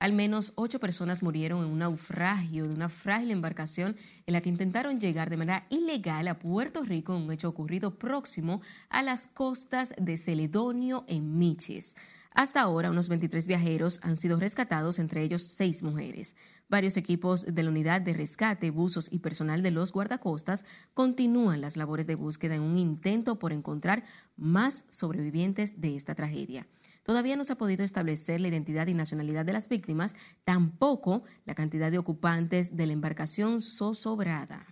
Al 0.00 0.14
menos 0.14 0.54
ocho 0.56 0.80
personas 0.80 1.22
murieron 1.22 1.62
en 1.62 1.70
un 1.70 1.78
naufragio 1.80 2.66
de 2.66 2.72
una 2.72 2.88
frágil 2.88 3.30
embarcación 3.32 3.96
en 4.24 4.32
la 4.32 4.40
que 4.40 4.48
intentaron 4.48 4.98
llegar 4.98 5.28
de 5.28 5.36
manera 5.36 5.66
ilegal 5.68 6.26
a 6.28 6.38
Puerto 6.38 6.82
Rico 6.82 7.14
un 7.14 7.30
hecho 7.30 7.50
ocurrido 7.50 7.98
próximo 7.98 8.62
a 8.88 9.02
las 9.02 9.26
costas 9.26 9.92
de 9.98 10.16
Celedonio 10.16 11.04
en 11.06 11.38
Miches. 11.38 11.96
Hasta 12.32 12.62
ahora, 12.62 12.90
unos 12.90 13.10
23 13.10 13.46
viajeros 13.46 14.00
han 14.02 14.16
sido 14.16 14.40
rescatados, 14.40 14.98
entre 14.98 15.22
ellos 15.22 15.42
seis 15.42 15.82
mujeres. 15.82 16.34
Varios 16.70 16.96
equipos 16.96 17.44
de 17.44 17.62
la 17.62 17.68
unidad 17.68 18.00
de 18.00 18.14
rescate, 18.14 18.70
buzos 18.70 19.08
y 19.12 19.18
personal 19.18 19.62
de 19.62 19.70
los 19.70 19.92
guardacostas 19.92 20.64
continúan 20.94 21.60
las 21.60 21.76
labores 21.76 22.06
de 22.06 22.14
búsqueda 22.14 22.54
en 22.54 22.62
un 22.62 22.78
intento 22.78 23.38
por 23.38 23.52
encontrar 23.52 24.04
más 24.38 24.86
sobrevivientes 24.88 25.78
de 25.78 25.96
esta 25.96 26.14
tragedia. 26.14 26.66
Todavía 27.10 27.34
no 27.34 27.42
se 27.42 27.54
ha 27.54 27.58
podido 27.58 27.82
establecer 27.82 28.40
la 28.40 28.46
identidad 28.46 28.86
y 28.86 28.94
nacionalidad 28.94 29.44
de 29.44 29.52
las 29.52 29.68
víctimas, 29.68 30.14
tampoco 30.44 31.24
la 31.44 31.56
cantidad 31.56 31.90
de 31.90 31.98
ocupantes 31.98 32.76
de 32.76 32.86
la 32.86 32.92
embarcación 32.92 33.60
zozobrada. 33.60 34.64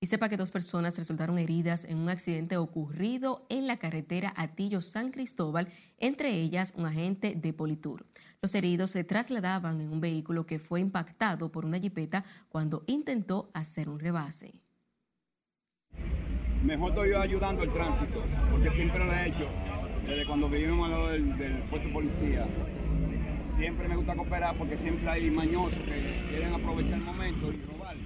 Y 0.00 0.06
sepa 0.06 0.28
que 0.28 0.36
dos 0.36 0.52
personas 0.52 0.96
resultaron 0.96 1.38
heridas 1.38 1.84
en 1.84 1.98
un 1.98 2.08
accidente 2.08 2.56
ocurrido 2.56 3.46
en 3.48 3.66
la 3.66 3.78
carretera 3.78 4.32
Atillo 4.36 4.80
San 4.80 5.10
Cristóbal, 5.10 5.72
entre 5.98 6.30
ellas 6.30 6.72
un 6.76 6.86
agente 6.86 7.34
de 7.34 7.52
Politur. 7.52 8.06
Los 8.40 8.54
heridos 8.54 8.92
se 8.92 9.02
trasladaban 9.02 9.80
en 9.80 9.90
un 9.90 10.00
vehículo 10.00 10.46
que 10.46 10.60
fue 10.60 10.78
impactado 10.78 11.50
por 11.50 11.64
una 11.64 11.80
jipeta 11.80 12.24
cuando 12.48 12.84
intentó 12.86 13.50
hacer 13.54 13.88
un 13.88 13.98
rebase. 13.98 14.60
Mejor 16.64 16.90
estoy 16.90 17.10
yo 17.10 17.20
ayudando 17.20 17.64
el 17.64 17.72
tránsito, 17.72 18.22
porque 18.52 18.70
siempre 18.70 19.04
lo 19.04 19.12
he 19.12 19.28
hecho, 19.28 19.46
desde 20.06 20.26
cuando 20.26 20.48
vivimos 20.48 20.86
al 20.86 20.90
lado 20.90 21.08
del, 21.08 21.36
del 21.38 21.52
puesto 21.70 21.88
de 21.88 21.94
policía. 21.94 22.44
Siempre 23.56 23.88
me 23.88 23.96
gusta 23.96 24.14
cooperar 24.14 24.54
porque 24.56 24.76
siempre 24.76 25.08
hay 25.08 25.30
mañosos 25.30 25.78
que 25.78 25.94
quieren 26.28 26.54
aprovechar 26.54 26.98
el 26.98 27.04
momento 27.04 27.48
y 27.48 27.72
robar. 27.72 27.96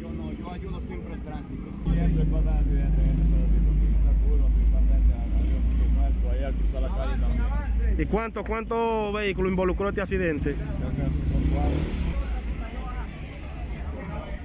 Yo 0.00 0.10
no, 0.10 0.32
yo 0.32 0.52
ayudo 0.52 0.80
siempre 0.80 1.14
el 1.14 1.20
tránsito. 1.20 1.64
Siempre 1.92 2.24
pasa 2.24 2.58
accidentes 2.58 3.04
en 3.04 3.10
este 3.10 3.24
pedacito. 3.24 3.70
Un 3.76 4.02
sacudo 4.04 4.48
principalmente 4.48 5.12
a 5.12 5.42
Dios 5.42 5.60
muchos 5.64 5.88
muertos 5.92 6.32
ahí 6.32 6.44
al 6.44 6.54
cruzar 6.54 6.82
la 6.82 6.88
calle 6.88 7.20
también. 7.20 8.00
¿Y 8.00 8.06
cuántos 8.06 8.46
cuánto 8.46 9.12
vehículos 9.12 9.50
involucró 9.50 9.88
este 9.88 10.00
accidente? 10.00 10.54
Creo 10.54 10.90
que 10.90 11.02
son 11.02 11.42
cuatro. 11.52 12.06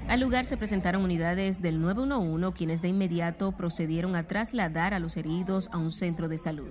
Al 0.08 0.20
lugar 0.20 0.44
se 0.44 0.58
presentaron 0.58 1.02
unidades 1.02 1.62
del 1.62 1.80
911 1.80 2.54
quienes 2.54 2.82
de 2.82 2.88
inmediato 2.88 3.52
procedieron 3.52 4.14
a 4.14 4.24
trasladar 4.24 4.92
a 4.92 4.98
los 4.98 5.16
heridos 5.16 5.70
a 5.72 5.78
un 5.78 5.90
centro 5.90 6.28
de 6.28 6.36
salud. 6.36 6.70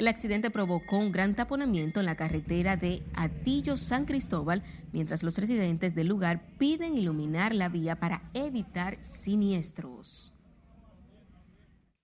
El 0.00 0.08
accidente 0.08 0.50
provocó 0.50 0.96
un 0.96 1.12
gran 1.12 1.34
taponamiento 1.34 2.00
en 2.00 2.06
la 2.06 2.16
carretera 2.16 2.74
de 2.74 3.02
Atillo 3.12 3.76
San 3.76 4.06
Cristóbal, 4.06 4.62
mientras 4.94 5.22
los 5.22 5.36
residentes 5.36 5.94
del 5.94 6.06
lugar 6.06 6.40
piden 6.56 6.96
iluminar 6.96 7.54
la 7.54 7.68
vía 7.68 7.96
para 7.96 8.22
evitar 8.32 8.96
siniestros. 9.02 10.32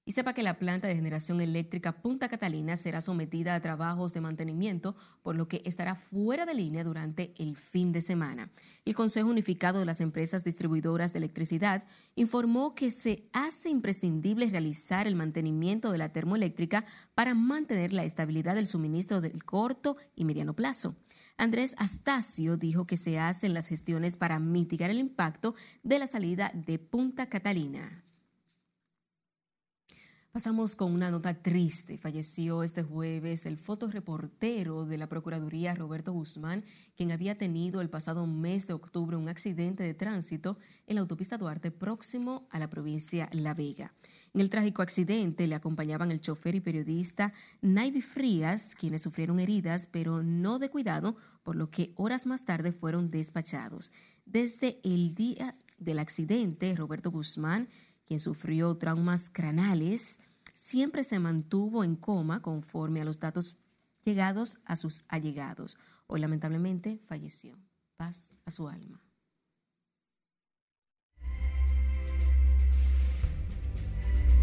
Y 0.08 0.12
sepa 0.12 0.34
que 0.34 0.44
la 0.44 0.60
planta 0.60 0.86
de 0.86 0.94
generación 0.94 1.40
eléctrica 1.40 2.00
Punta 2.00 2.28
Catalina 2.28 2.76
será 2.76 3.00
sometida 3.00 3.56
a 3.56 3.60
trabajos 3.60 4.14
de 4.14 4.20
mantenimiento, 4.20 4.94
por 5.24 5.34
lo 5.34 5.48
que 5.48 5.62
estará 5.64 5.96
fuera 5.96 6.46
de 6.46 6.54
línea 6.54 6.84
durante 6.84 7.34
el 7.38 7.56
fin 7.56 7.90
de 7.90 8.00
semana. 8.00 8.48
El 8.84 8.94
Consejo 8.94 9.28
Unificado 9.28 9.80
de 9.80 9.84
las 9.84 10.00
Empresas 10.00 10.44
Distribuidoras 10.44 11.12
de 11.12 11.18
Electricidad 11.18 11.82
informó 12.14 12.76
que 12.76 12.92
se 12.92 13.28
hace 13.32 13.68
imprescindible 13.68 14.48
realizar 14.48 15.08
el 15.08 15.16
mantenimiento 15.16 15.90
de 15.90 15.98
la 15.98 16.12
termoeléctrica 16.12 16.84
para 17.16 17.34
mantener 17.34 17.92
la 17.92 18.04
estabilidad 18.04 18.54
del 18.54 18.68
suministro 18.68 19.20
del 19.20 19.42
corto 19.42 19.96
y 20.14 20.24
mediano 20.24 20.54
plazo. 20.54 20.94
Andrés 21.36 21.74
Astacio 21.78 22.56
dijo 22.56 22.86
que 22.86 22.96
se 22.96 23.18
hacen 23.18 23.54
las 23.54 23.66
gestiones 23.66 24.16
para 24.16 24.38
mitigar 24.38 24.88
el 24.88 25.00
impacto 25.00 25.56
de 25.82 25.98
la 25.98 26.06
salida 26.06 26.52
de 26.54 26.78
Punta 26.78 27.28
Catalina. 27.28 28.05
Pasamos 30.36 30.76
con 30.76 30.92
una 30.92 31.10
nota 31.10 31.32
triste. 31.32 31.96
Falleció 31.96 32.62
este 32.62 32.82
jueves 32.82 33.46
el 33.46 33.56
fotoreportero 33.56 34.84
de 34.84 34.98
la 34.98 35.08
Procuraduría, 35.08 35.74
Roberto 35.74 36.12
Guzmán, 36.12 36.62
quien 36.94 37.10
había 37.10 37.38
tenido 37.38 37.80
el 37.80 37.88
pasado 37.88 38.26
mes 38.26 38.66
de 38.66 38.74
octubre 38.74 39.16
un 39.16 39.30
accidente 39.30 39.82
de 39.82 39.94
tránsito 39.94 40.58
en 40.86 40.96
la 40.96 41.00
autopista 41.00 41.38
Duarte 41.38 41.70
próximo 41.70 42.46
a 42.50 42.58
la 42.58 42.68
provincia 42.68 43.30
La 43.32 43.54
Vega. 43.54 43.94
En 44.34 44.42
el 44.42 44.50
trágico 44.50 44.82
accidente 44.82 45.46
le 45.46 45.54
acompañaban 45.54 46.10
el 46.10 46.20
chofer 46.20 46.54
y 46.54 46.60
periodista 46.60 47.32
Naivi 47.62 48.02
Frías, 48.02 48.74
quienes 48.74 49.00
sufrieron 49.00 49.40
heridas, 49.40 49.88
pero 49.90 50.22
no 50.22 50.58
de 50.58 50.68
cuidado, 50.68 51.16
por 51.44 51.56
lo 51.56 51.70
que 51.70 51.94
horas 51.96 52.26
más 52.26 52.44
tarde 52.44 52.72
fueron 52.72 53.10
despachados. 53.10 53.90
Desde 54.26 54.80
el 54.84 55.14
día 55.14 55.56
del 55.78 55.98
accidente, 55.98 56.76
Roberto 56.76 57.10
Guzmán 57.10 57.68
quien 58.06 58.20
sufrió 58.20 58.76
traumas 58.76 59.28
cranales, 59.28 60.20
siempre 60.66 61.04
se 61.04 61.20
mantuvo 61.20 61.84
en 61.84 61.94
coma 61.94 62.42
conforme 62.42 63.00
a 63.00 63.04
los 63.04 63.20
datos 63.20 63.56
llegados 64.04 64.58
a 64.64 64.74
sus 64.74 65.04
allegados. 65.08 65.78
Hoy 66.08 66.20
lamentablemente 66.20 66.98
falleció. 67.06 67.56
Paz 67.96 68.34
a 68.44 68.50
su 68.50 68.68
alma. 68.68 69.00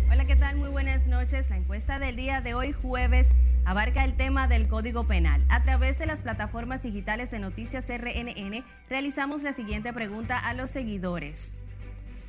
Hola, 0.10 0.26
¿qué 0.26 0.36
tal? 0.36 0.58
Muy 0.58 0.70
buenas 0.70 1.08
noches. 1.08 1.50
La 1.50 1.58
encuesta 1.58 2.00
del 2.00 2.16
día 2.16 2.40
de 2.40 2.54
hoy, 2.54 2.72
jueves, 2.72 3.28
abarca 3.66 4.06
el 4.06 4.16
tema 4.16 4.48
del 4.48 4.68
Código 4.70 5.06
Penal. 5.06 5.44
A 5.50 5.64
través 5.64 6.00
de 6.00 6.06
las 6.06 6.22
plataformas 6.22 6.84
digitales 6.84 7.32
de 7.32 7.40
Noticias 7.40 7.90
RNN, 7.90 8.64
realizamos 8.90 9.44
la 9.44 9.52
siguiente 9.52 9.92
pregunta 9.92 10.40
a 10.40 10.54
los 10.54 10.72
seguidores. 10.72 11.58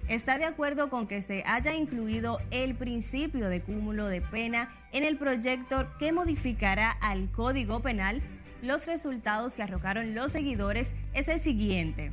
¿Está 0.09 0.37
de 0.37 0.45
acuerdo 0.45 0.91
con 0.91 1.07
que 1.07 1.23
se 1.23 1.45
haya 1.47 1.75
incluido 1.75 2.39
el 2.51 2.75
principio 2.75 3.49
de 3.49 3.63
cúmulo 3.63 4.07
de 4.07 4.21
pena 4.21 4.69
en 4.93 5.03
el 5.03 5.17
proyecto 5.17 5.89
que 5.99 6.13
modificará 6.13 6.91
al 6.91 7.31
Código 7.31 7.81
Penal? 7.81 8.21
Los 8.61 8.87
resultados 8.87 9.55
que 9.55 9.63
arrojaron 9.63 10.15
los 10.15 10.33
seguidores 10.33 10.95
es 11.15 11.29
el 11.29 11.41
siguiente. 11.41 12.11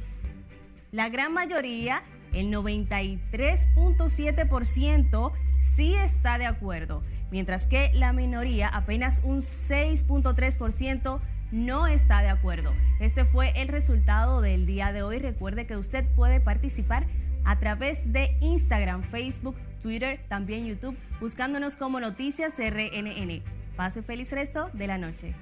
La 0.93 1.09
gran 1.09 1.33
mayoría, 1.33 2.01
el 2.31 2.47
93.7%, 2.47 5.33
sí 5.59 5.93
está 5.95 6.37
de 6.37 6.45
acuerdo, 6.45 7.03
mientras 7.29 7.67
que 7.67 7.91
la 7.93 8.13
minoría, 8.13 8.69
apenas 8.69 9.19
un 9.25 9.39
6.3%, 9.39 11.19
no 11.51 11.87
está 11.87 12.21
de 12.21 12.29
acuerdo. 12.29 12.71
Este 13.01 13.25
fue 13.25 13.51
el 13.61 13.67
resultado 13.67 14.39
del 14.39 14.65
día 14.65 14.93
de 14.93 15.03
hoy. 15.03 15.19
Recuerde 15.19 15.67
que 15.67 15.75
usted 15.75 16.05
puede 16.15 16.39
participar 16.39 17.05
a 17.45 17.59
través 17.59 17.99
de 18.11 18.35
Instagram, 18.41 19.03
Facebook, 19.03 19.55
Twitter, 19.81 20.19
también 20.29 20.65
YouTube, 20.65 20.95
buscándonos 21.19 21.75
como 21.75 21.99
Noticias 21.99 22.55
RNN. 22.57 23.41
Pase 23.75 24.01
feliz 24.01 24.31
resto 24.31 24.69
de 24.73 24.87
la 24.87 24.97
noche. 24.97 25.33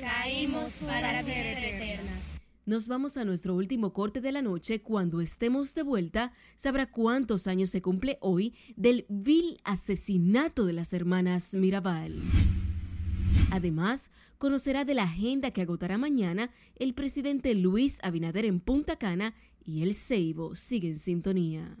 Caímos 0.00 0.72
para 0.86 1.22
ser 1.22 1.58
eternas. 1.58 2.32
Nos 2.64 2.86
vamos 2.86 3.16
a 3.16 3.24
nuestro 3.24 3.56
último 3.56 3.92
corte 3.92 4.20
de 4.20 4.30
la 4.30 4.40
noche. 4.40 4.82
Cuando 4.82 5.20
estemos 5.20 5.74
de 5.74 5.82
vuelta, 5.82 6.32
sabrá 6.56 6.86
cuántos 6.86 7.48
años 7.48 7.70
se 7.70 7.82
cumple 7.82 8.18
hoy 8.20 8.54
del 8.76 9.04
vil 9.08 9.60
asesinato 9.64 10.64
de 10.64 10.72
las 10.72 10.92
hermanas 10.92 11.54
Mirabal. 11.54 12.22
Además, 13.50 14.10
conocerá 14.38 14.84
de 14.84 14.94
la 14.94 15.04
agenda 15.04 15.50
que 15.50 15.62
agotará 15.62 15.98
mañana 15.98 16.50
el 16.76 16.94
presidente 16.94 17.54
Luis 17.54 17.98
Abinader 18.02 18.44
en 18.44 18.60
Punta 18.60 18.96
Cana 18.96 19.34
y 19.64 19.82
el 19.82 19.94
Ceibo 19.94 20.56
sigue 20.56 20.88
en 20.88 20.98
sintonía. 20.98 21.76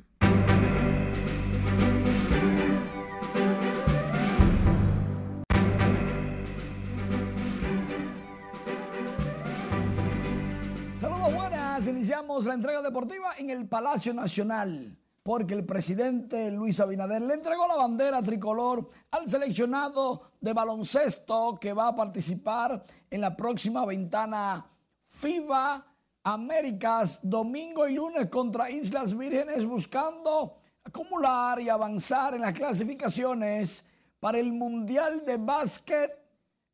Saludos 10.98 11.34
buenas, 11.34 11.86
iniciamos 11.88 12.44
la 12.44 12.54
entrega 12.54 12.82
deportiva 12.82 13.34
en 13.38 13.50
el 13.50 13.66
Palacio 13.66 14.14
Nacional 14.14 15.01
porque 15.22 15.54
el 15.54 15.64
presidente 15.64 16.50
Luis 16.50 16.80
Abinader 16.80 17.22
le 17.22 17.34
entregó 17.34 17.68
la 17.68 17.76
bandera 17.76 18.20
tricolor 18.22 18.88
al 19.10 19.28
seleccionado 19.28 20.32
de 20.40 20.52
baloncesto 20.52 21.58
que 21.60 21.72
va 21.72 21.88
a 21.88 21.96
participar 21.96 22.82
en 23.08 23.20
la 23.20 23.36
próxima 23.36 23.86
ventana 23.86 24.66
FIBA 25.06 25.86
Américas 26.24 27.20
domingo 27.22 27.88
y 27.88 27.94
lunes 27.94 28.28
contra 28.28 28.70
Islas 28.70 29.16
Vírgenes 29.16 29.64
buscando 29.64 30.56
acumular 30.84 31.60
y 31.60 31.68
avanzar 31.68 32.34
en 32.34 32.42
las 32.42 32.52
clasificaciones 32.52 33.84
para 34.18 34.38
el 34.38 34.52
Mundial 34.52 35.24
de 35.24 35.36
Básquet 35.36 36.18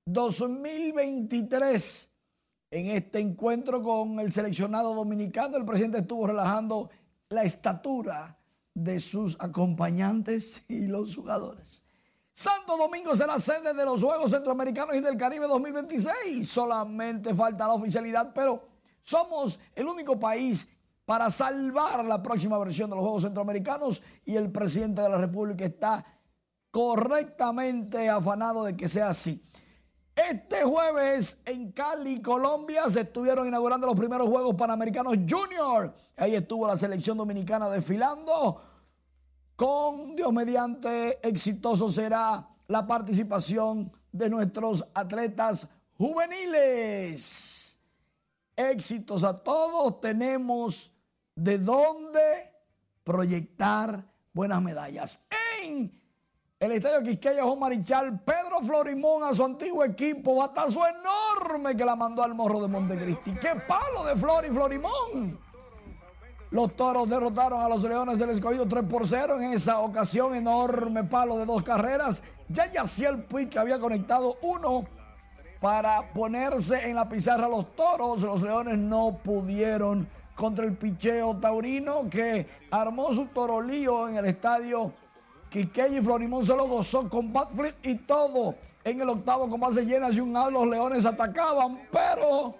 2023. 0.06 2.10
En 2.70 2.86
este 2.86 3.20
encuentro 3.20 3.82
con 3.82 4.20
el 4.20 4.32
seleccionado 4.32 4.94
dominicano, 4.94 5.56
el 5.56 5.64
presidente 5.64 5.98
estuvo 5.98 6.26
relajando 6.26 6.90
la 7.30 7.44
estatura 7.44 8.37
de 8.82 9.00
sus 9.00 9.36
acompañantes 9.40 10.62
y 10.68 10.86
los 10.86 11.16
jugadores. 11.16 11.82
Santo 12.32 12.76
Domingo 12.76 13.16
será 13.16 13.40
sede 13.40 13.74
de 13.74 13.84
los 13.84 14.02
Juegos 14.02 14.30
Centroamericanos 14.30 14.94
y 14.94 15.00
del 15.00 15.16
Caribe 15.16 15.48
2026. 15.48 16.48
Solamente 16.48 17.34
falta 17.34 17.66
la 17.66 17.74
oficialidad, 17.74 18.32
pero 18.32 18.62
somos 19.02 19.58
el 19.74 19.88
único 19.88 20.20
país 20.20 20.68
para 21.04 21.30
salvar 21.30 22.04
la 22.04 22.22
próxima 22.22 22.56
versión 22.58 22.90
de 22.90 22.96
los 22.96 23.02
Juegos 23.02 23.22
Centroamericanos 23.24 24.02
y 24.24 24.36
el 24.36 24.52
presidente 24.52 25.02
de 25.02 25.08
la 25.08 25.18
República 25.18 25.64
está 25.64 26.04
correctamente 26.70 28.08
afanado 28.08 28.62
de 28.62 28.76
que 28.76 28.88
sea 28.88 29.08
así. 29.08 29.42
Este 30.14 30.64
jueves 30.64 31.40
en 31.44 31.72
Cali, 31.72 32.20
Colombia, 32.20 32.88
se 32.88 33.02
estuvieron 33.02 33.46
inaugurando 33.46 33.86
los 33.86 33.96
primeros 33.96 34.28
Juegos 34.28 34.54
Panamericanos 34.56 35.16
Junior. 35.28 35.94
Ahí 36.16 36.34
estuvo 36.34 36.66
la 36.66 36.76
selección 36.76 37.16
dominicana 37.16 37.70
desfilando. 37.70 38.60
Con 39.58 40.14
Dios 40.14 40.32
mediante, 40.32 41.18
exitoso 41.26 41.90
será 41.90 42.48
la 42.68 42.86
participación 42.86 43.90
de 44.12 44.30
nuestros 44.30 44.86
atletas 44.94 45.66
juveniles. 45.96 47.76
Éxitos 48.54 49.24
a 49.24 49.36
todos. 49.36 50.00
Tenemos 50.00 50.92
de 51.34 51.58
dónde 51.58 52.20
proyectar 53.02 54.04
buenas 54.32 54.62
medallas. 54.62 55.24
En 55.64 55.90
el 56.60 56.70
estadio 56.70 57.02
Quisqueya 57.02 57.42
Juan 57.42 57.58
Marichal, 57.58 58.20
Pedro 58.20 58.60
Florimón 58.62 59.24
a 59.24 59.34
su 59.34 59.44
antiguo 59.44 59.84
equipo, 59.84 60.36
batazo 60.36 60.82
enorme 60.86 61.76
que 61.76 61.84
la 61.84 61.96
mandó 61.96 62.22
al 62.22 62.32
morro 62.32 62.62
de 62.62 62.68
Montecristi. 62.68 63.32
¡Qué 63.32 63.56
palo 63.66 64.04
de 64.04 64.14
Flor 64.14 64.46
y 64.46 64.50
Florimón! 64.50 65.47
Los 66.50 66.76
toros 66.76 67.08
derrotaron 67.08 67.60
a 67.60 67.68
los 67.68 67.82
Leones 67.82 68.18
del 68.18 68.30
Escogido 68.30 68.66
3 68.66 68.84
por 68.84 69.06
0 69.06 69.40
en 69.40 69.52
esa 69.52 69.80
ocasión, 69.80 70.34
enorme 70.34 71.04
palo 71.04 71.36
de 71.38 71.44
dos 71.44 71.62
carreras. 71.62 72.22
Ya 72.48 72.70
Yaciel 72.72 73.24
Puig 73.24 73.50
que 73.50 73.58
había 73.58 73.78
conectado 73.78 74.38
uno 74.42 74.86
para 75.60 76.12
ponerse 76.12 76.88
en 76.88 76.96
la 76.96 77.08
pizarra 77.08 77.48
los 77.48 77.76
toros. 77.76 78.22
Los 78.22 78.42
Leones 78.42 78.78
no 78.78 79.18
pudieron 79.22 80.08
contra 80.34 80.64
el 80.64 80.76
picheo 80.76 81.36
taurino 81.36 82.08
que 82.08 82.46
armó 82.70 83.12
su 83.12 83.26
torolío 83.26 84.08
en 84.08 84.16
el 84.16 84.24
estadio 84.26 84.92
Quiqueya 85.50 85.98
y 85.98 86.02
Florimón 86.02 86.44
se 86.44 86.54
lo 86.54 86.66
gozó 86.68 87.08
con 87.08 87.32
Batflip 87.32 87.74
y 87.82 87.94
todo. 87.96 88.54
En 88.84 89.00
el 89.00 89.08
octavo 89.08 89.48
con 89.48 89.60
base 89.60 89.84
llena 89.84 90.10
y 90.10 90.20
un 90.20 90.36
out 90.36 90.52
los 90.52 90.66
leones 90.66 91.04
atacaban, 91.04 91.80
pero 91.90 92.54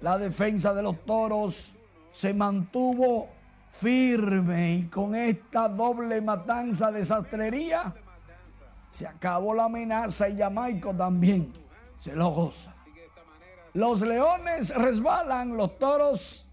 la 0.00 0.18
defensa 0.18 0.74
de 0.74 0.82
los 0.82 1.04
toros 1.04 1.75
se 2.16 2.32
mantuvo 2.32 3.28
firme 3.70 4.76
y 4.76 4.82
con 4.84 5.14
esta 5.14 5.68
doble 5.68 6.22
matanza 6.22 6.90
de 6.90 7.04
sastrería 7.04 7.94
se 8.88 9.06
acabó 9.06 9.52
la 9.52 9.64
amenaza 9.64 10.26
y 10.26 10.38
Jamaico 10.38 10.94
también 10.94 11.52
se 11.98 12.16
lo 12.16 12.30
goza. 12.30 12.74
Los 13.74 14.00
leones 14.00 14.74
resbalan, 14.74 15.58
los 15.58 15.78
toros 15.78 16.48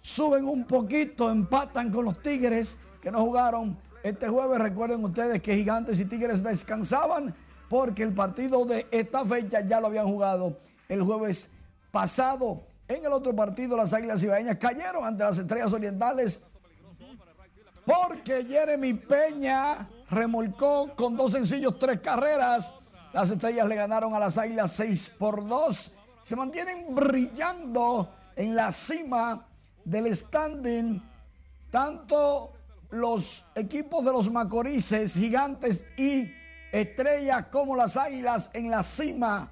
suben 0.00 0.44
un 0.44 0.64
poquito, 0.64 1.28
empatan 1.28 1.90
con 1.90 2.04
los 2.04 2.22
tigres 2.22 2.78
que 3.02 3.10
no 3.10 3.18
jugaron 3.18 3.76
este 4.04 4.28
jueves 4.28 4.60
recuerden 4.60 5.04
ustedes 5.04 5.42
que 5.42 5.56
Gigantes 5.56 5.98
y 5.98 6.04
Tigres 6.04 6.40
descansaban 6.40 7.34
porque 7.68 8.04
el 8.04 8.14
partido 8.14 8.64
de 8.64 8.86
esta 8.92 9.26
fecha 9.26 9.60
ya 9.62 9.80
lo 9.80 9.88
habían 9.88 10.06
jugado 10.06 10.56
el 10.88 11.02
jueves 11.02 11.50
pasado. 11.90 12.69
En 12.90 13.04
el 13.04 13.12
otro 13.12 13.32
partido 13.36 13.76
las 13.76 13.92
Águilas 13.92 14.20
Ibaeñas 14.20 14.56
cayeron 14.56 15.04
ante 15.04 15.22
las 15.22 15.38
Estrellas 15.38 15.72
Orientales 15.72 16.40
porque 17.86 18.44
Jeremy 18.44 18.94
Peña 18.94 19.88
remolcó 20.10 20.92
con 20.96 21.16
dos 21.16 21.30
sencillos 21.30 21.78
tres 21.78 22.00
carreras. 22.00 22.74
Las 23.12 23.30
Estrellas 23.30 23.68
le 23.68 23.76
ganaron 23.76 24.12
a 24.16 24.18
las 24.18 24.36
Águilas 24.38 24.72
6 24.72 25.14
por 25.20 25.46
2. 25.46 25.92
Se 26.24 26.34
mantienen 26.34 26.92
brillando 26.92 28.12
en 28.34 28.56
la 28.56 28.72
cima 28.72 29.46
del 29.84 30.14
standing 30.14 31.00
tanto 31.70 32.54
los 32.90 33.44
equipos 33.54 34.04
de 34.04 34.10
los 34.10 34.28
Macorices, 34.32 35.14
Gigantes 35.14 35.84
y 35.96 36.28
Estrellas 36.72 37.46
como 37.52 37.76
las 37.76 37.96
Águilas 37.96 38.50
en 38.52 38.68
la 38.68 38.82
cima. 38.82 39.48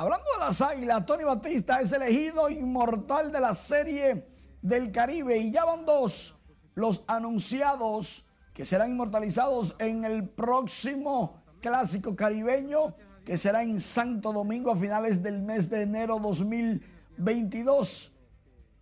Hablando 0.00 0.24
de 0.32 0.46
las 0.46 0.62
Águilas, 0.62 1.04
Tony 1.04 1.24
Batista 1.24 1.78
es 1.82 1.92
elegido 1.92 2.48
inmortal 2.48 3.30
de 3.30 3.38
la 3.38 3.52
Serie 3.52 4.28
del 4.62 4.90
Caribe 4.92 5.36
y 5.36 5.50
ya 5.50 5.66
van 5.66 5.84
dos 5.84 6.34
los 6.74 7.04
anunciados 7.06 8.24
que 8.54 8.64
serán 8.64 8.92
inmortalizados 8.92 9.76
en 9.78 10.06
el 10.06 10.26
próximo 10.26 11.42
clásico 11.60 12.16
caribeño 12.16 12.94
que 13.26 13.36
será 13.36 13.62
en 13.62 13.78
Santo 13.78 14.32
Domingo 14.32 14.70
a 14.70 14.76
finales 14.76 15.22
del 15.22 15.38
mes 15.42 15.68
de 15.68 15.82
enero 15.82 16.18
2022. 16.18 18.10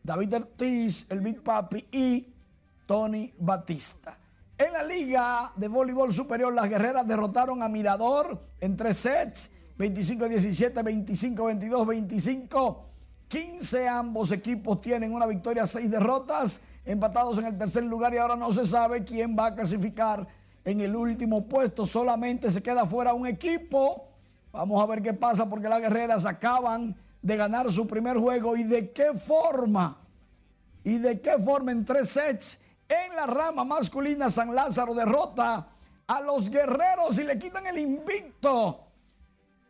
David 0.04 0.36
Ortiz, 0.36 1.04
el 1.10 1.18
Big 1.18 1.42
Papi 1.42 1.84
y 1.90 2.32
Tony 2.86 3.34
Batista. 3.40 4.16
En 4.56 4.72
la 4.72 4.84
Liga 4.84 5.52
de 5.56 5.66
Voleibol 5.66 6.12
Superior, 6.12 6.54
las 6.54 6.68
guerreras 6.68 7.08
derrotaron 7.08 7.60
a 7.64 7.68
Mirador 7.68 8.40
en 8.60 8.76
tres 8.76 8.98
sets, 8.98 9.50
25-17, 9.78 10.74
25-22, 11.28 12.84
25-15. 13.28 13.88
Ambos 13.88 14.32
equipos 14.32 14.80
tienen 14.80 15.14
una 15.14 15.26
victoria, 15.26 15.66
seis 15.66 15.90
derrotas, 15.90 16.60
empatados 16.84 17.38
en 17.38 17.46
el 17.46 17.56
tercer 17.56 17.84
lugar 17.84 18.12
y 18.14 18.16
ahora 18.18 18.36
no 18.36 18.52
se 18.52 18.66
sabe 18.66 19.04
quién 19.04 19.36
va 19.38 19.46
a 19.46 19.54
clasificar 19.54 20.26
en 20.64 20.80
el 20.80 20.96
último 20.96 21.46
puesto. 21.46 21.86
Solamente 21.86 22.50
se 22.50 22.62
queda 22.62 22.84
fuera 22.86 23.14
un 23.14 23.26
equipo. 23.26 24.08
Vamos 24.52 24.82
a 24.82 24.86
ver 24.86 25.02
qué 25.02 25.14
pasa 25.14 25.48
porque 25.48 25.68
las 25.68 25.80
guerreras 25.80 26.26
acaban 26.26 26.96
de 27.22 27.36
ganar 27.36 27.70
su 27.70 27.86
primer 27.86 28.16
juego 28.16 28.56
y 28.56 28.64
de 28.64 28.90
qué 28.90 29.12
forma. 29.14 29.98
Y 30.82 30.98
de 30.98 31.20
qué 31.20 31.38
forma 31.38 31.72
en 31.72 31.84
tres 31.84 32.08
sets 32.08 32.58
en 32.88 33.14
la 33.14 33.26
rama 33.26 33.64
masculina, 33.64 34.30
San 34.30 34.54
Lázaro 34.54 34.94
derrota 34.94 35.68
a 36.06 36.20
los 36.22 36.48
guerreros 36.48 37.18
y 37.18 37.24
le 37.24 37.38
quitan 37.38 37.66
el 37.66 37.78
invicto. 37.78 38.88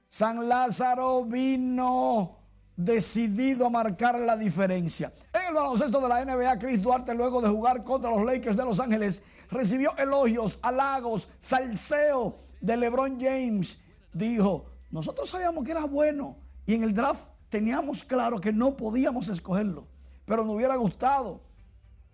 San 0.09 0.49
Lázaro 0.49 1.25
vino 1.25 2.39
decidido 2.77 3.67
a 3.67 3.71
marcar 3.71 4.19
la 4.21 4.37
diferencia. 4.37 5.13
En 5.33 5.49
el 5.49 5.55
baloncesto 5.55 6.01
de 6.01 6.09
la 6.09 6.25
NBA, 6.25 6.59
Chris 6.59 6.83
Duarte, 6.83 7.15
luego 7.15 7.41
de 7.41 7.49
jugar 7.49 7.85
contra 7.85 8.11
los 8.11 8.25
Lakers 8.25 8.57
de 8.57 8.65
Los 8.65 8.81
Ángeles, 8.81 9.23
recibió 9.51 9.97
elogios, 9.97 10.59
halagos, 10.63 11.29
salseo 11.39 12.41
de 12.61 12.77
LeBron 12.77 13.21
James. 13.21 13.79
Dijo, 14.13 14.67
nosotros 14.91 15.29
sabíamos 15.29 15.65
que 15.65 15.73
era 15.73 15.85
bueno 15.85 16.39
y 16.67 16.75
en 16.75 16.83
el 16.83 16.95
draft 16.95 17.29
teníamos 17.49 18.05
claro 18.05 18.41
que 18.41 18.53
no 18.53 18.77
podíamos 18.77 19.29
escogerlo, 19.29 19.87
pero 20.25 20.45
nos 20.45 20.55
hubiera 20.55 20.77
gustado 20.77 21.49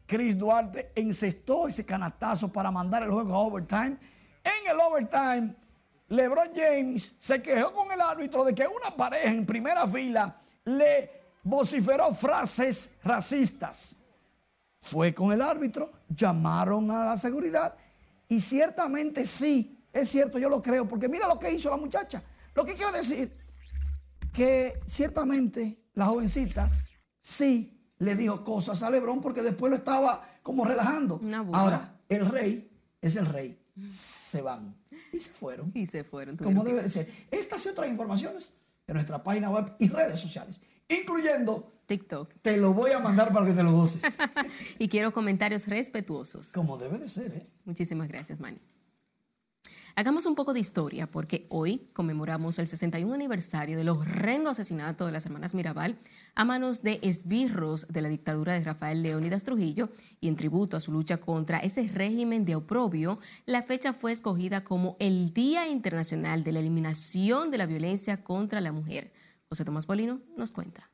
Chris 0.06 0.36
Duarte 0.36 0.92
encestó 0.94 1.66
ese 1.66 1.84
canatazo 1.84 2.52
para 2.52 2.70
mandar 2.70 3.02
el 3.02 3.10
juego 3.10 3.34
a 3.34 3.38
overtime. 3.38 3.96
En 4.44 4.70
el 4.70 4.78
overtime, 4.78 5.54
LeBron 6.08 6.48
James 6.54 7.14
se 7.18 7.40
quejó 7.42 7.72
con 7.72 7.90
el 7.90 8.00
árbitro 8.00 8.44
de 8.44 8.54
que 8.54 8.66
una 8.66 8.94
pareja 8.96 9.30
en 9.30 9.46
primera 9.46 9.86
fila 9.86 10.40
le 10.64 11.10
vociferó 11.42 12.12
frases 12.12 12.90
racistas. 13.02 13.96
Fue 14.78 15.14
con 15.14 15.32
el 15.32 15.40
árbitro, 15.40 15.92
llamaron 16.08 16.90
a 16.90 17.06
la 17.06 17.16
seguridad 17.16 17.74
y 18.28 18.40
ciertamente 18.40 19.24
sí, 19.24 19.82
es 19.92 20.08
cierto, 20.08 20.38
yo 20.38 20.48
lo 20.48 20.60
creo, 20.60 20.86
porque 20.88 21.08
mira 21.08 21.26
lo 21.26 21.38
que 21.38 21.52
hizo 21.52 21.70
la 21.70 21.76
muchacha. 21.76 22.22
Lo 22.54 22.64
que 22.64 22.74
quiero 22.74 22.92
decir 22.92 23.32
que 24.32 24.80
ciertamente 24.86 25.78
la 25.94 26.06
jovencita 26.06 26.68
sí 27.20 27.74
le 27.98 28.14
dijo 28.14 28.44
cosas 28.44 28.82
a 28.82 28.90
Lebrón 28.90 29.20
porque 29.20 29.42
después 29.42 29.70
lo 29.70 29.76
estaba 29.76 30.28
como 30.42 30.64
relajando. 30.64 31.20
Ahora, 31.52 32.00
el 32.08 32.26
rey 32.26 32.70
es 33.00 33.16
el 33.16 33.26
rey. 33.26 33.58
Se 33.88 34.42
van. 34.42 34.76
Y 35.14 35.20
se 35.20 35.32
fueron. 35.32 35.70
Y 35.74 35.86
se 35.86 36.02
fueron. 36.02 36.36
Como 36.36 36.64
debe 36.64 36.82
de 36.82 36.90
ser. 36.90 37.08
Estas 37.30 37.64
y 37.66 37.68
otras 37.68 37.88
informaciones 37.88 38.52
en 38.86 38.94
nuestra 38.94 39.22
página 39.22 39.48
web 39.48 39.72
y 39.78 39.88
redes 39.88 40.18
sociales, 40.18 40.60
incluyendo 40.88 41.72
TikTok. 41.86 42.32
Te 42.42 42.56
lo 42.56 42.74
voy 42.74 42.90
a 42.90 42.98
mandar 42.98 43.32
para 43.32 43.46
que 43.46 43.52
te 43.52 43.62
lo 43.62 43.72
goces. 43.72 44.02
y 44.78 44.88
quiero 44.88 45.12
comentarios 45.12 45.68
respetuosos. 45.68 46.52
Como 46.52 46.76
debe 46.78 46.98
de 46.98 47.08
ser, 47.08 47.32
¿eh? 47.32 47.46
Muchísimas 47.64 48.08
gracias, 48.08 48.40
Manny. 48.40 48.58
Hagamos 49.96 50.26
un 50.26 50.34
poco 50.34 50.52
de 50.52 50.58
historia 50.58 51.08
porque 51.08 51.46
hoy 51.50 51.88
conmemoramos 51.92 52.58
el 52.58 52.66
61 52.66 53.14
aniversario 53.14 53.76
del 53.76 53.90
horrendo 53.90 54.50
asesinato 54.50 55.06
de 55.06 55.12
las 55.12 55.24
hermanas 55.24 55.54
Mirabal 55.54 55.98
a 56.34 56.44
manos 56.44 56.82
de 56.82 56.98
esbirros 57.02 57.86
de 57.86 58.02
la 58.02 58.08
dictadura 58.08 58.54
de 58.54 58.64
Rafael 58.64 59.04
Leónidas 59.04 59.44
Trujillo 59.44 59.90
y 60.20 60.26
en 60.26 60.34
tributo 60.34 60.76
a 60.76 60.80
su 60.80 60.90
lucha 60.90 61.18
contra 61.18 61.58
ese 61.58 61.86
régimen 61.86 62.44
de 62.44 62.56
oprobio, 62.56 63.20
la 63.46 63.62
fecha 63.62 63.92
fue 63.92 64.10
escogida 64.10 64.64
como 64.64 64.96
el 64.98 65.32
Día 65.32 65.68
Internacional 65.68 66.42
de 66.42 66.52
la 66.52 66.58
Eliminación 66.58 67.52
de 67.52 67.58
la 67.58 67.66
Violencia 67.66 68.24
contra 68.24 68.60
la 68.60 68.72
Mujer. 68.72 69.12
José 69.48 69.64
Tomás 69.64 69.86
Polino 69.86 70.20
nos 70.36 70.50
cuenta. 70.50 70.90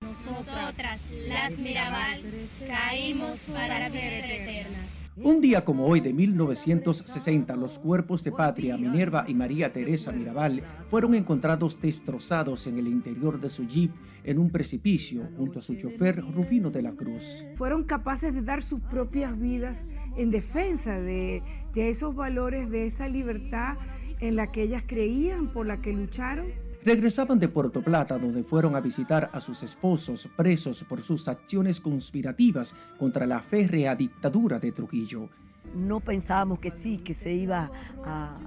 Nosotras, 0.00 1.00
las 1.28 1.56
Mirabal, 1.58 2.22
caímos 2.66 3.38
para 3.42 3.88
ser 3.90 4.24
eternas. 4.24 4.97
Un 5.22 5.40
día 5.40 5.64
como 5.64 5.86
hoy 5.86 6.00
de 6.00 6.12
1960, 6.12 7.56
los 7.56 7.78
cuerpos 7.78 8.22
de 8.22 8.30
Patria, 8.30 8.76
Minerva 8.76 9.24
y 9.26 9.34
María 9.34 9.72
Teresa 9.72 10.12
Mirabal 10.12 10.62
fueron 10.88 11.14
encontrados 11.14 11.80
destrozados 11.80 12.66
en 12.66 12.78
el 12.78 12.86
interior 12.86 13.40
de 13.40 13.50
su 13.50 13.66
jeep 13.66 13.90
en 14.24 14.38
un 14.38 14.50
precipicio 14.50 15.28
junto 15.36 15.58
a 15.58 15.62
su 15.62 15.74
chofer 15.74 16.22
Rufino 16.34 16.70
de 16.70 16.82
la 16.82 16.92
Cruz. 16.92 17.44
Fueron 17.56 17.84
capaces 17.84 18.32
de 18.32 18.42
dar 18.42 18.62
sus 18.62 18.80
propias 18.80 19.38
vidas 19.38 19.86
en 20.16 20.30
defensa 20.30 21.00
de, 21.00 21.42
de 21.74 21.88
esos 21.88 22.14
valores, 22.14 22.70
de 22.70 22.86
esa 22.86 23.08
libertad 23.08 23.76
en 24.20 24.36
la 24.36 24.52
que 24.52 24.62
ellas 24.62 24.84
creían, 24.86 25.48
por 25.52 25.66
la 25.66 25.80
que 25.80 25.92
lucharon 25.92 26.46
Regresaban 26.88 27.38
de 27.38 27.48
Puerto 27.48 27.82
Plata, 27.82 28.18
donde 28.18 28.42
fueron 28.42 28.74
a 28.74 28.80
visitar 28.80 29.28
a 29.34 29.42
sus 29.42 29.62
esposos 29.62 30.26
presos 30.34 30.82
por 30.84 31.02
sus 31.02 31.28
acciones 31.28 31.80
conspirativas 31.80 32.74
contra 32.98 33.26
la 33.26 33.40
férrea 33.40 33.94
dictadura 33.94 34.58
de 34.58 34.72
Trujillo. 34.72 35.28
No 35.74 36.00
pensábamos 36.00 36.60
que 36.60 36.70
sí, 36.70 36.96
que 36.96 37.12
se 37.12 37.30
iba 37.30 37.70
a 38.06 38.38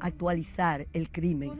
actualizar 0.00 0.86
el 0.94 1.10
crimen 1.10 1.50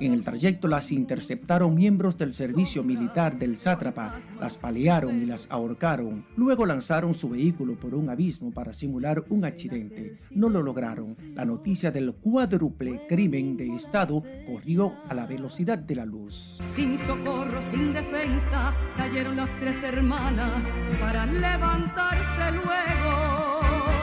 en 0.00 0.12
el 0.12 0.22
trayecto 0.22 0.68
las 0.68 0.92
interceptaron 0.92 1.74
miembros 1.74 2.16
del 2.16 2.32
servicio 2.32 2.84
militar 2.84 3.38
del 3.38 3.56
sátrapa, 3.56 4.20
las 4.40 4.56
palearon 4.56 5.22
y 5.22 5.26
las 5.26 5.50
ahorcaron. 5.50 6.24
Luego 6.36 6.66
lanzaron 6.66 7.14
su 7.14 7.30
vehículo 7.30 7.74
por 7.74 7.94
un 7.94 8.08
abismo 8.08 8.52
para 8.52 8.72
simular 8.72 9.24
un 9.28 9.44
accidente. 9.44 10.16
No 10.30 10.48
lo 10.48 10.62
lograron. 10.62 11.16
La 11.34 11.44
noticia 11.44 11.90
del 11.90 12.14
cuádruple 12.14 13.06
crimen 13.08 13.56
de 13.56 13.74
Estado 13.74 14.22
corrió 14.46 14.94
a 15.08 15.14
la 15.14 15.26
velocidad 15.26 15.78
de 15.78 15.96
la 15.96 16.04
luz. 16.04 16.58
Sin 16.60 16.96
socorro, 16.96 17.60
sin 17.60 17.92
defensa, 17.92 18.72
cayeron 18.96 19.36
las 19.36 19.50
tres 19.58 19.82
hermanas 19.82 20.64
para 21.00 21.26
levantarse 21.26 22.52
luego. 22.52 23.97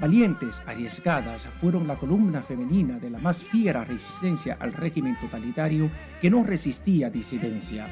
Valientes, 0.00 0.62
arriesgadas, 0.64 1.46
fueron 1.60 1.88
la 1.88 1.96
columna 1.96 2.40
femenina 2.42 3.00
de 3.00 3.10
la 3.10 3.18
más 3.18 3.42
fiera 3.42 3.84
resistencia 3.84 4.56
al 4.60 4.72
régimen 4.72 5.18
totalitario 5.20 5.90
que 6.20 6.30
no 6.30 6.44
resistía 6.44 7.10
disidencia. 7.10 7.88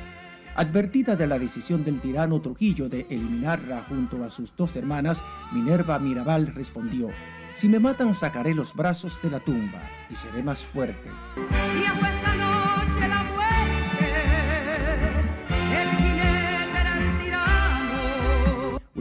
Advertida 0.55 1.17
de 1.17 1.27
la 1.27 1.39
decisión 1.39 1.85
del 1.85 2.01
tirano 2.01 2.41
Trujillo 2.41 2.89
de 2.89 3.07
eliminarla 3.11 3.85
junto 3.89 4.23
a 4.23 4.31
sus 4.31 4.55
dos 4.57 4.77
hermanas, 4.77 5.23
Minerva 5.53 5.99
Mirabal 5.99 6.47
respondió, 6.47 7.11
Si 7.55 7.69
me 7.69 7.81
matan 7.81 8.15
sacaré 8.15 8.55
los 8.55 8.73
brazos 8.75 9.21
de 9.21 9.31
la 9.31 9.41
tumba 9.41 9.83
y 10.09 10.15
seré 10.15 10.45
más 10.45 10.65
fuerte. 10.65 11.11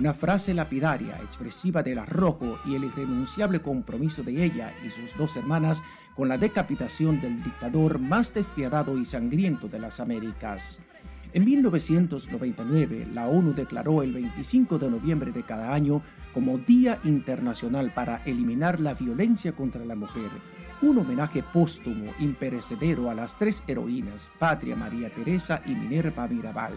Una 0.05 0.13
frase 0.13 0.53
lapidaria, 0.53 1.17
expresiva 1.23 1.81
del 1.81 1.97
arrojo 1.97 2.59
y 2.63 2.75
el 2.75 2.83
irrenunciable 2.83 3.63
compromiso 3.63 4.21
de 4.21 4.45
ella 4.45 4.71
y 4.85 4.91
sus 4.91 5.17
dos 5.17 5.35
hermanas 5.35 5.81
con 6.15 6.29
la 6.29 6.37
decapitación 6.37 7.19
del 7.19 7.41
dictador 7.41 7.97
más 7.97 8.31
despiadado 8.31 8.99
y 8.99 9.05
sangriento 9.05 9.67
de 9.67 9.79
las 9.79 9.99
Américas. 9.99 10.79
En 11.33 11.43
1999, 11.43 13.07
la 13.15 13.27
ONU 13.27 13.55
declaró 13.55 14.03
el 14.03 14.13
25 14.13 14.77
de 14.77 14.91
noviembre 14.91 15.31
de 15.31 15.41
cada 15.41 15.73
año 15.73 16.03
como 16.35 16.59
Día 16.59 16.99
Internacional 17.03 17.91
para 17.91 18.23
eliminar 18.25 18.79
la 18.79 18.93
violencia 18.93 19.53
contra 19.53 19.83
la 19.85 19.95
mujer, 19.95 20.29
un 20.83 20.99
homenaje 20.99 21.41
póstumo 21.41 22.13
imperecedero 22.19 23.09
a 23.09 23.15
las 23.15 23.39
tres 23.39 23.63
heroínas, 23.65 24.31
Patria 24.37 24.75
María 24.75 25.09
Teresa 25.09 25.63
y 25.65 25.73
Minerva 25.73 26.27
Mirabal 26.27 26.75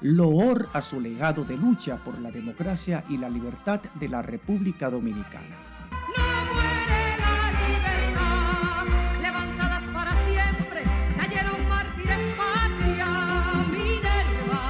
loor 0.00 0.68
a 0.72 0.82
su 0.82 1.00
legado 1.00 1.44
de 1.44 1.56
lucha 1.56 1.96
por 1.96 2.18
la 2.18 2.30
democracia 2.30 3.04
y 3.08 3.18
la 3.18 3.28
libertad 3.28 3.80
de 3.94 4.08
la 4.08 4.22
República 4.22 4.90
Dominicana. 4.90 5.56
No 5.90 6.54
muere 6.54 7.16
la 7.18 7.52
libertad, 7.68 8.86
levantadas 9.22 9.82
para 9.92 10.12
siempre, 10.26 10.82
cayeron 11.16 11.68
mártires 11.68 12.18
patria, 12.36 13.06
Minerva, 13.70 14.64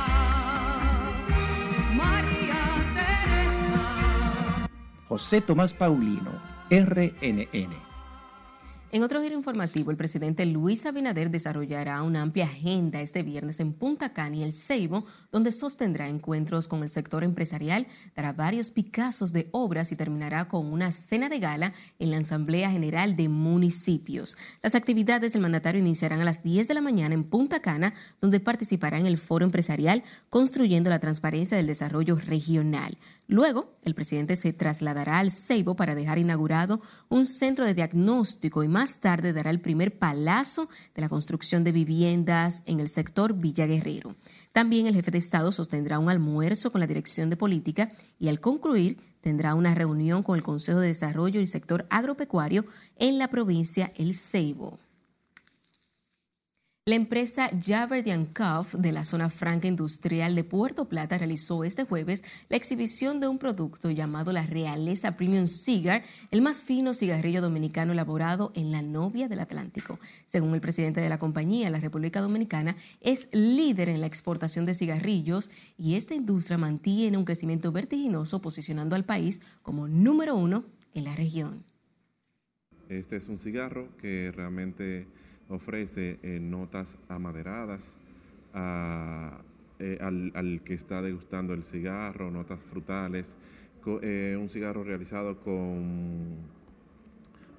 María 1.94 2.60
Teresa. 2.94 4.68
José 5.08 5.40
Tomás 5.40 5.72
Paulino, 5.74 6.32
RNN. 6.70 7.89
En 8.92 9.04
otro 9.04 9.22
giro 9.22 9.36
informativo, 9.36 9.92
el 9.92 9.96
presidente 9.96 10.44
Luis 10.46 10.84
Abinader 10.84 11.30
desarrollará 11.30 12.02
una 12.02 12.22
amplia 12.22 12.46
agenda 12.46 13.00
este 13.00 13.22
viernes 13.22 13.60
en 13.60 13.72
Punta 13.72 14.12
Cana 14.12 14.38
y 14.38 14.42
El 14.42 14.52
Ceibo, 14.52 15.06
donde 15.30 15.52
sostendrá 15.52 16.08
encuentros 16.08 16.66
con 16.66 16.82
el 16.82 16.88
sector 16.88 17.22
empresarial, 17.22 17.86
dará 18.16 18.32
varios 18.32 18.72
picazos 18.72 19.32
de 19.32 19.48
obras 19.52 19.92
y 19.92 19.96
terminará 19.96 20.48
con 20.48 20.66
una 20.66 20.90
cena 20.90 21.28
de 21.28 21.38
gala 21.38 21.72
en 22.00 22.10
la 22.10 22.18
Asamblea 22.18 22.68
General 22.68 23.14
de 23.14 23.28
Municipios. 23.28 24.36
Las 24.60 24.74
actividades 24.74 25.34
del 25.34 25.42
mandatario 25.42 25.80
iniciarán 25.80 26.20
a 26.20 26.24
las 26.24 26.42
10 26.42 26.66
de 26.66 26.74
la 26.74 26.80
mañana 26.80 27.14
en 27.14 27.22
Punta 27.22 27.62
Cana, 27.62 27.94
donde 28.20 28.40
participará 28.40 28.98
en 28.98 29.06
el 29.06 29.18
foro 29.18 29.44
empresarial 29.44 30.02
Construyendo 30.30 30.90
la 30.90 30.98
Transparencia 30.98 31.56
del 31.56 31.68
Desarrollo 31.68 32.16
Regional. 32.16 32.98
Luego, 33.30 33.72
el 33.84 33.94
presidente 33.94 34.34
se 34.34 34.52
trasladará 34.52 35.20
al 35.20 35.30
Ceibo 35.30 35.76
para 35.76 35.94
dejar 35.94 36.18
inaugurado 36.18 36.80
un 37.08 37.26
centro 37.26 37.64
de 37.64 37.74
diagnóstico 37.74 38.64
y 38.64 38.68
más 38.68 38.98
tarde 38.98 39.32
dará 39.32 39.50
el 39.50 39.60
primer 39.60 39.96
palazo 40.00 40.68
de 40.96 41.00
la 41.00 41.08
construcción 41.08 41.62
de 41.62 41.70
viviendas 41.70 42.64
en 42.66 42.80
el 42.80 42.88
sector 42.88 43.34
Villa 43.34 43.66
Guerrero. 43.66 44.16
También 44.50 44.88
el 44.88 44.96
jefe 44.96 45.12
de 45.12 45.18
Estado 45.18 45.52
sostendrá 45.52 46.00
un 46.00 46.10
almuerzo 46.10 46.72
con 46.72 46.80
la 46.80 46.88
Dirección 46.88 47.30
de 47.30 47.36
Política 47.36 47.92
y 48.18 48.26
al 48.26 48.40
concluir 48.40 48.98
tendrá 49.20 49.54
una 49.54 49.76
reunión 49.76 50.24
con 50.24 50.34
el 50.34 50.42
Consejo 50.42 50.80
de 50.80 50.88
Desarrollo 50.88 51.40
y 51.40 51.46
Sector 51.46 51.86
Agropecuario 51.88 52.64
en 52.96 53.16
la 53.18 53.28
provincia 53.28 53.92
El 53.94 54.16
Ceibo. 54.16 54.80
La 56.90 56.96
empresa 56.96 57.52
Javerdian 57.64 58.26
Cuff 58.26 58.74
de 58.74 58.90
la 58.90 59.04
zona 59.04 59.30
franca 59.30 59.68
industrial 59.68 60.34
de 60.34 60.42
Puerto 60.42 60.88
Plata 60.88 61.18
realizó 61.18 61.62
este 61.62 61.84
jueves 61.84 62.24
la 62.48 62.56
exhibición 62.56 63.20
de 63.20 63.28
un 63.28 63.38
producto 63.38 63.92
llamado 63.92 64.32
la 64.32 64.44
Realeza 64.44 65.16
Premium 65.16 65.46
Cigar, 65.46 66.02
el 66.32 66.42
más 66.42 66.62
fino 66.62 66.92
cigarrillo 66.92 67.42
dominicano 67.42 67.92
elaborado 67.92 68.50
en 68.56 68.72
la 68.72 68.82
novia 68.82 69.28
del 69.28 69.38
Atlántico. 69.38 70.00
Según 70.26 70.52
el 70.52 70.60
presidente 70.60 71.00
de 71.00 71.08
la 71.08 71.20
compañía, 71.20 71.70
la 71.70 71.78
República 71.78 72.20
Dominicana 72.20 72.74
es 73.00 73.28
líder 73.30 73.88
en 73.88 74.00
la 74.00 74.08
exportación 74.08 74.66
de 74.66 74.74
cigarrillos 74.74 75.52
y 75.78 75.94
esta 75.94 76.16
industria 76.16 76.58
mantiene 76.58 77.16
un 77.16 77.24
crecimiento 77.24 77.70
vertiginoso 77.70 78.42
posicionando 78.42 78.96
al 78.96 79.04
país 79.04 79.40
como 79.62 79.86
número 79.86 80.34
uno 80.34 80.64
en 80.94 81.04
la 81.04 81.14
región. 81.14 81.62
Este 82.88 83.14
es 83.14 83.28
un 83.28 83.38
cigarro 83.38 83.96
que 83.98 84.32
realmente 84.34 85.06
ofrece 85.50 86.18
eh, 86.22 86.38
notas 86.40 86.96
amaderadas 87.08 87.96
eh, 88.54 89.98
al, 90.00 90.60
que 90.64 90.74
está 90.74 91.02
degustando 91.02 91.52
el 91.52 91.64
cigarro, 91.64 92.30
notas 92.30 92.60
frutales, 92.60 93.36
eh, 94.02 94.36
un 94.40 94.48
cigarro 94.48 94.84
realizado 94.84 95.38
con, 95.40 96.36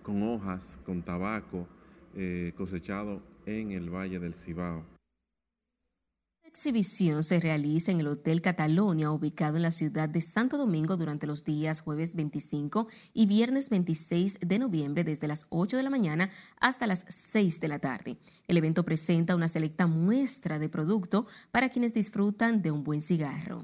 con 0.04 0.24
hojas, 0.24 0.80
con 0.86 1.02
tabaco, 1.02 1.68
cosechado 2.58 3.22
en 3.46 3.72
el 3.72 3.90
Valle 3.90 4.20
del 4.20 4.34
Cibao 4.34 4.91
exhibición 6.52 7.24
se 7.24 7.40
realiza 7.40 7.94
en 7.94 8.02
el 8.02 8.08
Hotel 8.08 8.42
Catalonia, 8.42 9.10
ubicado 9.12 9.56
en 9.56 9.62
la 9.62 9.72
ciudad 9.72 10.10
de 10.10 10.20
Santo 10.20 10.58
Domingo 10.58 10.98
durante 10.98 11.26
los 11.26 11.46
días 11.46 11.80
jueves 11.80 12.14
25 12.14 12.90
y 13.14 13.26
viernes 13.26 13.70
26 13.70 14.40
de 14.42 14.60
noviembre 14.60 15.06
desde 15.06 15.30
las 15.30 15.46
8 15.50 15.78
de 15.78 15.84
la 15.84 15.90
mañana 15.90 16.30
hasta 16.60 16.88
las 16.88 17.06
6 17.08 17.62
de 17.62 17.68
la 17.70 17.80
tarde. 17.80 18.18
El 18.50 18.58
evento 18.58 18.84
presenta 18.84 19.34
una 19.34 19.48
selecta 19.48 19.88
muestra 19.88 20.60
de 20.60 20.68
producto 20.68 21.26
para 21.52 21.70
quienes 21.70 21.94
disfrutan 21.94 22.62
de 22.62 22.72
un 22.72 22.84
buen 22.84 23.02
cigarro. 23.02 23.64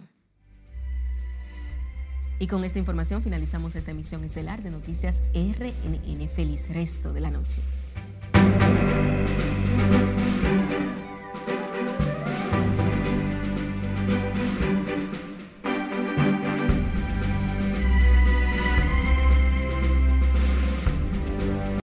Y 2.40 2.48
con 2.48 2.64
esta 2.64 2.80
información 2.80 3.22
finalizamos 3.22 3.76
esta 3.76 3.92
emisión 3.92 4.24
estelar 4.24 4.64
de 4.64 4.72
Noticias 4.72 5.18
RNN. 5.34 6.30
Feliz 6.30 6.70
resto 6.70 7.12
de 7.12 7.20
la 7.20 7.32
noche. 7.32 7.62